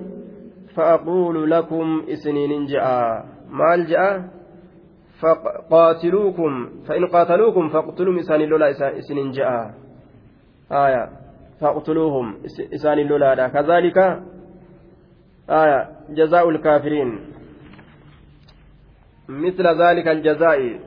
فأقول 0.76 1.51
لكم 1.51 2.03
إسنين 2.09 2.64
جاء 2.66 3.24
مال 3.51 3.86
جاء 3.86 4.24
فقاتلوكم 5.23 6.70
فإن 6.89 7.07
قاتلوكم 7.07 7.68
فاقتلوا 7.68 8.20
إسان 8.20 8.41
اللولا 8.41 8.70
إسنين 8.99 9.31
جاء. 9.31 9.75
آية. 10.73 11.09
فاقتلوهم 11.61 12.37
إسان 12.75 12.99
اللولا 12.99 13.49
كذلك 13.49 13.99
آية. 15.51 15.89
جزاء 16.11 16.49
الكافرين. 16.51 17.20
مثل 19.29 19.66
ذلك 19.66 20.09
الجزاء. 20.09 20.81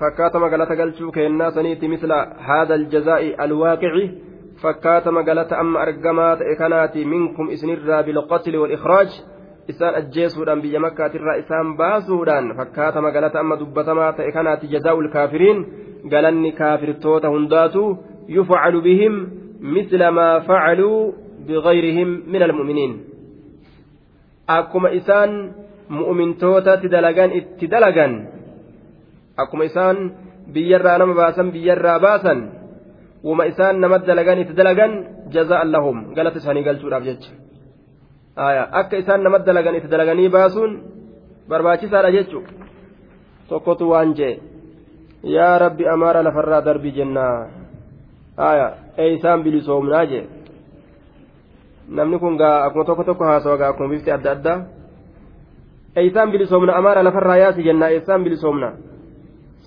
فكات 0.00 0.36
مقالة 0.36 0.64
قلتشو 0.64 1.10
كينا 1.10 1.50
سنيتي 1.50 1.88
مثل 1.88 2.12
هذا 2.38 2.74
الجزاء 2.74 3.44
الواقع. 3.44 4.08
فكات 4.62 5.08
مقالة 5.08 5.60
أما 5.60 5.82
أرقمات 5.82 6.38
إكناتي 6.42 7.04
منكم 7.04 7.50
إسنرا 7.50 8.00
بالقتل 8.00 8.56
والإخراج. 8.56 9.08
Isaan 9.68 9.94
ajjeesuudhaan 10.00 10.62
biyya 10.64 10.80
makkaatirraa 10.80 11.36
isaan 11.42 11.76
baasuudhaan 11.76 12.54
fakkaata 12.58 13.04
magaalata 13.06 13.40
amma 13.40 13.56
dubbatamaa 13.60 14.12
ta'e 14.18 14.32
kanaati 14.36 14.66
jazaa'ul 14.74 15.08
kaafiriin 15.14 15.58
galanni 16.12 16.52
kaafirtoota 16.60 17.28
hundaatu 17.34 17.82
yufcalu 18.36 18.82
bihim 18.86 19.14
misla 19.74 20.10
maa 20.18 20.40
facaluu 20.48 21.14
bigayrihim 21.46 22.10
min 22.32 22.42
almu'miniin 22.48 22.92
akkuma 24.58 24.90
isaan 25.00 25.30
mu'umintootatti 25.98 26.88
dalagan 26.94 27.30
itti 27.40 27.70
dalagan 27.74 28.12
akkuma 29.42 29.64
isaan 29.70 29.96
biyyarraa 30.54 30.98
nama 30.98 31.14
baasan 31.14 31.54
biyyarraa 31.54 31.98
baasan 32.06 32.38
wuma 33.26 33.46
isaan 33.52 33.78
nama 33.80 33.98
dalagan 33.98 34.42
itti 34.42 34.58
dalagan 34.60 34.92
jaza'an 35.34 35.70
lahum 35.74 35.96
galata 36.16 36.38
isaanii 36.42 36.66
galchuudhaaf 36.68 37.04
jecha 37.10 37.41
akka 38.36 38.96
isaan 38.96 39.22
nama 39.22 39.38
dalagan 39.38 39.74
itti 39.76 39.88
dalaganii 39.88 40.28
baasuun 40.28 40.72
barbaachisaadha 41.48 42.12
jechuun 42.12 42.44
tokkotu 43.48 43.90
waan 43.90 44.14
jee 44.14 44.40
yaa 45.22 45.58
rabbi 45.58 45.88
amaara 45.88 46.22
lafarraa 46.24 46.64
darbii 46.64 46.92
jennaa 46.92 47.48
ee 48.98 49.12
isaan 49.14 49.42
bilisoomnaa 49.42 50.06
jee. 50.06 50.42
namni 51.88 52.18
kun 52.18 52.36
gaa 52.36 52.64
akkuma 52.66 52.84
tokko 52.84 53.04
tokko 53.04 53.24
haasawa 53.24 53.56
gaa 53.58 53.68
akkuma 53.68 53.88
bifti 53.88 54.10
adda 54.12 54.30
addaa 54.32 54.58
eeysaan 55.96 56.30
bilisoomna 56.32 56.76
amaara 56.76 57.04
lafarraa 57.04 57.36
yaasi 57.36 57.62
jennaa 57.64 57.88
eessaan 57.88 58.24
bilisoomna 58.24 58.72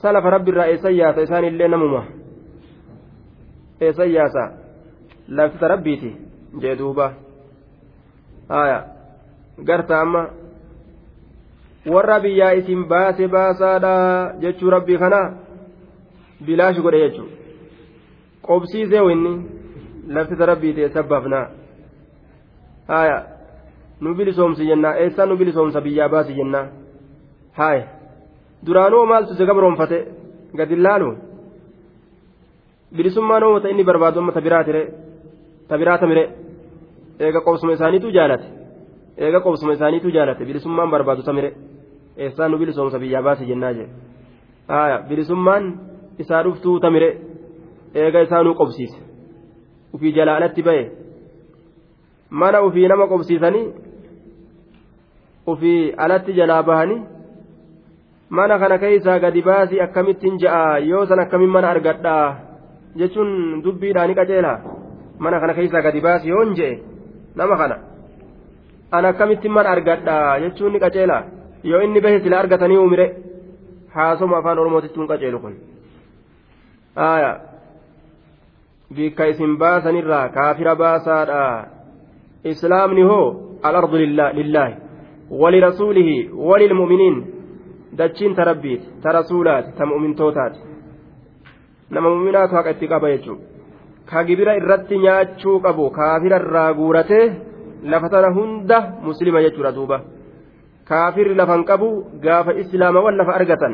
sa 0.01 0.13
lafa 0.13 0.29
rabbiirraa 0.29 0.65
eessan 0.65 0.97
yaasa 0.97 1.21
isaan 1.21 1.57
namuma 1.71 2.03
eessan 3.81 4.11
yaasa 4.13 4.43
laftita 5.27 5.67
rabbiiti 5.67 6.15
jee 6.61 6.75
duuba 6.79 7.11
haya 8.49 8.79
garta 9.67 10.01
amma 10.01 10.21
warra 11.93 12.19
biyyaa 12.19 12.53
isin 12.59 12.81
baase 12.91 13.27
baasaadha 13.27 13.93
jechuu 14.41 14.69
rabbii 14.75 14.97
kana 15.03 15.19
bilaashi 16.45 16.81
godhe 16.85 16.99
jechuu 17.05 17.27
qobsiisee 18.47 19.01
winni 19.07 19.33
laftita 20.15 20.45
rabbiiti 20.51 20.81
eessa 20.85 21.03
baafnaa 21.11 21.45
haya 22.87 23.17
nu 24.01 24.15
bilisoomsi 24.17 24.67
jennaa 24.69 24.95
eessaan 25.03 25.29
nu 25.29 25.37
bilisoomsa 25.41 25.81
biyyaa 25.85 26.09
baasi 26.13 26.33
jennaa 26.39 26.65
haya 27.59 27.83
duraanuu 28.65 29.05
maaltu 29.11 29.33
si 29.37 29.45
gabroonfate 29.49 29.99
gadi 30.57 30.75
laalu 30.75 31.09
bilisummaan 32.95 33.43
uumata 33.43 33.69
inni 33.69 33.83
barbaadu 33.89 34.19
amma 34.19 34.31
tabiraatire 34.37 34.81
tabiraata 35.69 36.07
mire 36.07 36.23
eega 37.19 37.41
qobsuma 37.47 37.73
isaaniitu 37.77 38.11
jaalate 38.17 38.47
eega 39.17 39.39
qobsuma 39.45 39.73
isaaniitu 39.77 40.09
jaalate 40.17 40.45
bilisummaan 40.45 40.91
barbaadu 40.91 41.23
tamire 41.23 41.53
eessaan 42.17 42.51
nu 42.51 42.57
bilisoomsa 42.57 42.99
biyyaa 42.99 43.23
baasi 43.27 43.45
jennaa 43.51 43.73
jee 43.77 43.87
haya 44.67 44.97
bilisummaan 45.09 45.63
isaa 46.19 46.43
dhuftuu 46.43 46.79
tamire 46.79 47.09
eega 48.03 48.19
isaanuu 48.27 48.53
qobsiise 48.61 48.97
ufii 49.93 50.13
jalaalatti 50.17 50.61
ba'e 50.67 50.83
mana 52.29 52.61
ufii 52.67 52.87
nama 52.87 53.07
qobsiisanii 53.13 53.65
ufii 55.53 55.93
alatti 56.05 56.33
jalaa 56.39 56.63
bahanii 56.63 57.01
mana 58.29 58.59
kana 58.59 58.77
keessaa 58.77 59.19
gadi 59.19 59.41
baasii 59.41 59.81
akkamittiin 59.85 60.39
ja'a 60.43 60.77
yoo 60.91 61.05
san 61.05 61.19
akkamin 61.19 61.49
mana 61.55 61.69
argadhaa 61.69 62.25
jechuun 63.01 63.31
dubbiidhaani 63.63 64.15
qaceela 64.19 64.53
mana 65.19 65.39
kana 65.39 65.53
keessaa 65.53 65.81
gadi 65.87 66.01
baasii 66.07 66.29
yoon 66.33 66.55
je'e 66.59 66.73
nama 67.35 67.57
kana. 67.57 67.77
An 68.91 69.05
akkamittiin 69.05 69.53
mana 69.53 69.69
argadhaa 69.69 70.39
jechuun 70.39 70.73
ni 70.73 70.79
qaceela 70.79 71.23
yoo 71.63 71.81
inni 71.81 72.01
bahe 72.01 72.19
sila 72.19 72.39
argatanii 72.39 72.77
umire 72.77 73.07
haasoma 73.95 74.37
afaan 74.37 74.59
oromootitti 74.59 74.99
hin 74.99 75.07
qaceelu 75.11 75.39
kun. 75.39 75.55
Bikka 78.95 79.25
isin 79.33 79.57
baasanirraa 79.57 80.29
kaafira 80.29 80.75
baasaadha. 80.75 81.43
Islaamni 82.43 83.01
hoo? 83.11 83.57
Alardu 83.63 83.97
lillaahi. 83.97 84.75
Walirasuulihi 85.41 86.29
walilmu'miniin 86.49 87.17
dachiin 87.97 88.35
ta 88.35 88.43
rabbiiti 88.45 88.87
ta 89.01 89.11
rasuulaati 89.11 89.71
ta 89.77 89.85
mu'mintootaati 89.85 90.59
nama 91.89 92.09
mu'minaatu 92.09 92.55
haqa 92.55 92.69
itti 92.75 92.87
qaba 92.87 93.09
jechuudha 93.09 93.54
ka 94.09 94.23
gibira 94.27 94.55
irratti 94.59 94.97
nyaachuu 95.05 95.57
qabu 95.65 95.89
kaafira 95.97 96.37
irraa 96.43 96.73
guuratee 96.79 97.25
lafa 97.91 98.09
tana 98.13 98.29
hunda 98.37 98.77
muslima 99.07 99.41
jechuudha 99.45 99.71
duuba. 99.77 99.97
Kaafirri 100.89 101.35
lafan 101.35 101.63
qabu 101.69 101.87
gaafa 102.25 102.53
islaamawwan 102.61 103.17
lafa 103.19 103.33
argatan 103.39 103.73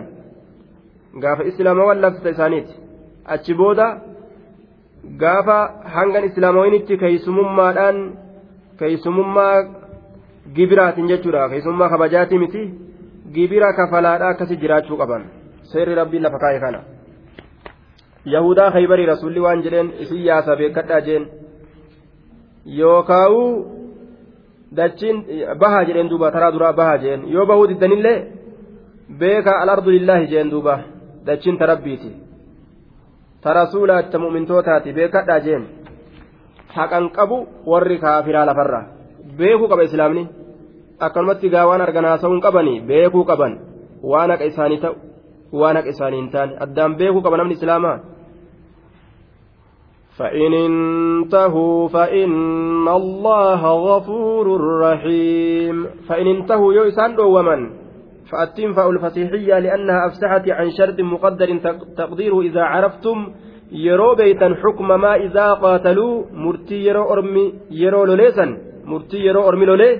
gaafa 1.23 1.43
islaamawwan 1.49 1.99
lafta 2.05 2.29
isaaniiti. 2.36 2.73
Achi 3.34 3.53
booda 3.53 3.88
gaafa 5.23 5.57
hangan 5.95 6.23
islaamawwanitti 6.29 6.97
keeysumummaadhaan 7.01 7.97
keeysumummaa 8.79 9.55
gibiraatiin 10.55 11.11
jechuudha 11.11 11.49
keeysummaa 11.51 11.89
kabajaatii 11.93 12.41
miti 12.43 12.63
gibira 13.36 13.73
kafalaadha 13.73 14.27
akkasi 14.32 14.55
jiraachuu 14.63 14.97
qaban. 15.01 15.23
Seerri 15.71 15.95
rabbiin 16.01 16.23
lafa 16.23 16.39
kaa'e 16.43 16.59
kana 16.63 16.79
yahudaa 18.26 18.72
khaybarii 18.72 19.05
rasuulli 19.05 19.39
waan 19.39 19.63
jedheen 19.63 19.93
isin 19.99 20.24
yaasa 20.26 20.55
beekadhaa 20.55 21.01
jeen 21.01 21.28
yookaa'u 22.80 23.41
dachiin 24.76 25.26
bahaa 25.59 25.84
jedheen 25.86 26.09
duuba 26.09 26.32
taraa 26.32 26.51
duraa 26.53 26.74
bahaa 26.74 26.97
jeen 26.97 27.26
yoo 27.34 27.45
bahuu 27.45 27.67
diddanillee 27.69 28.17
beeka 29.19 29.59
alardu 29.61 29.91
lillaahi 29.91 30.28
jeen 30.34 30.51
duuba 30.51 30.80
dachiin 31.26 31.57
ta 31.57 31.65
rabbiiti 31.65 32.11
ta 33.41 33.53
rasuulaati 33.53 34.11
ta 34.11 34.19
mu'mintootaati 34.19 34.93
beekadhaa 34.93 35.39
jeen 35.39 35.67
haqan 36.76 37.09
qabu 37.17 37.47
warri 37.65 37.97
kaafiraa 37.99 38.45
lafarra 38.45 38.82
beekuu 39.38 39.67
qaba 39.67 39.84
islaamni 39.84 40.30
akkanumatti 40.99 41.49
gaa 41.49 41.65
waan 41.69 41.82
argan 41.82 42.05
haasa'uun 42.05 42.41
qabanii 42.41 42.82
beekuu 42.91 43.24
qaban 43.26 43.59
waan 44.11 44.32
haqa 44.32 44.45
isaanii 44.51 44.82
ta'u 44.84 44.95
waan 45.60 45.76
haqa 45.76 45.89
isaanii 45.95 46.22
hin 46.22 46.32
taane 46.36 46.58
addaan 46.66 46.97
beekuu 46.99 47.22
qaba 47.22 47.38
namni 47.38 47.60
islaamaa. 47.60 47.99
فإن 50.22 50.54
انتهوا 50.54 51.88
فإن 51.88 52.88
الله 52.88 53.62
غفور 53.89 54.47
رحيم 54.80 55.86
فإن 56.08 56.28
انتهوا 56.28 56.74
يوسان 56.74 57.20
ومن 57.20 57.70
فالتنفع 58.32 58.89
الفسيحية 58.89 59.60
لأنها 59.60 60.08
أفسحت 60.08 60.49
عن 60.49 60.68
شرط 60.78 60.99
مقدر 60.99 61.58
تقديره 61.97 62.41
إذا 62.41 62.62
عرفتم 62.62 63.18
beeytan 64.18 64.56
xukma 64.60 64.97
maa 64.97 65.16
izaa 65.16 65.56
qaataluu 65.56 66.28
murtii 66.43 66.86
yeroo 66.88 67.08
ormi 67.14 67.43
yeroo 67.82 68.06
loleesan 68.06 68.58
murtii 68.86 69.26
yeroo 69.28 69.47
ormi 69.47 69.66
lolee 69.66 69.99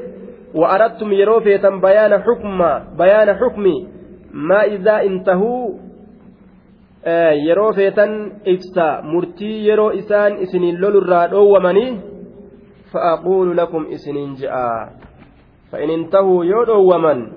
wa 0.54 0.70
aradtum 0.76 1.12
yeroo 1.12 1.39
feetan 1.41 1.80
bayaana 1.80 2.20
xukma 2.28 2.70
bayaana 2.97 3.39
xukmi 3.39 3.76
maa 4.34 4.63
izaa 4.65 4.99
intahuu 5.01 5.79
yeroo 7.47 7.73
feetan 7.73 8.32
ibsa 8.45 9.01
murtii 9.03 9.67
yeroo 9.67 9.91
isaan 9.91 10.41
isiniin 10.41 10.82
lolurraa 10.82 11.27
dhoowwamanii 11.32 11.99
fa'aquulu 12.93 13.53
lakum 13.53 13.86
isiniin 13.89 14.36
je'a 14.43 14.88
fa'in 15.71 15.89
intahuu 15.89 16.43
yoo 16.43 16.65
dhoowwaman 16.65 17.27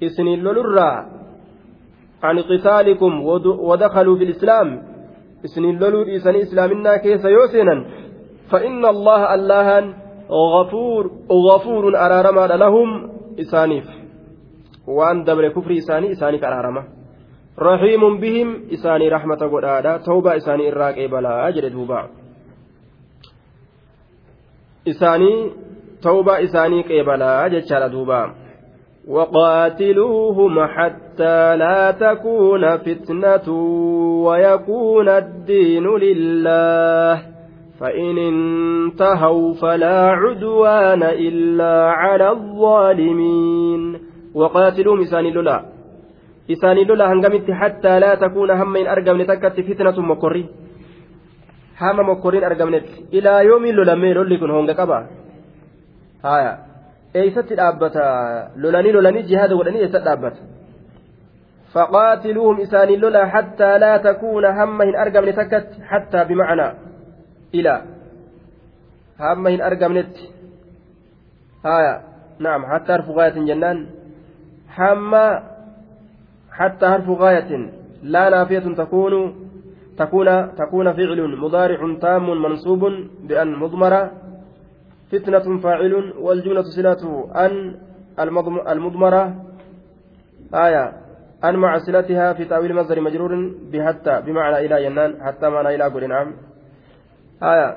isiniin 0.00 0.44
lolurraa 0.44 1.20
عن 2.22 2.38
قتالكم 2.38 3.12
ودخلوا 3.68 4.16
في 4.16 4.24
الإسلام 4.24 4.68
loluu 5.80 6.04
dhiisanii 6.04 6.40
islaaminaa 6.40 6.98
keessa 6.98 7.30
yoo 7.30 7.46
seenan 7.48 7.84
فإن 8.50 8.84
الله 8.84 9.34
اللهن 9.34 9.94
غفور 10.30 11.10
غفور 11.32 11.96
أرارما 11.96 12.46
لهم 12.46 13.10
إسانيف 13.40 13.99
وأن 14.96 15.24
دبر 15.24 15.48
كفر 15.48 15.72
إساني 15.72 16.12
إساني 16.12 16.46
أرارما 16.46 16.84
رحيم 17.58 18.20
بهم 18.20 18.48
إساني 18.72 19.08
رحمة 19.08 19.36
قدادا 19.52 19.96
توبة 19.96 20.36
إساني 20.36 20.72
إراك 20.72 20.98
إبلا 20.98 21.48
أجر 21.48 21.68
دوبا 21.68 22.08
إساني 24.88 25.50
توبة 26.02 26.44
إساني 26.44 26.82
قبلا 26.82 27.46
أجر 27.46 27.86
دوبا 27.86 28.34
وقاتلوهم 29.08 30.66
حتى 30.66 31.56
لا 31.56 31.90
تكون 31.90 32.76
فتنة 32.76 33.52
ويكون 34.24 35.08
الدين 35.08 35.86
لله 35.86 37.22
فإن 37.80 38.18
انتهوا 38.18 39.54
فلا 39.54 40.10
عدوان 40.10 41.02
إلا 41.02 41.90
على 41.90 42.30
الظالمين 42.30 44.09
وقاتلوهم 44.34 45.00
إسان 45.00 45.24
لولا. 45.24 45.56
إسان 46.50 46.76
لولا 46.76 47.12
هنقمت 47.12 47.50
حتى 47.50 48.00
لا 48.00 48.14
تكون 48.14 48.50
هم 48.50 48.76
إن 48.76 48.86
أرقم 48.86 49.16
لتكت 49.20 49.60
فتنة 49.60 50.00
مكرين 50.00 50.48
هام 51.78 52.10
مكرين 52.10 52.44
أرقمت 52.44 52.88
إلى 53.12 53.44
يوم 53.44 53.66
لولا 53.66 53.94
ميرو 53.94 54.22
لكن 54.22 54.50
هونغ 54.50 54.72
كبا. 54.72 54.98
هايا. 56.24 56.70
eeysatti 57.14 57.56
dhaabbata 57.58 58.02
lolanii 58.62 58.92
lolanii 58.96 59.22
jihaada 59.30 59.54
godhanii 59.58 59.82
eessatti 59.86 60.08
dhaabbata 60.08 60.42
فقاتلوهم 61.74 62.60
إسان 62.60 62.88
لولا 62.88 63.26
حتى 63.26 63.78
لا 63.78 63.96
تكون 63.96 64.44
همهن 64.44 64.96
أرقم 64.96 65.24
لتكت 65.24 65.68
حتى 65.82 66.24
بمعنى. 66.24 66.68
إلى. 67.54 67.82
همهن 69.20 69.60
أرقم 69.60 69.98
نت 69.98 70.16
هايا. 71.64 71.94
نعم. 72.38 72.66
حتى 72.66 72.92
غاية 72.92 73.36
جنان. 73.48 73.99
هم 74.78 75.12
حتى 76.52 76.86
حرف 76.88 77.08
غاية 77.08 77.70
لا 78.02 78.28
نافية 78.30 78.58
تكون 78.58 79.34
تكون 79.98 80.54
تكون 80.56 80.92
فعل 80.92 81.36
مضارع 81.36 81.98
تام 82.00 82.42
منصوب 82.42 82.82
بأن 83.28 83.54
مضمرة 83.56 84.10
فتنة 85.12 85.58
فاعل 85.60 86.12
والجملة 86.18 86.62
صلة 86.62 87.28
أن 87.44 87.76
المضمرة 88.68 89.34
آية 90.54 90.92
أن 91.44 91.56
مع 91.56 91.78
صلتها 91.78 92.32
في 92.32 92.44
تأويل 92.44 92.74
مصدر 92.74 93.00
مجرور 93.00 93.52
بحتى 93.72 94.22
بمعنى 94.26 94.66
إلى 94.66 94.84
ينان 94.84 95.22
حتى 95.22 95.48
معنى 95.48 95.74
إلى 95.74 95.84
قول 95.84 96.08
نعم 96.08 96.34
آية 97.42 97.76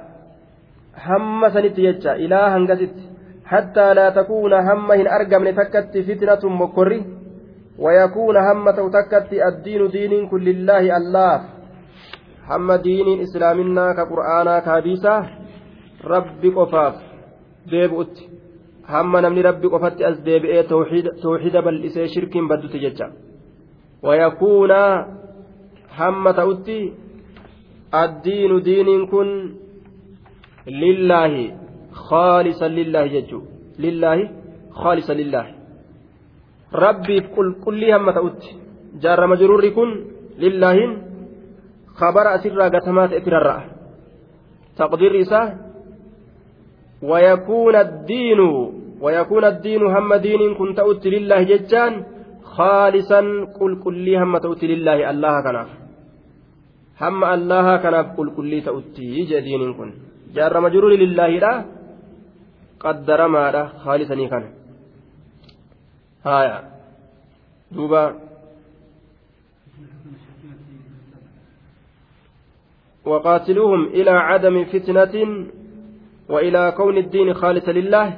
هم 1.05 1.49
سنت 1.49 1.77
يجا 1.79 2.13
إلى 2.13 2.35
هنجزت 2.35 3.12
حتى 3.45 3.93
لا 3.93 4.09
تكون 4.09 4.53
همهن 4.53 5.07
أرقم 5.07 5.43
لتكت 5.43 5.97
فتنة 5.97 6.43
مكري 6.49 7.05
ويكون 7.79 8.37
همة 8.37 8.89
تكت 8.97 9.33
الدين 9.33 9.87
دين 9.87 10.27
كل 10.29 10.49
الله 10.49 10.97
الله 10.97 11.41
هم 12.49 12.71
دين 12.73 13.21
إسلامنا 13.21 13.93
كقرآنا 13.93 14.59
كابيسة 14.59 15.15
ربي 16.05 16.49
قفاف 16.49 17.13
deebi'utti 17.71 18.29
hamma 18.91 19.21
namni 19.21 19.41
rabbi 19.41 19.69
qofatti 19.73 20.03
as 20.03 20.17
deebi'ee 20.25 20.63
tawxiida 20.67 21.61
bal'isee 21.65 22.07
shirkiin 22.13 22.47
badduti 22.51 22.79
jecha 22.83 23.07
wayakuuna 24.03 24.79
hamma 25.99 26.33
ta'utti 26.39 26.79
addiinu 28.03 28.59
diiniin 28.65 29.07
kun 29.07 29.29
lillaahi 31.95 32.09
khaalisa 32.09 32.67
lillaahi 32.67 33.09
jechuu 33.09 33.43
lillaahi 33.77 34.29
khaalisa 34.81 35.13
lillaahi 35.13 35.53
rabbiif 36.73 37.23
qulqullii 37.35 37.91
hamma 37.91 38.13
ta'utti 38.13 38.57
jaarrama 39.03 39.35
jirurri 39.35 39.71
kun 39.71 39.89
lillaahin 40.37 40.91
kabara 41.99 42.29
asirraa 42.29 42.69
gatamaa 42.69 43.07
ta'e 43.07 43.21
firarra'a 43.21 43.63
taqdiirri 44.77 45.19
isaa 45.19 45.47
ويكون 47.03 47.75
الدين 47.75 48.39
ويكون 49.01 49.45
الدين 49.45 49.81
هم 49.83 50.13
دين 50.13 50.55
كنت 50.55 50.79
أوت 50.79 51.07
لله 51.07 51.43
ججان 51.43 52.03
خالصا 52.43 53.21
قل 53.59 53.79
كل 53.83 54.15
هم 54.15 54.37
تؤتي 54.37 54.67
لله 54.67 55.09
الله 55.11 55.41
كناف 55.43 55.69
هم 57.01 57.23
الله 57.23 57.77
كناف 57.77 58.17
قل 58.17 58.27
كل 58.37 58.61
تؤتي 58.61 59.25
جدين 59.31 59.73
كن 59.73 59.89
جار 60.35 60.59
مجرور 60.59 60.91
لله 60.95 61.27
لا 61.27 61.65
ما 62.83 63.51
لا 63.51 63.67
خالصا 63.67 64.15
كان. 64.15 64.53
هايا. 66.25 66.69
دوبا. 67.71 68.19
وقاتلوهم 73.05 73.87
إلى 73.87 74.09
عدم 74.11 74.65
فتنة 74.65 75.45
وإلى 76.29 76.73
كون 76.77 76.97
الدين 76.97 77.33
خالصا 77.33 77.71
لله. 77.71 78.17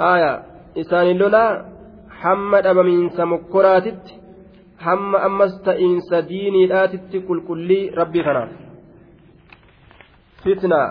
آية 0.00 0.42
إسان 0.76 1.06
اللولا 1.10 1.66
حمد 2.10 2.66
من 2.66 3.08
سمكراتت 3.10 4.02
حم 4.78 5.16
أمس 5.16 5.62
تئنس 5.64 6.14
ديني 6.14 6.64
الآتت 6.64 7.16
كل 7.28 7.46
كلي 7.48 7.88
ربي 7.88 8.22
خناف 8.24 8.50
فتنة. 10.44 10.82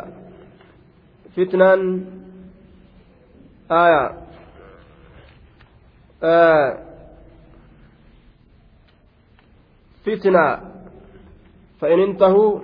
فتنة 1.36 1.76
آية. 3.72 4.17
آه. 6.24 6.78
فتنة. 10.05 10.45
فإن 11.80 11.99
انتهوا 11.99 12.59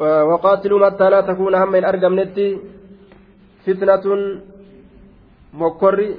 وقاتلوا 0.00 0.90
حتى 0.90 1.10
لا 1.10 1.20
تكون 1.20 1.54
هم 1.54 1.72
من 1.72 1.84
أرقمنت 1.84 2.38
فتنة 3.66 4.04
مكر 5.52 6.14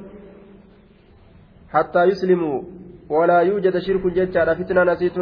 حتى 1.74 2.04
يسلموا. 2.04 2.62
ولا 3.10 3.40
يوجد 3.42 3.78
شرك 3.78 4.06
ججار 4.06 4.56
فتنة 4.56 4.84
نسيت 4.84 5.18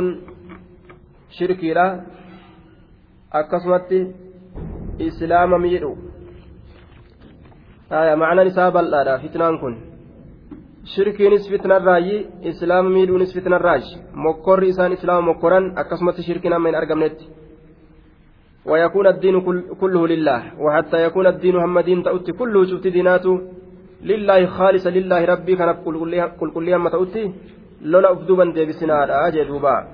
شركي 1.31 1.73
لا. 1.73 1.87
أكسمت 3.33 3.91
إسلام 5.01 5.51
آية 5.61 6.08
معنى 7.91 8.43
نساب 8.43 8.77
الله 8.77 9.17
فتنان 9.17 9.57
كن. 9.57 9.75
shirkiinis 10.95 11.49
fitnarraayi 11.51 12.27
islaama 12.49 12.89
miidhuunis 12.89 13.33
fitnarraayi 13.35 13.97
mokkorri 14.25 14.69
isaan 14.73 14.93
islaama 14.97 15.21
mokkoran 15.21 15.65
akkasumatti 15.81 16.23
shirkiin 16.27 16.53
amma 16.53 16.69
hin 16.69 16.77
argamnetti 16.81 17.25
ويكون 18.65 19.07
الدين 19.07 19.35
كله 19.81 20.07
لله 20.07 20.41
وحتى 20.59 21.03
يكون 21.03 21.27
الدين 21.27 21.55
هم 21.55 21.79
دين 21.79 22.03
تأتي 22.03 22.31
كله 22.31 22.65
شفت 22.65 22.87
ديناته 22.87 23.41
لله 24.03 24.45
خالص 24.45 24.87
لله 24.87 25.25
ربي 25.25 25.55
كان 25.55 25.71
كل 25.85 25.95
كل 26.53 26.67
يوم 26.67 26.87
تأتي. 26.87 27.33
لولا 27.81 28.11
أفدوبا 28.11 28.45
ديبسنا 28.53 29.27
أجي 29.27 29.43
دوبا. 29.43 29.87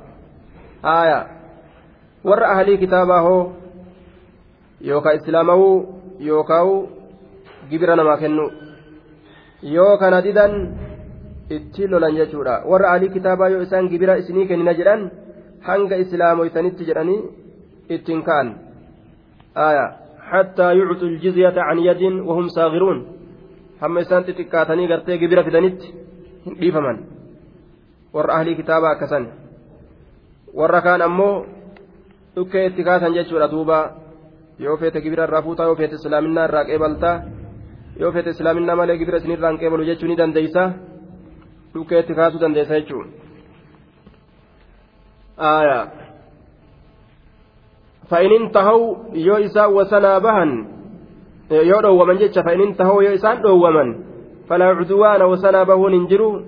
آية. 0.85 1.19
ور 2.23 2.43
أهلي 2.45 2.77
كتابه 2.77 3.25
يوكا 4.81 5.15
إسلامه 5.15 5.85
يوكاو 6.19 6.85
gibira 7.69 7.95
namaa 7.95 8.17
kennu 8.23 8.45
yoo 9.75 9.97
kana 10.01 10.21
didan 10.25 10.53
itti 11.57 11.87
lolan 11.91 12.15
jechuudha 12.19 12.55
warra 12.71 12.91
alii 12.93 13.13
kitaabaa 13.15 13.49
yoo 13.53 13.61
isaan 13.67 13.89
gibira 13.91 14.17
isinii 14.21 14.47
kennina 14.49 14.73
jedhan 14.79 15.01
hanga 15.67 15.95
islaamoysanitti 16.03 16.87
jedhanii 16.89 17.21
ittiin 17.97 18.23
ka'an 18.23 18.49
aya 19.67 19.85
حتى 20.25 20.67
يعطوا 20.79 21.07
الجزية 21.07 21.53
عن 21.67 21.77
يد 21.79 22.01
وهم 22.29 22.47
صاغرون 22.47 22.97
هم 23.81 23.97
إسان 23.97 24.25
تتكاتني 24.25 24.83
قرتي 24.89 25.13
قبرة 25.21 25.41
فدنت 25.41 25.81
dhiifaman 26.59 26.97
warra 28.13 28.33
ahlii 28.37 28.55
kitaabaa 28.55 28.91
akkasan 28.95 29.23
warra 30.59 30.81
kaan 30.81 31.01
ammoo 31.01 31.45
dhukkee 32.35 32.65
itti 32.69 32.83
kaasan 32.83 33.13
jechuudha 33.17 33.47
duuba 33.53 33.77
yoo 34.59 34.77
feete 34.77 35.01
gibira 35.01 35.23
irraa 35.27 35.41
fuutaa 35.41 35.69
yoo 37.99 38.11
feete 38.11 38.29
islaaminaa 38.37 38.79
malee 38.81 38.97
gibira 38.97 39.17
isinirraa 39.23 39.51
hin 39.53 39.61
qeebalu 39.61 39.91
jechuu 39.91 40.09
ni 40.09 40.17
dandeeysa 40.23 40.71
dhukkee 41.75 41.99
itti 41.99 42.17
kaasuu 42.21 42.41
dandeessa 42.41 42.79
jechuudha. 42.79 43.25
آية 45.39 45.87
فإن 48.09 48.31
انتهوا 48.31 48.95
يو 49.13 49.35
إساء 49.35 49.71
وسنا 49.71 50.19
بهن 50.19 50.67
يو 51.51 51.81
دومن 51.81 52.17
جتش 52.17 52.39
فإن 52.39 52.61
انتهوا 52.61 53.03
يو 53.03 53.13
إساء 53.13 53.35
دومن 53.41 53.89
فلا 54.49 54.65
عدوان 54.65 55.21
وسنا 55.21 55.63
بهن 55.63 55.93
انجروا 55.93 56.41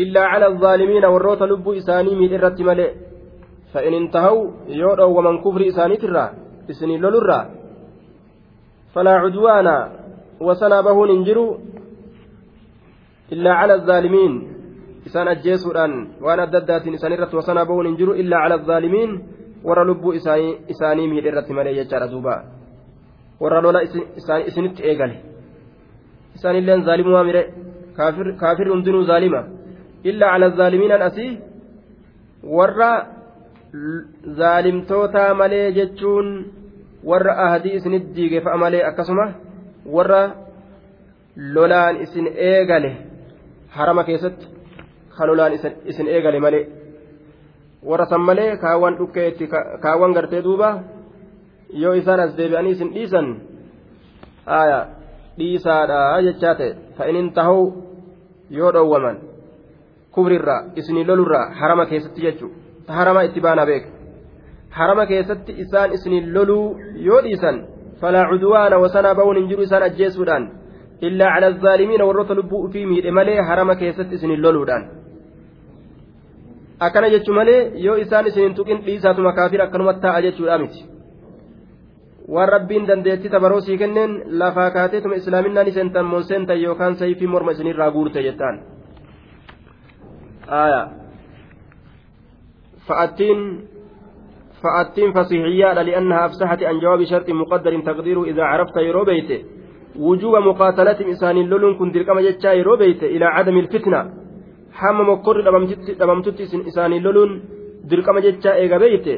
إلا 0.00 0.22
على 0.24 0.46
الظالمين 0.46 1.04
والروت 1.04 1.42
لب 1.42 1.68
إساني 1.68 2.14
من 2.14 2.34
إرت 2.34 2.60
ملئ 2.60 2.90
فإن 3.72 3.92
انتهوا 3.94 4.50
يو 4.68 4.94
دومن 4.94 5.38
كفر 5.44 5.68
إساني 5.68 5.96
ترى 5.96 6.30
إسني 6.70 6.96
لولرا 6.98 7.40
فلا 8.94 9.14
عدوان 10.40 10.48
وسنا 10.50 10.80
بهن 10.80 11.10
انجروا 11.10 11.56
إلا 13.32 13.52
على 13.52 13.74
الظالمين 13.74 14.54
isaan 15.04 15.28
ajjeesuudhaan 15.28 16.16
waan 16.24 16.40
adda 16.40 16.58
addaatiin 16.58 16.94
isaan 16.94 17.12
irratti 17.12 17.36
wasanaa 17.36 17.66
bahuun 17.68 17.86
hin 17.86 17.96
jiru 18.00 18.12
illaa 18.22 18.40
cala 18.42 18.58
zaalimiin 18.58 19.10
warra 19.64 19.84
lubbuu 19.84 20.12
isaanii 20.16 21.08
miidhe 21.08 21.28
irratti 21.28 21.52
malee 21.58 21.74
jechaadha 21.78 22.08
duuba 22.12 22.34
warra 23.42 23.60
lola 23.62 23.82
isinitti 24.50 24.82
eegale 24.90 25.16
isaanilleen 26.36 26.84
zaalimumaa 26.88 27.24
mire 27.24 27.42
kaafirri 28.40 28.70
hundinuu 28.70 29.04
zaalima 29.10 29.44
illaa 30.10 30.32
cala 30.32 30.50
zaalimiinan 30.60 31.02
asii 31.08 31.30
warra 32.56 32.90
zaalimtootaa 34.40 35.34
malee 35.34 35.72
jechuun 35.78 36.28
warra 37.10 37.32
ahadii 37.46 37.74
isinit 37.78 38.14
diige 38.16 38.40
fa'a 38.40 38.56
malee 38.64 38.82
akkasuma 38.90 39.26
warra 39.86 40.22
lolaan 41.54 41.96
isin 42.04 42.26
eegale 42.48 42.96
harama 43.76 44.04
keessatti 44.04 44.46
kalolaan 45.16 45.52
isin 45.84 46.06
eegale 46.08 46.40
malee 46.40 46.64
warra 47.88 48.06
san 48.06 48.20
malee 48.20 48.56
kaawwan 48.56 48.98
dhukkeetti 48.98 49.46
kaawwan 49.82 50.12
gartee 50.16 50.42
duuba 50.44 50.68
yoo 51.82 51.94
isaan 52.00 52.20
as 52.20 52.36
deebi'anii 52.38 52.72
isin 52.76 52.90
dhiisan 52.94 53.26
dhiisaadha 55.38 56.00
jechaa 56.26 56.54
ta'e 56.60 56.70
fa'inin 56.96 57.32
tahuu 57.38 57.64
yoo 58.50 58.72
dhowwaman 58.76 59.16
kubrirraa 60.14 60.60
isinii 60.76 61.04
lolurraa 61.10 61.46
harama 61.60 61.86
keessatti 61.86 62.20
jechuu 62.26 62.50
harama 62.88 63.22
itti 63.28 63.40
baana 63.46 63.66
beeka 63.66 63.88
harama 64.78 65.06
keessatti 65.06 65.52
isaan 65.64 65.92
isinii 65.96 66.22
loluu 66.34 66.66
yoo 67.06 67.20
dhiisan 67.26 67.56
falaa 68.00 68.26
cudwaana 68.30 68.76
wasanaa 68.84 69.14
ba'uun 69.18 69.36
hin 69.40 69.48
jiru 69.50 69.62
isaan 69.68 69.82
ajjeesuudhaan 69.88 70.44
illaa 71.06 71.30
cala 71.34 71.48
zaalimiina 71.64 72.04
warroota 72.08 72.34
lubbuu 72.38 72.60
ufii 72.66 72.86
miidhe 72.92 73.10
malee 73.18 73.38
harama 73.50 73.74
keessatti 73.82 74.14
isinii 74.18 74.40
loluudhaan 74.46 74.84
akkana 76.86 77.08
jechuun 77.14 77.36
malee 77.40 77.60
yoo 77.86 77.96
isaan 78.04 78.26
isinin 78.32 78.54
tuqin 78.58 78.78
dhiisaatuma 78.86 79.32
kaafir 79.38 79.60
akkanumatti 79.66 80.00
taa'a 80.06 80.20
jechuudha 80.26 80.58
miti 80.64 80.80
waan 82.34 82.48
rabbiin 82.54 82.86
dandeettii 82.88 83.30
tabaroo 83.34 83.60
sii 83.66 83.78
kenneen 83.82 84.12
lafaa 84.42 84.70
kaateetuma 84.76 85.14
islaaminaan 85.20 85.68
iseentan 85.72 86.06
moonseentan 86.12 86.62
yookaan 86.64 86.94
sayfii 87.02 87.26
morma 87.34 87.50
isinirraa 87.56 87.90
guurte 87.96 88.20
jettaan 88.28 88.56
fa'attiin 92.86 93.40
fasihiyyaadha 95.16 95.84
li'annaha 95.88 96.24
afsaxati 96.28 96.66
an 96.66 96.80
jawaabi 96.80 97.06
sharxi 97.06 97.32
muqaddarin 97.32 97.82
taqdiiru 97.88 98.26
idaa 98.26 98.50
carafta 98.52 98.86
yeroo 98.88 99.04
beeyte 99.04 99.36
wujuuba 100.06 100.40
muqaatalatim 100.40 101.08
isaaniin 101.08 101.50
loluun 101.50 101.76
kun 101.78 101.92
dirqama 101.94 102.22
jechaa 102.22 102.54
yeroo 102.60 102.76
beeyte 102.76 103.06
ilaa 103.16 103.34
cadami 103.36 103.60
ilfitna 103.64 104.06
hamma 104.80 105.04
mokkorri 105.10 105.44
dhabamtutti 106.00 106.48
isaanii 106.70 107.00
loluun 107.06 107.42
dirqama 107.90 108.20
jechaa 108.20 108.56
eega 108.62 108.78
beeyte 108.78 109.14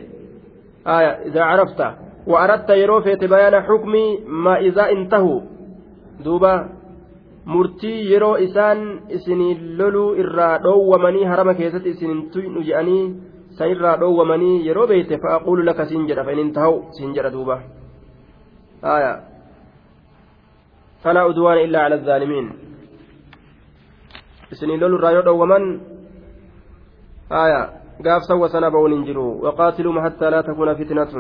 idaa 1.29 1.51
carafta 1.53 1.87
وأردت 2.27 2.71
يرو 2.71 3.01
فيت 3.01 3.25
بيان 3.25 3.63
حكم 3.63 3.93
ما 4.29 4.59
إذا 4.59 4.91
انتهوا 4.91 5.41
دوبا 6.25 6.69
مرتي 7.47 7.95
يرو 8.13 8.35
إسان 8.35 9.01
إسني 9.11 9.55
لولو 9.79 10.15
إرا 10.15 10.57
دو 10.57 10.95
ومني 10.95 11.27
هرم 11.27 11.53
كيست 11.53 11.87
إسن 11.87 12.31
تينو 12.31 12.61
جأني 13.59 13.75
سيرا 13.75 13.97
دو 13.97 14.21
ومني 14.21 14.67
يرو 14.67 14.87
بيت 14.87 15.11
فأقول 15.23 15.67
لك 15.67 15.83
سنجر 15.83 16.19
فإن 16.25 16.39
انتهوا 16.39 16.83
سنجر 16.99 17.29
دوبا 17.29 17.57
آية 18.85 19.13
فلا 21.03 21.21
عدوان 21.21 21.59
إلا 21.65 21.79
على 21.81 21.95
الظالمين 21.95 22.47
إسني 24.53 24.77
لولو 24.77 24.97
إرا 25.09 25.21
دو 25.21 25.43
ومن 25.43 25.63
آية 27.33 27.61
قاف 28.05 28.23
سوى 28.29 28.49
سنة 28.49 28.69
بون 28.69 28.93
انجروا 28.93 29.33
وقاتلوا 29.45 30.03
حتى 30.05 30.27
لا 30.31 30.41
تكون 30.41 30.75
فتنة 30.75 31.15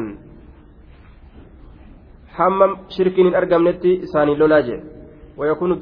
hamma 2.37 2.66
shirkiin 2.95 3.26
hin 3.28 3.37
argamnetti 3.41 3.91
isaanii 4.07 4.37
lolaa 4.37 4.61
jee. 4.68 4.80
ويكون 5.39 5.72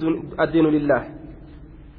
الدين 0.40 0.66
لله 0.66 1.02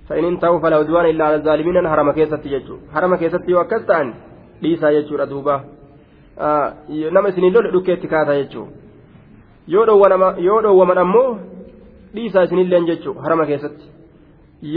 فإن 0.07 0.23
انتهوا 0.23 0.59
فلا 0.59 0.75
عدوان 0.75 1.05
إلا 1.05 1.23
على 1.25 1.35
الظالمين 1.35 1.87
حرم 1.89 2.11
كيستي 2.11 2.49
يجو 2.51 2.77
حرم 2.93 3.15
كيستي 3.15 3.53
وكستان 3.53 4.13
ليسا 4.61 4.89
يجو 4.89 5.15
ردوبا 5.15 5.55
nama 7.11 7.29
isinii 7.29 7.49
lole 7.55 7.71
dhukkeetti 7.71 8.07
kaataa 8.07 8.35
jechuu 8.41 8.67
yoo 9.67 9.85
dhoowwaman 9.85 10.97
ammoo 10.97 11.29
dhiisaa 12.15 12.43
isinilleen 12.47 12.85
jechuu 12.89 13.13
harama 13.23 13.45
keessatti 13.45 13.85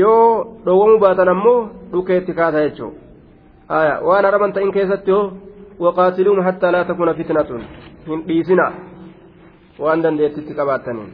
yoo 0.01 0.59
dhoowwamuu 0.65 0.99
baatan 1.05 1.29
ammoo 1.35 1.61
dhukkeetti 1.93 2.33
kaataa 2.41 2.63
jechuu 2.69 2.93
waan 4.09 4.25
haraman 4.29 4.53
ta'in 4.53 4.73
keessatti 4.77 5.11
hoo 5.17 5.27
waqaatiluum 5.85 6.41
hattaa 6.49 6.73
laa 6.73 6.85
takuna 6.91 7.15
fitnatun 7.21 7.63
hin 8.09 8.23
dhiisina 8.29 8.67
waan 9.85 10.03
dandeettitti 10.03 10.55
qabaataniin 10.61 11.11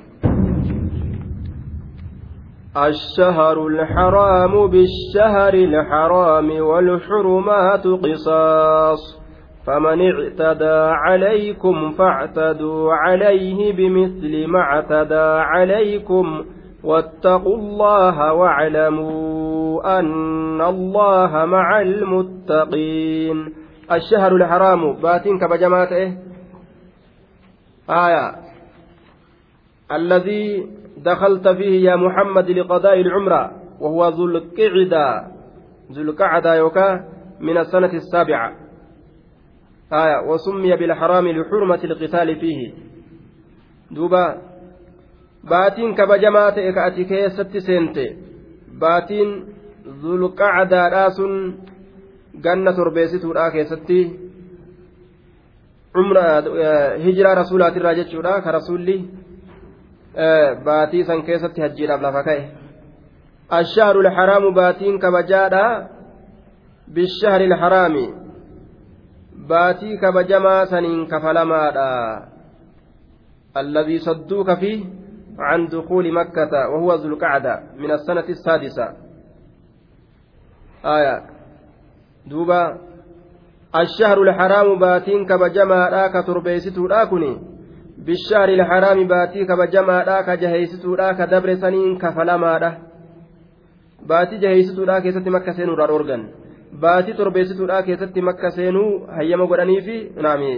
الشهر 2.77 3.67
الحرام 3.67 4.67
بالشهر 4.67 5.55
الحرام 5.55 6.51
والحرمات 6.51 7.87
قصاص. 7.87 9.25
فمن 9.67 10.01
اعتدى 10.01 10.95
عليكم 10.95 11.91
فاعتدوا 11.91 12.93
عليه 12.95 13.73
بمثل 13.73 14.47
ما 14.47 14.59
اعتدى 14.59 15.29
عليكم. 15.41 16.45
واتقوا 16.85 17.57
الله 17.57 18.33
واعلموا 18.33 19.99
أن 19.99 20.61
الله 20.61 21.45
مع 21.45 21.81
المتقين. 21.81 23.55
الشهر 23.93 24.37
الحرام 24.37 24.93
باتين 24.93 25.39
كبجماته 25.39 26.17
آية. 27.91 28.35
الذي 29.93 30.67
دخلت 30.97 31.49
فيه 31.49 31.85
يا 31.91 31.97
محمد 31.97 32.51
لقضاء 32.51 33.01
العمرة 33.01 33.53
وهو 33.81 34.09
ذو 34.09 34.27
القعدة 34.27 35.27
ذو 35.93 36.03
القعدة 36.03 36.55
يوكا 36.55 37.05
من 37.41 37.59
السنة 37.59 37.93
السابعة. 37.93 38.53
آية 39.93 40.31
وسمي 40.31 40.77
بالحرام 40.77 41.29
لحرمة 41.29 41.85
القتال 41.85 42.41
فيه. 42.41 42.73
دوبا 43.91 44.43
باتين 45.45 45.95
كبجمات 45.95 46.59
إكاتي 46.59 47.05
كيست 47.05 47.57
سنتي 47.57 48.17
باتين 48.81 49.45
ذو 49.87 50.17
القعدة 50.17 50.89
راس 50.89 51.21
جنة 52.35 52.71
تربيستو 52.77 53.33
راكيستي 53.33 54.19
عمرة 55.97 56.39
هجرة 56.97 57.35
رسولات 57.35 57.77
الراجة 57.77 58.07
شورا 58.13 58.39
كرسولي. 58.39 59.05
Baatii 60.65 61.05
san 61.05 61.23
keessatti 61.23 61.61
hajjiidhaaf 61.61 62.03
lafa 62.03 62.23
ka'e 62.23 62.43
ashahru 63.61 64.03
lharaamu 64.03 64.53
baatiin 64.53 64.99
kabajaadha 64.99 65.65
bishahri 66.95 67.49
lharaami 67.49 68.07
baatii 69.49 69.99
kabajamaa 69.99 70.67
saniin 70.67 71.07
kafalamaadha 71.07 71.89
alladii 73.55 73.99
sadduuka 73.99 74.57
fi 74.57 74.75
عن 75.39 75.67
دخول 75.67 76.13
مكة 76.15 76.69
وهو 76.69 76.95
ذو 76.95 77.09
القعدة 77.09 77.61
من 77.79 77.91
السنة 77.91 78.29
السادسة 78.29 78.93
آية 80.85 81.23
دوبا 82.27 82.79
الشهر 83.77 84.23
الحرام 84.23 84.79
باتين 84.79 85.27
كبجما 85.27 85.89
راك 85.89 86.27
تربيستو 86.27 86.87
راكني 86.87 87.54
bishaari 88.07 88.55
ilharaami 88.55 89.05
baatii 89.05 89.47
kabajamaadhaa 89.47 90.23
ka 90.23 90.37
jaheeysituudhaa 90.37 91.15
ka 91.15 91.27
dabre 91.27 91.57
saniin 91.57 91.99
kafalamaadha. 91.99 92.71
Baatii 94.07 94.39
jaheeysituudhaa 94.39 95.01
keessatti 95.01 95.31
makka 95.31 95.53
seenuurraa 95.55 95.87
dhoorgan 95.89 96.25
baatii 96.81 97.15
torbeessituudhaa 97.15 97.83
keessatti 97.83 98.21
makka 98.29 98.51
seenuu 98.51 99.07
hayyama 99.17 99.47
godhanii 99.47 99.81
fi 99.87 99.97
naami 100.27 100.51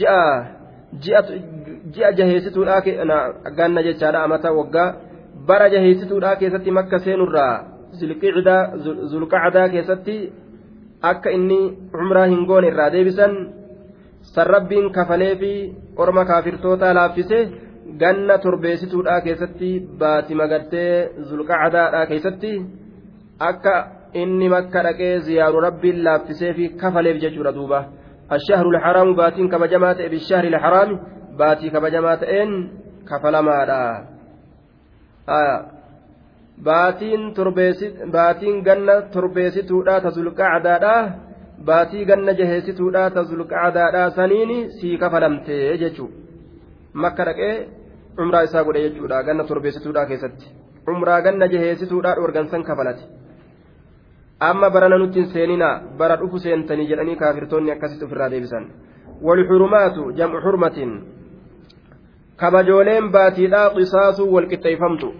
ji'a 0.00 0.20
ji'a 1.06 2.12
jaheessituudhaa 2.18 2.80
ganna 3.56 3.82
jechaadha 3.82 4.24
amata 4.24 4.52
waggaa. 4.52 4.94
Bara 5.46 5.68
jaheessituudhaa 5.70 6.36
keessatti 6.36 6.70
makka 6.70 6.98
seenurraa 6.98 7.54
zulqacdaa 9.10 9.68
keessatti 9.68 10.32
akka 11.02 11.30
inni 11.30 11.58
cumraa 11.92 12.26
hin 12.26 12.46
goone 12.46 12.68
irraa 12.68 12.90
deebisan 12.92 13.34
sarrabbiin 14.34 14.92
kafalee 14.92 15.34
fi 15.36 15.50
orma 15.96 16.24
kaafirtoota 16.30 16.94
laaffise 16.98 17.38
ganna 18.02 18.38
torbeessituudhaa 18.44 19.20
keessatti 19.26 19.70
baati 19.98 20.34
magartee 20.40 20.92
zulqacadaadhaa 21.28 22.06
keessatti 22.10 22.52
akka 23.50 23.74
inni 24.22 24.48
makka 24.54 24.82
dhaqee 24.86 25.18
ziyaaru 25.26 25.60
rabbiin 25.66 26.04
laaffisee 26.06 26.52
fi 26.54 26.68
kafaleef 26.80 27.20
jechuudha 27.24 27.52
duuba. 27.58 27.80
Ashahru 28.36 28.72
lxaraamu 28.76 29.14
baatiin 29.20 29.50
kabajamaa 29.54 29.94
ta'e 29.98 30.08
bishahri 30.14 30.54
lxaraami 30.56 30.98
baatii 31.38 31.70
kabajamaa 31.74 32.16
ta'een 32.22 32.50
kafalamaadha. 33.10 33.80
Baatiin 36.64 38.62
ganna 38.68 38.94
torbeessituudhaa 39.14 40.00
ta 40.00 40.10
zulqacadaadhaa 40.16 41.02
baatii 41.58 42.04
ganna 42.04 42.32
jaheessituudha 42.40 43.10
ta 43.10 43.24
zulqacdaadha 43.30 44.10
saniini 44.10 44.58
sii 44.80 44.98
kafalamte 44.98 45.78
jechuu 45.78 46.10
makka 46.94 47.24
dhaqee 47.24 47.54
umraa 48.18 48.44
isaa 48.48 48.64
godhe 48.64 48.82
jechuudha 48.86 49.22
ganna 49.22 49.44
torbeessituudha 49.44 50.06
keessatti. 50.06 50.46
Umraa 50.88 51.20
ganna 51.20 51.48
jaheessituudha 51.48 52.14
dhorgansan 52.16 52.62
kafalate. 52.62 53.04
Amma 54.40 54.70
barana 54.70 54.98
nutti 54.98 55.20
hin 55.20 55.28
seeninaa 55.32 55.80
bara 55.98 56.16
dhufu 56.16 56.38
seentanii 56.38 56.86
jedhanii 56.86 57.16
kaafirtoonni 57.16 57.70
akkasitti 57.74 58.04
ofirraa 58.04 58.30
deebisan. 58.30 58.66
Walxurumaatu 59.22 60.12
jam'u 60.18 60.40
xurmatin. 60.46 60.92
Kabajooleen 62.36 63.10
baatiidhaa 63.10 63.70
qisaasuu 63.76 64.32
walqixxeeyfamtu 64.34 65.12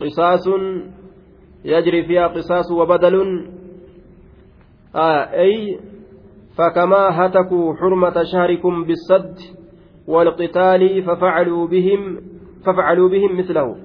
qisaasun 0.00 0.64
yajri 1.64 2.02
fiihaa 2.08 2.28
qisaasu 2.34 2.78
wabadalun 2.78 3.30
أي 4.96 5.80
فكما 6.58 7.26
هتكوا 7.26 7.74
حرمة 7.74 8.22
شهركم 8.32 8.84
بالسد 8.84 9.34
والقتال 10.06 11.02
ففعلوا 11.02 11.66
بهم 11.66 12.20
ففعلوا 12.66 13.08
بهم 13.08 13.38
مثله. 13.38 13.76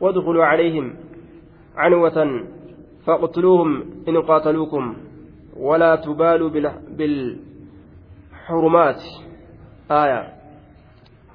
وادخلوا 0.00 0.44
عليهم 0.44 0.94
عنوة 1.76 2.46
فاقتلوهم 3.06 3.84
إن 4.08 4.22
قاتلوكم 4.22 4.96
ولا 5.56 5.96
تبالوا 5.96 6.50
بالحرمات. 6.98 9.02
آية. 9.90 10.34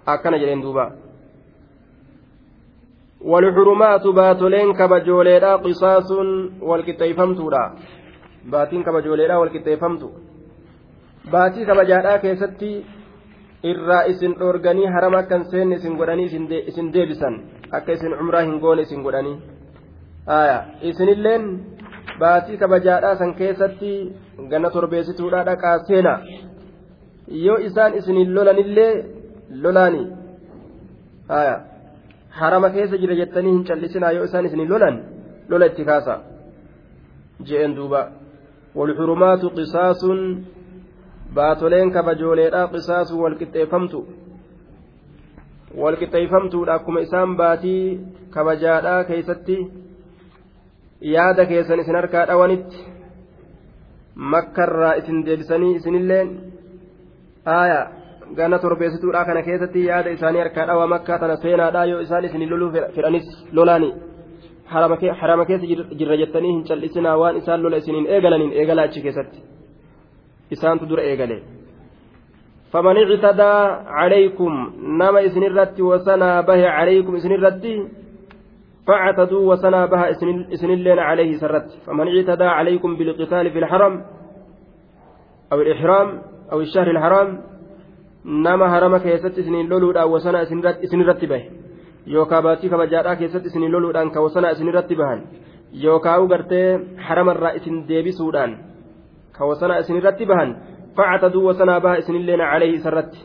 أكن 0.08 0.32
جلين 0.32 0.62
دوبا. 0.62 0.92
والحرمات 3.22 4.08
باتولين 4.08 4.74
كبجوليدا 4.74 5.56
قصاص 5.56 6.12
والكتيفمتودا. 6.62 7.74
باتين 8.46 8.84
كبجوليدا 8.84 9.36
والكتيفمتو 9.36 10.10
baatii 11.32 11.66
kabajaadhaa 11.66 12.20
keessatti 12.24 12.70
irraa 13.72 14.04
isin 14.12 14.34
dhoorganii 14.40 14.92
harama 14.96 15.18
akkan 15.24 15.44
seenne 15.52 15.76
isin 15.76 15.98
godhanii 16.00 16.28
isin 16.72 16.94
deebisan 16.94 17.36
akka 17.78 17.92
isin 17.98 18.14
umraa 18.24 18.42
hin 18.42 18.60
goone 18.64 18.82
isin 18.88 19.04
godhanii 19.08 19.38
isinilleen 20.92 21.50
baatii 22.20 22.58
kabajaadhaa 22.62 23.16
san 23.22 23.34
keessatti 23.42 23.92
ganna 24.54 24.70
torbeessituudha 24.76 25.44
dhaqaa 25.50 25.76
seena 25.90 26.14
yoo 27.46 27.58
isaan 27.70 27.98
isiniin 28.02 28.36
lolanillee 28.36 28.94
lolaani 29.64 30.04
harama 32.40 32.70
keessa 32.78 33.02
jira 33.04 33.20
jettanii 33.22 33.54
hin 33.58 33.66
callisinaa 33.72 34.12
yoo 34.18 34.24
isaan 34.30 34.46
isiniin 34.52 34.70
lolan 34.74 35.04
lola 35.50 35.66
itti 35.72 35.86
kaasa 35.92 36.20
je'een 37.50 37.76
duuba 37.76 38.02
walxurumaatu 38.80 39.48
qisaasun 39.58 40.20
baatoleen 41.38 41.92
kabajooleedhaa 41.98 42.68
qisaasun 42.74 43.22
walqixxeeffamtu 43.24 44.00
walqixxeeffamtuudha 45.82 46.74
akkuma 46.80 47.00
isaan 47.08 47.36
baatii 47.42 47.84
kabajaadhaa 48.36 49.04
keeysatti 49.10 49.58
yaada 51.16 51.46
keessan 51.52 51.80
isin 51.84 51.96
harkaa 52.02 52.26
dhawanitti 52.32 52.78
makkarraa 54.34 54.94
isin 55.02 55.26
deebisanii 55.26 55.76
isinilleen 55.80 56.30
aaya 57.58 57.80
gana 58.36 58.60
torbeessituudha 58.60 59.26
kana 59.26 59.42
keessatti 59.48 59.86
yaada 59.86 60.10
isaanii 60.18 60.42
harkaa 60.46 60.66
dhawa 60.68 60.88
makkaa 60.94 61.20
tana 61.20 61.36
seenaadhaa 61.44 61.86
yoo 61.92 62.00
isaan 62.06 62.26
isin 62.26 62.50
loluu 62.50 62.72
fedhanis 62.96 63.28
lolaani 63.52 63.94
harama 64.70 65.46
keessa 65.46 65.66
jirra 66.00 66.18
jettanii 66.22 66.52
hin 66.56 66.64
cal'isinaa 66.70 67.16
waan 67.22 67.38
isaan 67.42 67.64
lola 67.64 67.78
isiniin 67.82 68.12
eegalaniin 68.16 68.52
eegala 68.60 68.82
achi 68.90 69.02
keessatti 69.06 69.40
isaantu 70.58 70.90
dura 70.90 71.04
eegale 71.04 71.38
فمن 72.74 72.98
اعتدى 72.98 73.56
عليكم 74.00 74.52
نما 74.78 75.26
إسن 75.26 75.44
الرت 75.44 75.82
وسنا 75.82 76.42
به 76.42 76.70
عليكم 76.70 77.16
إسن 77.16 77.32
الرت 77.32 77.66
فاعتدوا 78.88 79.44
وسنا 79.52 79.86
بها 79.86 80.06
إسن 80.54 80.70
اللين 80.78 81.00
عليه 81.00 81.38
سرت. 81.38 81.70
فمن 81.86 82.08
اعتدى 82.08 82.44
عليكم 82.44 82.96
بالقتال 82.96 83.52
في 83.52 83.60
الحرم 83.60 84.06
أو 85.52 85.62
الإحرام 85.62 86.22
أو 86.52 86.62
الشهر 86.62 86.88
الحرام 86.92 87.42
نما 88.26 88.78
هرم 88.78 88.98
كيست 88.98 89.34
إسن 89.40 89.56
لولود 89.70 89.98
أو 89.98 90.16
وسنا 90.16 90.42
إسن 90.86 91.02
رت 91.02 91.26
به. 91.26 91.44
yookaa 92.14 92.42
baatii 92.42 92.70
kabajaadhaa 92.70 93.16
keessatti 93.16 93.48
isin 93.52 93.72
loluudhaan 93.72 94.12
kawsanaa 94.12 94.52
isin 94.56 94.68
irratti 94.72 94.96
bahan. 94.96 95.22
Yookaa 95.84 96.18
gartee 96.28 96.80
haramarraa 97.08 97.52
isin 97.60 97.88
deebisuudhaan 97.88 98.58
kawsanaa 99.38 99.80
isin 99.84 99.98
irratti 100.02 100.26
bahan 100.26 100.56
facataduu 100.96 101.46
wasanaa 101.48 101.80
baha 101.80 101.96
isinilleen 102.04 102.42
calehi 102.52 102.74
isarratti 102.80 103.20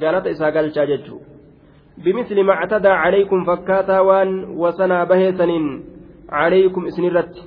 galata 0.00 0.28
isaa 0.30 0.52
galchaa 0.52 0.86
jechuu. 0.86 1.22
Bimisli 2.04 2.42
mactadaa 2.44 3.02
calaykum 3.04 3.46
fakkaataa 3.46 4.02
waan 4.08 4.30
wasanaa 4.64 5.06
baheesaniin 5.06 5.66
calaykum 6.30 6.86
isinirratti 6.86 7.42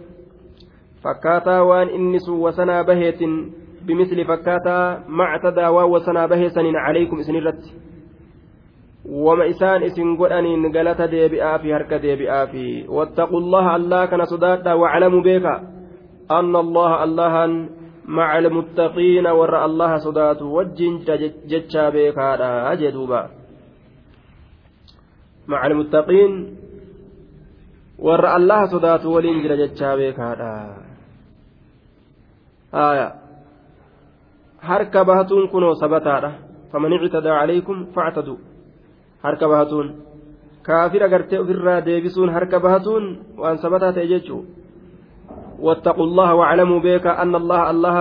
fakkaataa 1.03 1.63
waan 1.69 1.89
inni 1.89 2.19
sun 2.19 2.39
wasanaa 2.45 2.83
baheetin 2.83 3.33
bimisli 3.85 4.25
fakkaataa 4.25 5.03
mactadaa 5.07 5.71
waan 5.71 5.89
wasanaa 5.95 6.27
baheesaniin 6.27 6.77
calaykum 6.85 7.19
isinirratti 7.19 7.69
اسنرت 9.05 9.09
وما 9.09 9.49
إسان 9.49 9.83
إسن 9.83 10.17
قرأنين 10.17 10.71
قالت 10.77 11.01
ديبئا 11.01 11.57
في 11.57 11.73
هرك 11.73 11.93
ديبئا 11.93 12.45
في. 12.45 12.87
واتقوا 12.87 13.39
الله 13.39 13.75
الله 13.75 14.05
كان 14.05 14.25
صدادا 14.25 14.73
واعلموا 14.73 15.21
بك 15.21 15.45
أن 16.31 16.55
الله 16.55 17.03
الله 17.03 17.69
مع 18.05 18.39
المتقين 18.39 19.27
ور 19.27 19.65
الله 19.65 19.97
صدات 19.97 20.41
وجن 20.41 20.99
ججا 21.47 21.89
بك 21.89 22.19
هذا 22.19 22.71
أجدوبا. 22.71 23.29
مع 25.47 25.65
المتقين 25.65 26.55
ور 27.99 28.35
الله 28.35 28.65
صدات 28.65 29.05
ولين 29.05 29.43
ججا 29.43 29.95
بك 29.95 30.19
هذا. 30.19 30.77
آية. 32.73 33.13
هرك 34.61 34.97
بهتون 34.97 35.47
كنوا 35.47 35.73
سبتارة 35.73 36.31
فمن 36.73 36.93
اعتدى 36.93 37.29
عليكم 37.29 37.85
فاعتدوا. 37.95 38.52
Harka 39.25 39.47
bahatuun 39.51 39.87
kaafira 40.67 41.07
gartee 41.13 41.39
ofirraa 41.43 41.79
deebisuun 41.87 42.33
harka 42.35 42.63
bahatuun 42.65 43.05
waan 43.41 43.57
sabataa 43.63 43.93
ta'e 43.95 44.11
jechuu 44.13 44.43
واتقوا 45.63 46.05
الله 46.05 46.29
واعلموا 46.35 46.79
بك 46.79 47.05
أن 47.07 47.35
الله 47.35 47.61
الله 47.71 47.97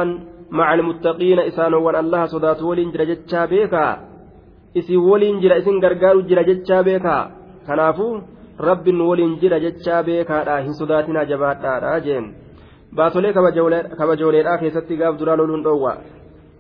مع 0.50 0.68
المتقين 0.74 1.38
إسان 1.38 1.74
وأن 1.74 1.96
الله 2.04 2.22
صدات 2.34 2.62
ولين 2.62 2.90
جرى 2.90 3.04
جتشا 3.10 3.44
بيكا 3.52 3.86
إسي 4.78 4.96
ولين 4.96 5.40
جرى 5.42 5.58
إسن 5.58 5.76
غرغار 5.84 6.16
جرى 6.28 6.42
جتشا 6.48 6.78
بيكا 6.86 7.16
كنافو 7.66 8.08
رب 8.68 8.86
ولين 9.08 9.32
جرى 9.40 9.58
جتشا 9.64 9.96
بيكا 10.06 10.38
لا 10.46 10.56
هن 10.64 10.72
صداتنا 10.80 11.22
جبات 11.30 11.62
لا 11.82 11.98
جين 12.06 12.26
baatolee 12.96 13.32
kabajooleedhaa 13.98 14.58
keessatti 14.60 14.96
gaaf 15.00 15.14
duraa 15.20 15.36
loluun 15.40 15.62
dhoowwa 15.64 15.92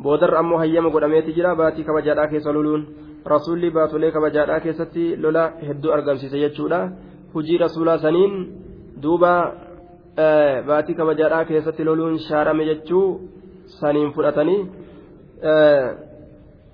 boodar 0.04 0.32
ammoo 0.40 0.60
hayyama 0.62 0.90
godhameeti 0.94 1.34
jira 1.36 1.50
baatii 1.60 1.84
kabajaadhaa 1.88 2.30
keessa 2.30 2.54
loluun 2.56 2.86
rasuulli 3.33 3.69
baatolee 3.77 4.11
kabajaadhaa 4.15 4.59
keessatti 4.65 5.05
lola 5.23 5.43
hedduu 5.67 5.91
argamsiise 5.97 6.39
jechuudha 6.45 6.79
hujii 7.33 7.57
rasuulaa 7.65 7.97
saniin 8.05 8.33
duuba 9.03 9.31
baatii 10.67 10.95
kabajaadhaa 10.99 11.45
keessatti 11.51 11.87
loluun 11.89 12.19
shaarame 12.27 12.65
jechuu 12.71 13.07
saniin 13.79 14.11
fudhatanii 14.15 14.61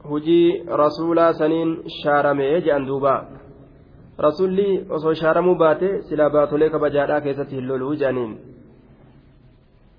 hujii 0.10 0.47
rasuulaa 0.84 1.34
saniin 1.34 1.76
shaaramee 1.99 2.53
jedhan 2.61 2.88
duuba 2.88 3.14
rasuulli 4.26 4.68
osoo 4.89 5.14
shaaramuu 5.22 5.55
baate 5.55 6.01
silaa 6.10 6.30
baatolee 6.39 6.69
kabajaadhaa 6.69 7.22
keessatti 7.22 7.55
hin 7.55 7.68
loluu 7.68 7.93
jedhaniin. 8.01 8.34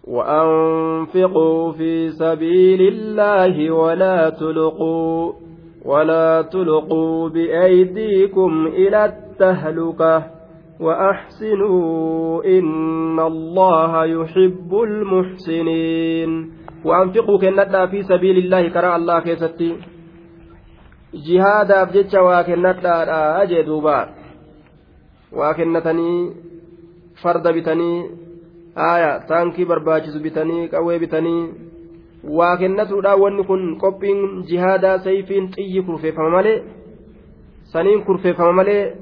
وأنفقوا 0.06 1.72
في 1.72 2.10
سبيل 2.10 2.80
الله 2.94 3.70
ولا 3.70 4.30
تلقوا 4.30 5.32
ولا 5.85 6.41
تلقوا 6.41 7.29
بأيديكم 7.29 8.67
إلى 8.67 9.05
التهلكة 9.05 10.23
وأحسنوا 10.79 12.43
إن 12.45 13.19
الله 13.19 14.05
يحب 14.05 14.71
المحسنين. 14.73 16.51
وأنفقوا 16.85 17.39
كنتا 17.39 17.85
في 17.85 18.03
سبيل 18.03 18.37
الله 18.37 18.69
كرى 18.69 18.95
الله 18.95 19.19
كيستي. 19.19 19.75
جهادا 21.13 21.83
بجتشا 21.83 22.19
وكنتا 22.19 22.95
أجدوبا 23.43 24.09
وكنتني 25.33 26.33
فرد 27.23 27.47
بتني. 27.47 27.93
aya 28.75 29.19
taankii 29.27 29.65
barbaachisu 29.65 30.19
bitanii 30.19 30.67
qawwee 30.67 30.99
bitanii 30.99 31.68
waa 32.23 32.57
kennatuudhaan 32.57 33.21
wanni 33.21 33.43
kun 33.43 33.77
qophiin 33.79 34.43
jihaadaa 34.49 34.97
sayfiin 34.99 35.51
xiyyi 35.55 35.81
kurfeeffama 35.81 36.29
malee 36.29 36.63
saniin 37.63 38.03
kurfeeffama 38.05 38.53
malee 38.53 38.97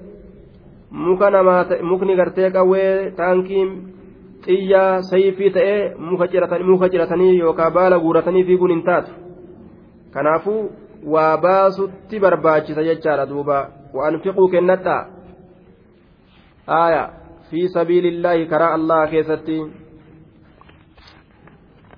muka 0.92 1.30
namaa 1.30 1.66
mukni 1.82 2.16
gartee 2.16 2.52
qawwee 2.52 3.12
taankiin 3.12 3.72
xiyyaa 4.46 5.02
sayfii 5.02 5.50
ta'ee 5.50 5.96
muka 5.98 6.28
ciratanii 6.92 7.40
yookaan 7.40 7.74
baala 7.74 8.00
guuratanii 8.00 8.44
fiiguun 8.44 8.72
hin 8.72 8.84
taatu 8.84 9.12
kanaafuu 10.12 10.62
waa 11.16 11.38
baasutti 11.38 12.20
barbaachisa 12.20 12.84
jechaadha 12.84 13.30
duuba 13.30 13.58
waan 13.94 14.20
fiquu 14.22 14.48
kennadhaa 14.48 15.02
haaya 16.68 17.04
fi 17.50 17.68
sabiilillaahi 17.70 18.46
karaa 18.46 18.74
allaha 18.74 19.08
keessatti. 19.08 19.87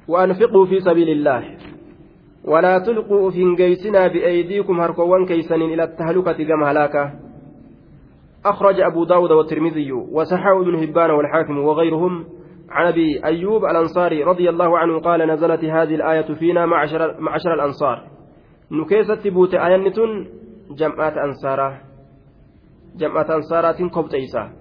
وأنفقوا 0.09 0.65
في 0.65 0.79
سبيل 0.79 1.09
الله. 1.09 1.43
ولا 2.43 2.79
تلقوا 2.79 3.31
في 3.31 3.41
انجيسنا 3.41 4.07
بأيديكم 4.07 4.79
هركوان 4.81 5.25
كيسن 5.25 5.61
إلى 5.61 5.83
التهلكة 5.83 6.43
كما 6.43 6.71
هلاكة 6.71 7.13
أخرج 8.45 8.79
أبو 8.79 9.03
داود 9.03 9.31
والترمذي 9.31 9.91
وسحاو 9.91 10.63
بن 10.63 10.75
هبان 10.75 11.11
والحاكم 11.11 11.57
وغيرهم 11.57 12.25
عن 12.69 12.87
أبي 12.87 13.25
أيوب 13.25 13.65
الأنصاري 13.65 14.23
رضي 14.23 14.49
الله 14.49 14.77
عنه 14.77 14.99
قال 14.99 15.27
نزلت 15.27 15.63
هذه 15.63 15.95
الآية 15.95 16.33
فينا 16.33 16.65
معشر, 16.65 17.21
معشر 17.21 17.53
الأنصار. 17.53 18.07
نكيست 18.71 19.27
بوت 19.27 19.53
آية 19.53 19.93
جمعات 20.71 21.13
أنصارة. 21.17 21.81
جمعات 22.95 23.29
أنصارات 23.29 23.75
كبتيسة 23.75 24.58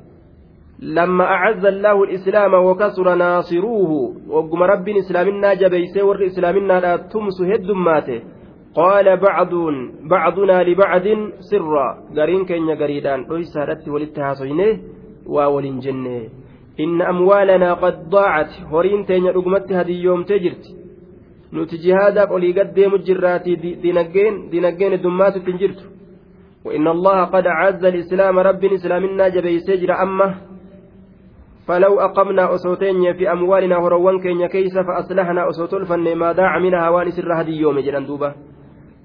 لما 0.82 1.24
أعز 1.24 1.64
الله 1.64 2.04
الإسلام 2.04 2.54
وكسر 2.54 3.14
ناصروه 3.14 3.90
وقم 4.28 4.62
رب 4.62 4.88
إسلامنا 4.88 5.54
جبيسي 5.54 6.02
ور 6.02 6.26
إسلامنا 6.26 6.80
لا 6.80 6.96
تمس 6.96 7.42
هدماته 7.42 8.22
قال 8.74 9.16
بعض 9.16 9.52
بعضنا 10.02 10.62
لبعض 10.62 11.06
سرا. 11.50 11.88
قرين 12.16 12.44
كين 12.44 12.70
قريدان. 12.70 13.26
ليس 13.30 13.56
هدت 13.56 13.88
وللتهاصينه 13.88 14.78
وولين 15.26 15.78
جنه. 15.78 16.28
إن 16.80 17.02
أموالنا 17.02 17.74
قد 17.74 18.08
ضاعت. 18.08 18.52
هورين 18.70 19.06
تين 19.06 19.26
رقمت 19.26 19.72
هذه 19.72 19.96
يوم 20.02 20.22
تجرت. 20.22 20.64
nuti 21.52 21.78
jihaadaaf 21.80 22.30
olii 22.30 22.52
gad 22.52 22.74
deemu 22.76 22.98
jirraatii 22.98 23.56
dinageen 23.82 24.34
dinageen 24.52 25.02
dummaatu 25.02 25.38
ittiin 25.38 25.58
jirtu 25.58 25.84
وإن 26.64 26.88
الله 26.88 27.24
قد 27.24 27.46
عز 27.46 27.84
الإسلام 27.84 28.38
رب 28.38 28.64
إسلامنا 28.64 29.28
جبيسي 29.28 29.76
جرى 29.76 29.92
أمه. 29.92 30.47
فلو 31.67 31.99
أقمنا 31.99 32.53
أصوتين 32.55 33.13
في 33.13 33.31
أموالنا 33.31 33.75
هروان 33.75 34.19
كينيا 34.19 34.47
كيس 34.47 34.77
فأصلحنا 34.77 35.49
أصوت 35.49 35.73
الفن 35.73 36.15
ما 36.15 36.31
داع 36.31 36.59
منها 36.59 36.89
وان 36.89 37.11
سر 37.11 37.41
هدي 37.41 37.55
يوم 37.55 37.79
جلن 37.79 38.05
دوبا 38.05 38.35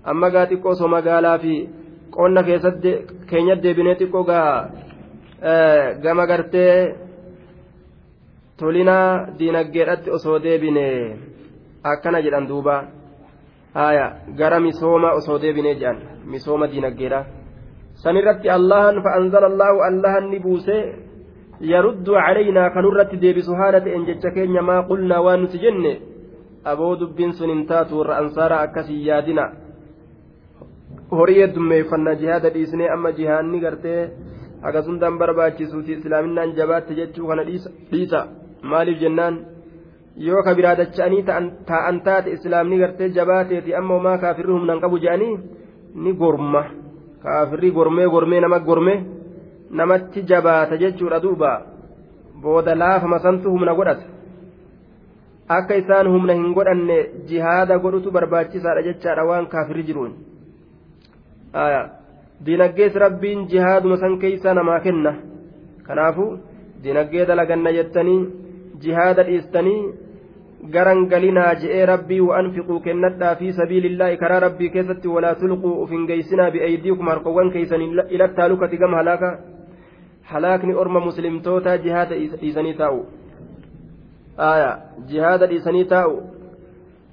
أما 0.09 0.28
قاتي 0.28 0.57
قوسو 0.57 0.86
مقالا 0.89 1.39
في 1.39 1.69
قولنا 2.12 2.43
كيسد 2.43 2.85
كينيا 3.31 3.55
ديبنيتي 3.55 4.05
قوغا 4.11 4.70
gama 6.03 6.27
gartee 6.27 6.95
tolina 8.59 9.27
diinaggeedhatti 9.39 10.11
osoo 10.11 10.39
deebine 10.43 10.86
akkana 11.85 12.23
jedhan 12.23 12.49
duuba 12.49 12.74
haya 13.74 14.07
gara 14.39 14.59
misooma 14.61 15.12
osoo 15.19 15.39
deebine 15.39 15.74
jedhan 15.74 15.99
misooma 16.27 16.66
diinaggeedha 16.66 17.20
sanirratti 18.03 18.51
allahan 18.51 19.03
fa'anzala 19.03 19.47
allaahu 19.47 19.78
allahan 19.90 20.31
ni 20.31 20.39
buuse 20.43 20.77
yaruddu 21.62 22.14
calaynaa 22.14 22.70
kanurratti 22.70 23.22
deebisu 23.22 23.56
haala 23.56 23.82
ta'een 23.82 24.06
jecha 24.06 24.32
keenya 24.32 24.62
maa 24.62 24.84
qulnaa 24.90 25.22
waan 25.22 25.42
nuti 25.42 25.60
jenne 25.60 26.02
aboo 26.66 26.96
dubbiin 27.00 27.34
sun 27.34 27.50
hin 27.50 27.66
taatu 27.68 28.00
warra 28.00 28.18
ansaaraa 28.18 28.62
akkasii 28.62 29.06
horii 31.12 31.42
heddummeeffannaa 31.42 32.16
jihaada 32.22 32.54
dhiisnee 32.54 32.90
amma 32.90 33.12
jihaanni 33.12 33.60
gartee 33.60 34.12
akkasumtaan 34.62 35.18
barbaachisuuti 35.18 35.94
islaaminaan 35.94 36.56
jabaatte 36.60 36.96
jechuu 37.00 37.28
kana 37.28 37.46
dhiisa 37.46 38.28
maaliif 38.62 39.00
jennaan 39.00 39.40
yoo 40.18 40.44
ka 40.44 40.56
biraa 40.56 40.78
dacha'anii 40.78 41.24
taa'an 41.68 42.02
taate 42.02 42.32
islaamni 42.38 42.80
gartee 42.80 43.10
jabaateeti 43.10 43.76
amma 43.76 43.94
homaa 43.94 44.18
kaafirri 44.18 44.54
humnaan 44.54 44.82
qabu 44.82 45.00
je'anii 45.06 45.34
ni 45.96 46.14
gorma 46.14 46.64
kaafirri 47.24 47.72
gormee 47.72 48.08
gormee 48.08 48.42
nama 48.42 48.60
gormee. 48.60 49.23
Namatti 49.80 50.26
jabaata 50.32 50.82
jechuudha 50.84 51.24
duuba 51.26 51.52
booda 52.44 52.76
laafama 52.84 53.20
santu 53.26 53.56
humna 53.56 53.76
godhata 53.80 54.06
akka 55.58 55.80
isaan 55.82 56.08
humna 56.14 56.38
hin 56.40 56.54
godhanne 56.58 56.98
jihaada 57.32 57.80
godhutu 57.86 58.16
barbaachisaadha 58.18 58.86
jechaadha 58.88 59.28
waan 59.30 59.50
kaafirri 59.54 59.84
jiruun 59.90 60.14
dinaggees 62.45 62.95
rabbiin 63.06 63.48
jihaaduma 63.54 63.98
san 64.04 64.18
keeysaa 64.24 64.54
namaa 64.60 64.80
kenna 64.86 65.14
kanaafu 65.90 66.26
dinaggee 66.84 67.26
dalaganna 67.32 67.76
jettanii 67.80 68.22
jihaada 68.86 69.28
dhiistanii 69.30 69.80
garan 70.76 71.06
galinaa 71.12 71.54
je'ee 71.62 71.86
rabbii 71.91 72.20
wa'anfiquu 72.28 72.80
kennadhaa 72.88 73.36
fi 73.41 73.54
sabiilillaahi 73.60 74.22
karaa 74.24 74.40
rabbii 74.45 74.70
keessatti 74.76 75.14
walaa 75.16 75.36
tulquu 75.41 75.72
uf 75.84 75.91
hin 75.95 76.06
geeysinaa 76.12 76.52
bi'aydiikum 76.56 77.12
harkowwan 77.12 77.52
keeysan 77.56 77.82
ilattaa 78.18 78.48
lukati 78.54 78.82
gama 78.84 79.02
halaaka 79.02 79.32
halaakni 80.32 80.74
orma 80.84 81.00
muslimtoota 81.08 81.78
jihaada 81.88 82.16
dhiisanii 82.16 82.74
taa'u 82.82 83.02
jihaada 85.12 85.48
dhiisanii 85.52 85.86
taa'u 85.95 86.16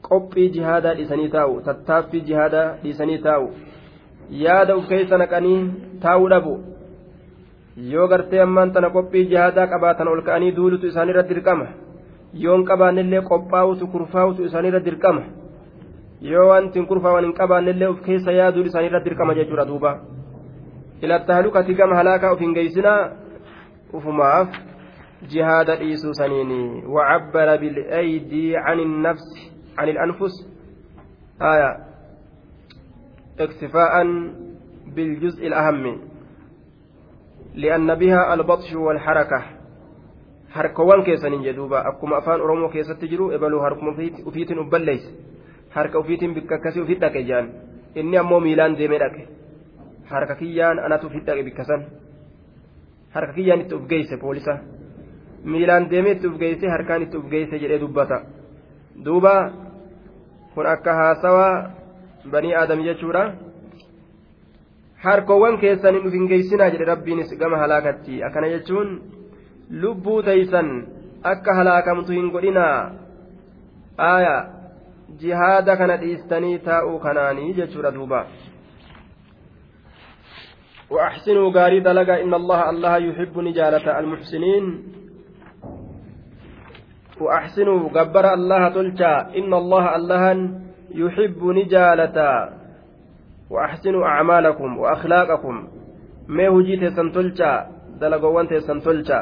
qophii 0.08 0.48
jihaadaa 0.56 0.94
dhiisanii 0.98 1.28
taa'u 1.34 1.60
tattaaffii 1.68 2.20
jihaadaa 2.28 2.66
dhiisanii 2.82 3.18
taa'u 3.26 3.50
yaada 4.44 4.76
uf 4.76 4.88
keessa 4.92 5.18
naqanii 5.22 5.58
taa'uu 6.04 6.30
dhabu 6.34 6.54
yoo 7.92 8.06
gartee 8.12 8.40
ammaan 8.46 8.72
tana 8.76 8.90
qophii 8.96 9.24
jihaadaa 9.34 9.66
qabaatan 9.74 10.12
ol 10.14 10.22
ka'anii 10.28 10.54
duulutu 10.56 10.86
isaanirra 10.92 11.26
dirqama 11.32 11.66
yoon 12.44 12.64
qabaannillee 12.70 13.26
qophaa'utu 13.32 13.90
kurfaa'utu 13.96 14.48
isaanirra 14.48 14.84
dirqama 14.88 15.22
yoo 16.30 16.48
wanti 16.52 16.86
kurfaawan 16.94 17.24
hin 17.28 17.36
qabaannillee 17.42 17.92
uf 17.92 18.00
keessa 18.08 18.38
yaaduun 18.40 18.66
isaanirra 18.72 19.04
dirqama 19.04 19.34
jechuudha 19.40 19.68
duuba. 19.68 19.92
إلى 21.04 21.16
التهلكة 21.16 21.74
كما 21.74 22.00
هلاكا 22.00 22.30
وفين 22.30 22.52
جيسنا 22.54 23.16
وفماف 23.92 24.48
جهاد 25.30 25.70
إيسو 25.70 26.12
سنيني 26.12 26.86
وعبر 26.86 27.56
بالأيدي 27.56 28.56
عن 28.56 28.80
النفس 28.80 29.52
عن 29.78 29.88
الأنفس 29.88 30.46
آية 31.42 31.76
اكتفاء 33.40 33.92
بالجزء 34.96 35.46
الأهم 35.46 36.00
لأن 37.54 37.94
بها 37.94 38.34
البطش 38.34 38.74
والحركة 38.74 39.42
keessaniin 41.06 41.44
jedhuuba 41.46 41.78
akkuma 41.86 42.16
afaan 42.16 42.40
oromoo 42.40 42.68
keessatti 42.68 43.08
jiru 43.08 43.30
ebaluu 43.32 43.60
harkuma 43.60 43.92
ufiitiin 44.26 44.58
ubballeeyse 44.58 45.10
harka 45.70 45.98
ufiitiin 45.98 46.34
bikka 46.34 46.54
akkasii 46.54 46.82
ufit 46.82 47.00
dhaqe 47.00 47.22
jaan 47.22 47.52
inni 47.94 48.18
ammoo 48.18 48.40
miilaan 48.40 48.74
deemee 48.78 48.98
dhaqe 48.98 49.39
harka 50.10 50.34
kiyyaan 50.40 50.78
anatu 50.86 51.08
fidhaqe 51.14 51.42
bikkasan 51.48 51.84
harka 53.14 53.32
kiyyaan 53.32 53.60
itti 53.60 53.74
ufgeeyse 53.74 54.16
poolisa. 54.16 54.58
Miilaan 55.44 55.90
deemee 55.90 56.12
itti 56.12 56.28
ufgeeyse 56.28 56.68
harkaan 56.68 57.02
itti 57.02 57.16
ufgeeyse 57.16 57.58
jedhee 57.62 57.80
dubbata. 57.80 58.20
Duuba 59.04 59.34
kun 60.54 60.66
akka 60.66 60.94
haasawaa 60.94 61.70
banii 62.32 62.54
aadam 62.54 62.84
jechuudha. 62.88 63.24
Harkowwan 65.04 65.58
keessanii 65.58 66.02
dhufin 66.04 66.28
geessinaa 66.28 66.70
jedhe 66.70 66.84
rabbiinis 66.92 67.34
gama 67.38 67.56
halaakatti. 67.62 68.22
Akkana 68.24 68.48
jechuun 68.54 68.88
lubbuu 69.82 70.22
teeysan 70.22 70.68
akka 71.22 71.54
halaakamtu 71.54 72.12
hin 72.12 72.30
godhinaa. 72.34 72.90
Aaya 73.98 74.36
jihaada 75.20 75.76
kana 75.76 75.96
dhiistanii 76.02 76.58
taa'uu 76.58 76.98
kanaanii 76.98 77.54
jechuudha 77.54 77.94
duuba 77.94 78.26
وأحسنوا 80.90 81.52
غاري 81.54 81.80
دلقا 81.80 82.22
إن 82.22 82.34
الله 82.34 82.70
الله 82.70 82.96
يحب 82.96 83.38
نجالة 83.38 83.98
المحسنين. 83.98 84.64
وأحسنوا 87.20 87.88
جبر 87.88 88.34
الله 88.34 88.68
تلجا 88.68 89.14
إن 89.38 89.54
الله 89.54 89.96
الله 89.96 90.24
يحب 90.94 91.40
نجالة. 91.44 92.18
وأحسنوا 93.50 94.06
أعمالكم 94.06 94.78
وأخلاقكم. 94.78 95.68
ما 96.28 96.48
هجي 96.48 96.76
تيسن 96.76 97.12
تلجا 97.12 97.66
دلقوان 98.00 98.48
تيسن 98.48 98.80
تلجا 98.80 99.20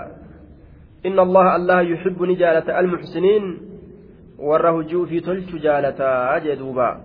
إن 1.06 1.18
الله 1.18 1.56
الله 1.56 1.80
يحب 1.80 2.22
نجالة 2.22 2.80
المحسنين. 2.80 3.68
hujii 4.38 4.96
ufii 4.96 5.20
tolchu 5.20 5.58
jaalataa 5.58 6.40
jee 6.40 6.56
duuba 6.56 7.00